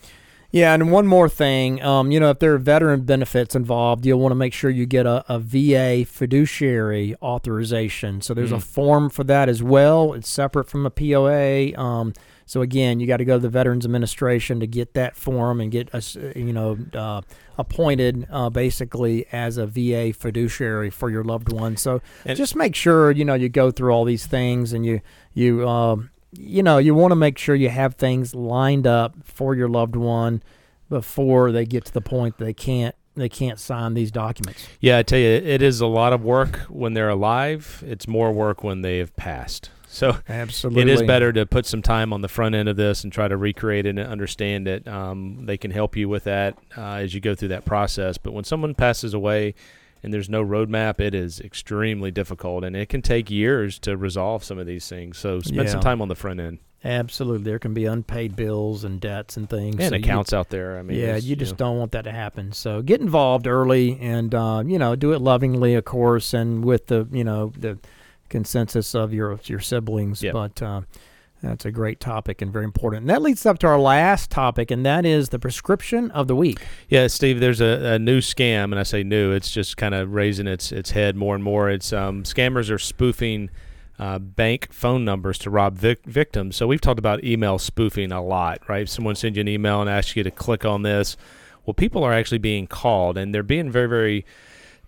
Yeah, 0.52 0.74
and 0.74 0.92
one 0.92 1.06
more 1.06 1.30
thing, 1.30 1.80
um, 1.84 2.12
you 2.12 2.20
know, 2.20 2.32
if 2.32 2.40
there 2.40 2.56
are 2.56 2.58
veteran 2.58 3.02
benefits 3.02 3.56
involved, 3.56 4.04
you'll 4.04 4.20
want 4.20 4.32
to 4.32 4.36
make 4.36 4.52
sure 4.52 4.72
you 4.72 4.88
get 4.88 5.06
a, 5.06 5.24
a 5.30 5.38
VA 5.38 6.06
fiduciary 6.06 7.16
authorization. 7.22 8.22
So 8.22 8.34
there's 8.34 8.52
mm. 8.52 8.58
a 8.58 8.60
form 8.60 9.12
for 9.12 9.24
that 9.26 9.48
as 9.48 9.62
well. 9.62 10.14
It's 10.14 10.28
separate 10.28 10.68
from 10.68 10.88
a 10.88 10.90
POA. 10.90 11.80
Um, 11.80 12.14
so 12.48 12.64
again, 12.64 13.00
you 13.00 13.06
got 13.06 13.18
to 13.18 13.26
go 13.26 13.36
to 13.36 13.40
the 13.40 13.50
Veterans 13.50 13.86
Administration 13.86 14.60
to 14.60 14.66
get 14.66 14.96
that 14.96 15.16
form 15.16 15.62
and 15.62 15.72
get 15.72 15.94
us, 15.94 16.16
you 16.16 16.52
know, 16.52 16.80
uh, 16.96 17.22
appointed 17.60 18.26
uh, 18.32 18.50
basically 18.50 19.28
as 19.32 19.58
a 19.58 19.68
VA 19.68 20.14
fiduciary 20.14 20.90
for 20.90 21.12
your 21.12 21.24
loved 21.24 21.52
one. 21.52 21.78
So 21.78 22.02
and 22.26 22.36
just 22.36 22.56
make 22.56 22.74
sure 22.74 23.12
you 23.12 23.24
know 23.24 23.36
you 23.36 23.50
go 23.50 23.70
through 23.70 23.92
all 23.92 24.04
these 24.04 24.26
things 24.26 24.74
and 24.74 24.84
you 24.84 25.02
you. 25.36 25.70
Um, 25.70 26.10
you 26.34 26.64
know, 26.64 26.78
you 26.78 26.94
want 26.94 27.12
to 27.12 27.16
make 27.16 27.38
sure 27.38 27.56
you 27.56 27.70
have 27.70 27.96
things 27.96 28.36
lined 28.36 28.86
up 28.86 29.16
for 29.24 29.56
your 29.56 29.68
loved 29.70 29.96
one 29.96 30.44
before 30.90 31.52
they 31.52 31.66
get 31.66 31.86
to 31.86 31.94
the 31.94 32.02
point 32.02 32.38
they 32.38 32.54
can't 32.54 32.96
they 33.16 33.30
can't 33.30 33.60
sign 33.60 33.94
these 33.96 34.12
documents. 34.12 34.68
Yeah, 34.80 34.98
I 35.00 35.04
tell 35.04 35.20
you, 35.20 35.28
it 35.28 35.62
is 35.62 35.82
a 35.82 35.88
lot 35.88 36.14
of 36.14 36.24
work 36.24 36.58
when 36.70 36.94
they're 36.94 37.10
alive. 37.10 37.84
It's 37.86 38.08
more 38.08 38.32
work 38.32 38.64
when 38.64 38.82
they 38.82 39.00
have 39.00 39.16
passed. 39.18 39.72
So 39.88 40.18
absolutely, 40.30 40.84
it 40.84 40.88
is 40.90 41.02
better 41.02 41.34
to 41.34 41.46
put 41.46 41.66
some 41.66 41.82
time 41.82 42.14
on 42.14 42.22
the 42.22 42.28
front 42.28 42.56
end 42.56 42.70
of 42.70 42.78
this 42.78 43.04
and 43.04 43.12
try 43.12 43.28
to 43.28 43.36
recreate 43.36 43.88
it 43.88 43.90
and 43.90 44.00
understand 44.00 44.68
it. 44.68 44.88
Um, 44.88 45.46
they 45.46 45.58
can 45.58 45.72
help 45.72 45.98
you 45.98 46.08
with 46.08 46.26
that 46.26 46.58
uh, 46.78 46.94
as 46.94 47.14
you 47.14 47.20
go 47.20 47.34
through 47.34 47.50
that 47.50 47.66
process. 47.66 48.18
But 48.18 48.34
when 48.34 48.44
someone 48.44 48.76
passes 48.76 49.14
away, 49.14 49.56
and 50.04 50.14
there's 50.14 50.30
no 50.30 50.44
roadmap, 50.44 51.00
it 51.00 51.14
is 51.14 51.40
extremely 51.40 52.12
difficult, 52.12 52.64
and 52.64 52.76
it 52.76 52.90
can 52.90 53.02
take 53.02 53.30
years 53.30 53.80
to 53.80 53.98
resolve 53.98 54.44
some 54.44 54.58
of 54.58 54.66
these 54.66 54.88
things. 54.88 55.18
So 55.18 55.40
spend 55.40 55.68
yeah. 55.68 55.72
some 55.72 55.82
time 55.82 56.02
on 56.02 56.08
the 56.08 56.16
front 56.16 56.40
end. 56.40 56.60
Absolutely, 56.84 57.44
there 57.44 57.60
can 57.60 57.74
be 57.74 57.86
unpaid 57.86 58.38
bills 58.38 58.86
and 58.86 59.02
debts 59.02 59.36
and 59.36 59.50
things, 59.50 59.76
and 59.80 59.90
so 59.90 59.96
accounts 59.96 60.32
you, 60.32 60.38
out 60.38 60.50
there. 60.50 60.78
I 60.78 60.82
mean, 60.82 60.98
yeah, 60.98 61.18
you 61.18 61.36
just 61.36 61.52
you 61.52 61.54
know. 61.54 61.72
don't 61.72 61.78
want 61.78 61.92
that 61.92 62.04
to 62.04 62.12
happen. 62.14 62.54
So 62.54 62.82
get 62.82 63.02
involved 63.02 63.48
early, 63.48 64.00
and 64.00 64.34
uh, 64.34 64.64
you 64.66 64.80
know, 64.80 64.96
do 64.96 65.12
it 65.12 65.20
lovingly, 65.20 65.76
of 65.76 65.84
course, 65.84 66.34
and 66.34 66.64
with 66.64 66.88
the 66.88 67.06
you 67.12 67.26
know 67.26 67.52
the 67.58 67.80
consensus 68.30 68.96
of 68.96 69.14
your 69.14 69.40
your 69.44 69.60
siblings. 69.60 70.24
Yep. 70.24 70.34
But 70.34 70.62
uh, 70.62 70.82
that's 71.42 71.66
a 71.66 71.72
great 71.72 72.00
topic 72.00 72.42
and 72.42 72.52
very 72.52 72.66
important. 72.66 73.02
And 73.02 73.10
that 73.10 73.22
leads 73.22 73.46
up 73.46 73.60
to 73.60 73.68
our 73.68 73.80
last 73.80 74.30
topic, 74.30 74.72
and 74.72 74.86
that 74.86 75.06
is 75.06 75.30
the 75.30 75.40
prescription 75.40 76.12
of 76.12 76.28
the 76.28 76.36
week. 76.36 76.60
Yeah, 76.90 77.08
Steve, 77.08 77.40
there's 77.40 77.62
a, 77.62 77.94
a 77.94 78.00
new 78.00 78.20
scam, 78.20 78.66
and 78.66 78.80
I 78.80 78.84
say 78.84 79.04
new, 79.04 79.32
it's 79.32 79.52
just 79.52 79.78
kind 79.78 79.96
of 79.96 80.14
raising 80.14 80.48
its 80.48 80.72
its 80.72 80.92
head 80.92 81.16
more 81.16 81.36
and 81.36 81.44
more. 81.44 81.70
It's 81.70 81.94
um, 81.94 82.24
scammers 82.24 82.70
are 82.70 82.80
spoofing 82.80 83.50
uh, 83.98 84.20
bank 84.20 84.72
phone 84.72 85.04
numbers 85.06 85.38
to 85.40 85.50
rob 85.50 85.78
vic- 85.78 86.06
victims. 86.06 86.56
So 86.56 86.68
we've 86.68 86.82
talked 86.82 87.00
about 87.00 87.24
email 87.24 87.60
spoofing 87.60 88.12
a 88.12 88.22
lot, 88.22 88.68
right? 88.70 88.88
Someone 88.88 89.16
sends 89.16 89.38
you 89.38 89.42
an 89.42 89.48
email 89.48 89.82
and 89.82 89.90
asks 89.90 90.16
you 90.16 90.24
to 90.24 90.32
click 90.32 90.66
on 90.66 90.84
this. 90.84 91.18
Well, 91.66 91.74
people 91.74 92.04
are 92.04 92.14
actually 92.14 92.38
being 92.40 92.68
called, 92.68 93.18
and 93.18 93.36
they're 93.36 93.44
being 93.44 93.70
very, 93.70 93.88
very 93.88 94.26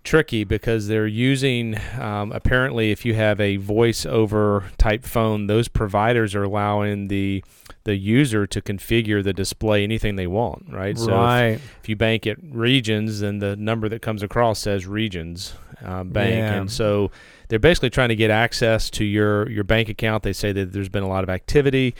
tricky 0.03 0.43
because 0.43 0.87
they're 0.87 1.07
using 1.07 1.77
um, 1.99 2.31
apparently 2.31 2.91
if 2.91 3.05
you 3.05 3.13
have 3.13 3.39
a 3.39 3.57
voice 3.57 4.05
over 4.05 4.65
type 4.77 5.03
phone 5.03 5.45
those 5.45 5.67
providers 5.67 6.33
are 6.33 6.43
allowing 6.43 7.07
the 7.07 7.43
the 7.83 7.95
user 7.95 8.47
to 8.47 8.61
configure 8.61 9.23
the 9.23 9.33
display 9.33 9.83
anything 9.83 10.15
they 10.15 10.25
want 10.25 10.65
right, 10.69 10.79
right. 10.79 10.97
so 10.97 11.35
if, 11.35 11.77
if, 11.81 11.89
you 11.89 11.95
bank 11.95 12.25
at 12.25 12.37
regions 12.43 13.19
then 13.19 13.39
the 13.39 13.55
number 13.55 13.87
that 13.87 14.01
comes 14.01 14.23
across 14.23 14.59
says 14.59 14.87
regions 14.87 15.53
uh, 15.85 16.03
bank 16.03 16.31
yeah. 16.31 16.53
and 16.53 16.71
so 16.71 17.11
they're 17.49 17.59
basically 17.59 17.89
trying 17.89 18.09
to 18.09 18.15
get 18.15 18.31
access 18.31 18.89
to 18.89 19.03
your 19.03 19.47
your 19.49 19.63
bank 19.63 19.87
account 19.87 20.23
they 20.23 20.33
say 20.33 20.51
that 20.51 20.73
there's 20.73 20.89
been 20.89 21.03
a 21.03 21.09
lot 21.09 21.23
of 21.23 21.29
activity 21.29 21.93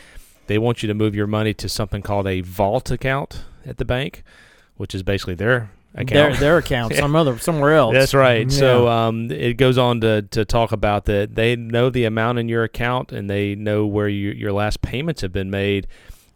they 0.48 0.58
want 0.58 0.82
you 0.82 0.88
to 0.88 0.94
move 0.96 1.14
your 1.14 1.28
money 1.28 1.54
to 1.54 1.70
something 1.70 2.02
called 2.02 2.26
a 2.26 2.42
vault 2.42 2.90
account 2.90 3.44
at 3.64 3.78
the 3.78 3.86
bank 3.86 4.24
which 4.78 4.96
is 4.96 5.04
basically 5.04 5.36
their 5.36 5.70
account. 5.96 6.10
Their, 6.10 6.34
their 6.36 6.58
account, 6.58 6.94
some 6.96 7.16
other 7.16 7.38
somewhere 7.40 7.74
else. 7.76 7.94
That's 7.94 8.14
right. 8.14 8.50
Yeah. 8.52 8.58
So 8.58 8.88
um, 8.88 9.30
it 9.32 9.54
goes 9.58 9.78
on 9.78 10.02
to, 10.02 10.22
to 10.24 10.46
talk 10.46 10.72
about 10.72 11.06
that 11.06 11.36
they 11.36 11.56
know 11.56 11.90
the 11.90 12.06
amount 12.06 12.40
in 12.40 12.48
your 12.50 12.64
account 12.64 13.12
and 13.12 13.30
they 13.30 13.56
know 13.56 13.86
where 13.86 14.08
you, 14.08 14.32
your 14.32 14.52
last 14.54 14.82
payments 14.82 15.22
have 15.22 15.34
been 15.34 15.50
made. 15.50 15.88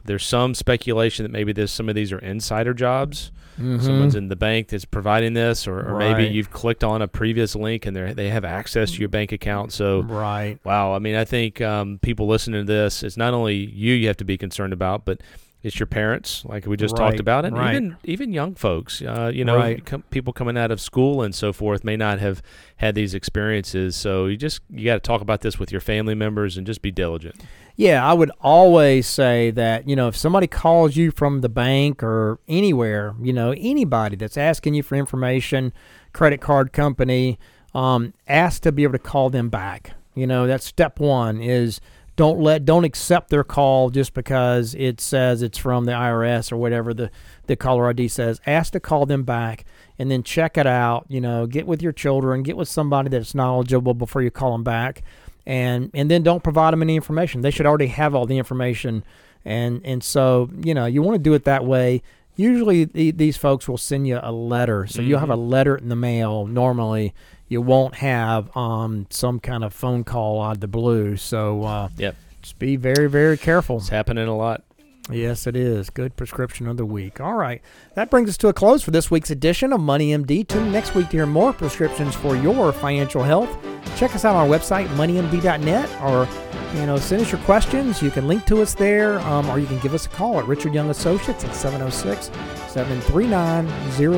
there's 0.06 0.26
some 0.26 0.54
speculation 0.54 1.24
that 1.24 1.32
maybe 1.32 1.52
this, 1.54 1.72
some 1.72 1.90
of 1.90 1.96
these 1.96 2.12
are 2.12 2.20
insider 2.20 2.74
jobs. 2.74 3.32
Mhm. 3.60 3.82
Someone's 3.82 4.16
in 4.16 4.28
the 4.28 4.36
bank 4.36 4.68
that's 4.68 4.84
providing 4.84 5.34
this, 5.34 5.66
or, 5.66 5.80
or 5.80 5.98
maybe 5.98 6.26
you've 6.28 6.52
clicked 6.52 6.84
on 6.84 7.02
a 7.02 7.08
previous 7.08 7.56
link 7.56 7.86
and 7.86 7.96
they 7.96 8.12
they 8.12 8.30
have 8.30 8.44
access 8.44 8.92
to 8.92 9.00
your 9.00 9.08
bank 9.08 9.32
account. 9.32 9.72
So 9.72 10.02
right. 10.02 10.60
Wow. 10.66 10.94
I 10.94 11.00
mean, 11.00 11.16
I 11.16 11.24
think 11.24 11.62
um, 11.62 11.98
people 12.02 12.28
listening 12.28 12.66
to 12.66 12.72
this, 12.72 13.02
it's 13.02 13.16
not 13.16 13.34
only 13.34 13.56
you 13.56 13.94
you 13.94 14.08
have 14.08 14.18
to 14.18 14.26
be 14.26 14.38
concerned 14.38 14.74
about, 14.74 15.06
but 15.06 15.22
it's 15.66 15.80
your 15.80 15.88
parents, 15.88 16.46
like 16.46 16.68
we 16.68 16.78
just 16.78 16.98
Right, 16.98 17.06
talked 17.10 17.20
about, 17.20 17.44
and 17.44 17.58
right. 17.58 17.76
even 17.76 17.98
even 18.04 18.32
young 18.34 18.54
folks. 18.54 19.02
Uh, 19.02 19.32
you 19.34 19.44
know, 19.44 19.56
Right. 19.58 19.84
com- 19.84 20.04
people 20.12 20.32
coming 20.32 20.58
out 20.58 20.70
of 20.72 20.80
school 20.80 21.24
and 21.24 21.34
so 21.34 21.52
forth 21.52 21.84
may 21.84 21.98
not 21.98 22.20
have 22.20 22.42
had 22.78 22.94
these 22.94 23.14
experiences. 23.16 23.96
So 23.96 24.28
you 24.28 24.38
just 24.38 24.62
you 24.70 24.86
got 24.86 24.94
to 24.96 25.00
talk 25.00 25.22
about 25.22 25.42
this 25.42 25.58
with 25.58 25.72
your 25.72 25.82
family 25.82 26.14
members 26.16 26.56
and 26.58 26.68
just 26.68 26.82
be 26.82 26.92
diligent. 26.92 27.36
Yeah, 27.76 28.06
I 28.10 28.14
would 28.14 28.32
always 28.42 29.06
say 29.08 29.52
that, 29.52 29.90
you 29.90 29.96
know, 29.98 30.08
if 30.08 30.16
somebody 30.16 30.48
calls 30.48 30.96
you 30.96 31.12
from 31.12 31.42
the 31.42 31.50
bank 31.50 32.02
or 32.04 32.40
anywhere, 32.48 33.16
you 33.22 33.34
know, 33.34 33.54
anybody 33.58 34.16
that's 34.16 34.38
asking 34.38 34.76
you 34.76 34.84
for 34.84 34.96
information, 34.96 35.74
credit 36.14 36.40
card 36.40 36.72
company, 36.72 37.38
um, 37.74 38.14
ask 38.28 38.62
to 38.62 38.72
be 38.72 38.84
able 38.84 38.94
to 38.94 39.00
call 39.00 39.30
them 39.30 39.50
back. 39.50 39.92
You 40.14 40.26
know, 40.26 40.48
that's 40.48 40.66
step 40.66 41.00
one 41.02 41.42
is 41.42 41.82
don't 42.16 42.40
let 42.40 42.66
don't 42.66 42.86
accept 42.86 43.30
their 43.30 43.44
call 43.44 43.90
just 43.90 44.14
because 44.14 44.74
it 44.76 45.02
says 45.02 45.42
it's 45.42 45.58
from 45.58 45.86
the 45.86 45.92
IRS 45.92 46.52
or 46.52 46.58
whatever 46.58 46.94
the, 46.94 47.12
the 47.48 47.56
caller 47.56 47.90
ID 47.90 48.08
says. 48.08 48.40
Ask 48.46 48.74
to 48.74 48.80
call 48.80 49.06
them 49.06 49.24
back 49.24 49.66
and 50.00 50.10
then 50.10 50.24
check 50.24 50.58
it 50.58 50.68
out. 50.68 51.06
You 51.10 51.22
know, 51.22 51.46
get 51.46 51.68
with 51.68 51.82
your 51.82 51.92
children, 51.92 52.44
get 52.44 52.58
with 52.58 52.70
somebody 52.70 53.10
that's 53.10 53.36
knowledgeable 53.36 53.94
before 53.94 54.22
you 54.22 54.32
call 54.32 54.54
them 54.54 54.64
back 54.64 55.04
and 55.46 55.92
and 55.94 56.10
then 56.10 56.24
don't 56.24 56.44
provide 56.44 56.74
them 56.74 56.82
any 56.82 56.96
information. 56.96 57.42
They 57.42 57.52
should 57.52 57.66
already 57.66 57.88
have 57.88 58.16
all 58.16 58.26
the 58.26 58.38
information, 58.38 59.04
and 59.44 59.82
and 59.86 60.04
so 60.04 60.50
you 60.64 60.74
know 60.74 60.86
you 60.86 61.02
want 61.02 61.16
to 61.16 61.20
do 61.20 61.34
it 61.34 61.44
that 61.46 61.66
way. 61.66 62.02
Usually 62.38 62.84
the, 62.84 63.12
these 63.12 63.38
folks 63.38 63.68
will 63.68 63.78
send 63.78 64.08
you 64.08 64.20
a 64.22 64.32
letter, 64.32 64.88
so 64.88 65.02
you'll 65.02 65.20
have 65.20 65.30
mm-hmm. 65.30 65.40
a 65.40 65.46
letter 65.46 65.78
in 65.78 65.90
the 65.90 65.96
mail. 65.96 66.46
Normally, 66.48 67.14
you 67.48 67.62
won't 67.62 67.96
have 67.96 68.56
um, 68.58 69.08
some 69.10 69.40
kind 69.40 69.64
of 69.64 69.74
phone 69.74 70.04
call 70.04 70.42
out 70.42 70.54
of 70.56 70.60
the 70.62 70.68
blue. 70.68 71.16
So 71.18 71.64
uh, 71.64 71.90
Yep. 71.98 72.16
just 72.42 72.60
be 72.60 72.76
very 72.76 73.08
very 73.10 73.38
careful. 73.38 73.78
It's 73.78 73.90
happening 73.90 74.28
a 74.28 74.36
lot. 74.36 74.64
Yes, 75.12 75.46
it 75.46 75.56
is. 75.56 75.92
Good 75.92 76.16
prescription 76.16 76.68
of 76.68 76.78
the 76.78 76.86
week. 76.86 77.22
All 77.22 77.36
right. 77.36 77.62
That 77.94 78.10
brings 78.10 78.28
us 78.30 78.38
to 78.38 78.48
a 78.48 78.54
close 78.54 78.82
for 78.82 78.90
this 78.90 79.12
week's 79.12 79.30
edition 79.30 79.72
of 79.72 79.80
Money 79.80 80.10
MD. 80.10 80.48
Tune 80.48 80.72
next 80.72 80.96
week 80.96 81.10
to 81.10 81.18
hear 81.18 81.26
more 81.28 81.54
prescriptions 81.54 82.16
for 82.16 82.36
your 82.36 82.72
financial 82.72 83.22
health. 83.22 83.56
Check 83.98 84.16
us 84.16 84.26
out 84.26 84.36
on 84.36 84.50
our 84.50 84.58
website, 84.60 84.88
moneymd.net, 84.96 86.02
or 86.02 86.28
you 86.76 86.86
know, 86.88 86.98
send 86.98 87.22
us 87.22 87.32
your 87.32 87.42
questions. 87.42 88.02
You 88.02 88.10
can 88.10 88.28
link 88.28 88.46
to 88.48 88.62
us 88.62 88.74
there, 88.74 89.20
um, 89.22 89.48
or 89.50 89.60
you 89.60 89.68
can 89.68 89.80
give 89.80 89.94
us 89.94 90.08
a 90.08 90.10
call 90.10 90.40
at 90.40 90.48
Richard 90.48 90.74
Young 90.74 90.90
Associates 90.90 91.44
at 91.44 91.56
706 91.56 92.26
739 92.68 93.68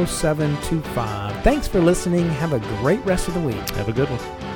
0725. 0.07 1.43
Thanks 1.43 1.67
for 1.67 1.81
listening. 1.81 2.27
Have 2.29 2.53
a 2.53 2.59
great 2.79 3.05
rest 3.05 3.27
of 3.27 3.33
the 3.33 3.41
week. 3.41 3.69
Have 3.71 3.89
a 3.89 3.93
good 3.93 4.09
one. 4.09 4.46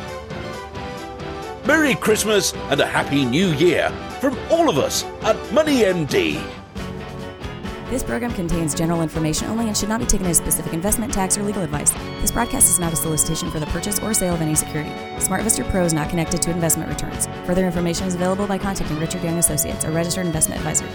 Merry 1.65 1.93
Christmas 1.93 2.53
and 2.71 2.79
a 2.79 2.87
Happy 2.87 3.23
New 3.23 3.49
Year 3.49 3.91
from 4.19 4.35
all 4.49 4.67
of 4.67 4.79
us 4.79 5.03
at 5.21 5.35
MoneyMD. 5.51 6.41
This 7.91 8.01
program 8.01 8.31
contains 8.33 8.73
general 8.73 9.03
information 9.03 9.47
only 9.47 9.67
and 9.67 9.77
should 9.77 9.89
not 9.89 9.99
be 9.99 10.07
taken 10.07 10.25
as 10.25 10.37
specific 10.37 10.73
investment, 10.73 11.13
tax, 11.13 11.37
or 11.37 11.43
legal 11.43 11.61
advice. 11.61 11.91
This 12.19 12.31
broadcast 12.31 12.67
is 12.67 12.79
not 12.79 12.93
a 12.93 12.95
solicitation 12.95 13.51
for 13.51 13.59
the 13.59 13.67
purchase 13.67 13.99
or 13.99 14.11
sale 14.15 14.33
of 14.33 14.41
any 14.41 14.55
security. 14.55 14.89
SmartVestor 15.17 15.69
Pro 15.69 15.83
is 15.83 15.93
not 15.93 16.09
connected 16.09 16.41
to 16.41 16.51
investment 16.51 16.89
returns. 16.89 17.27
Further 17.45 17.65
information 17.65 18.07
is 18.07 18.15
available 18.15 18.47
by 18.47 18.57
contacting 18.57 18.97
Richard 18.97 19.23
Young 19.23 19.37
Associates, 19.37 19.83
a 19.83 19.91
registered 19.91 20.25
investment 20.25 20.59
advisor. 20.61 20.87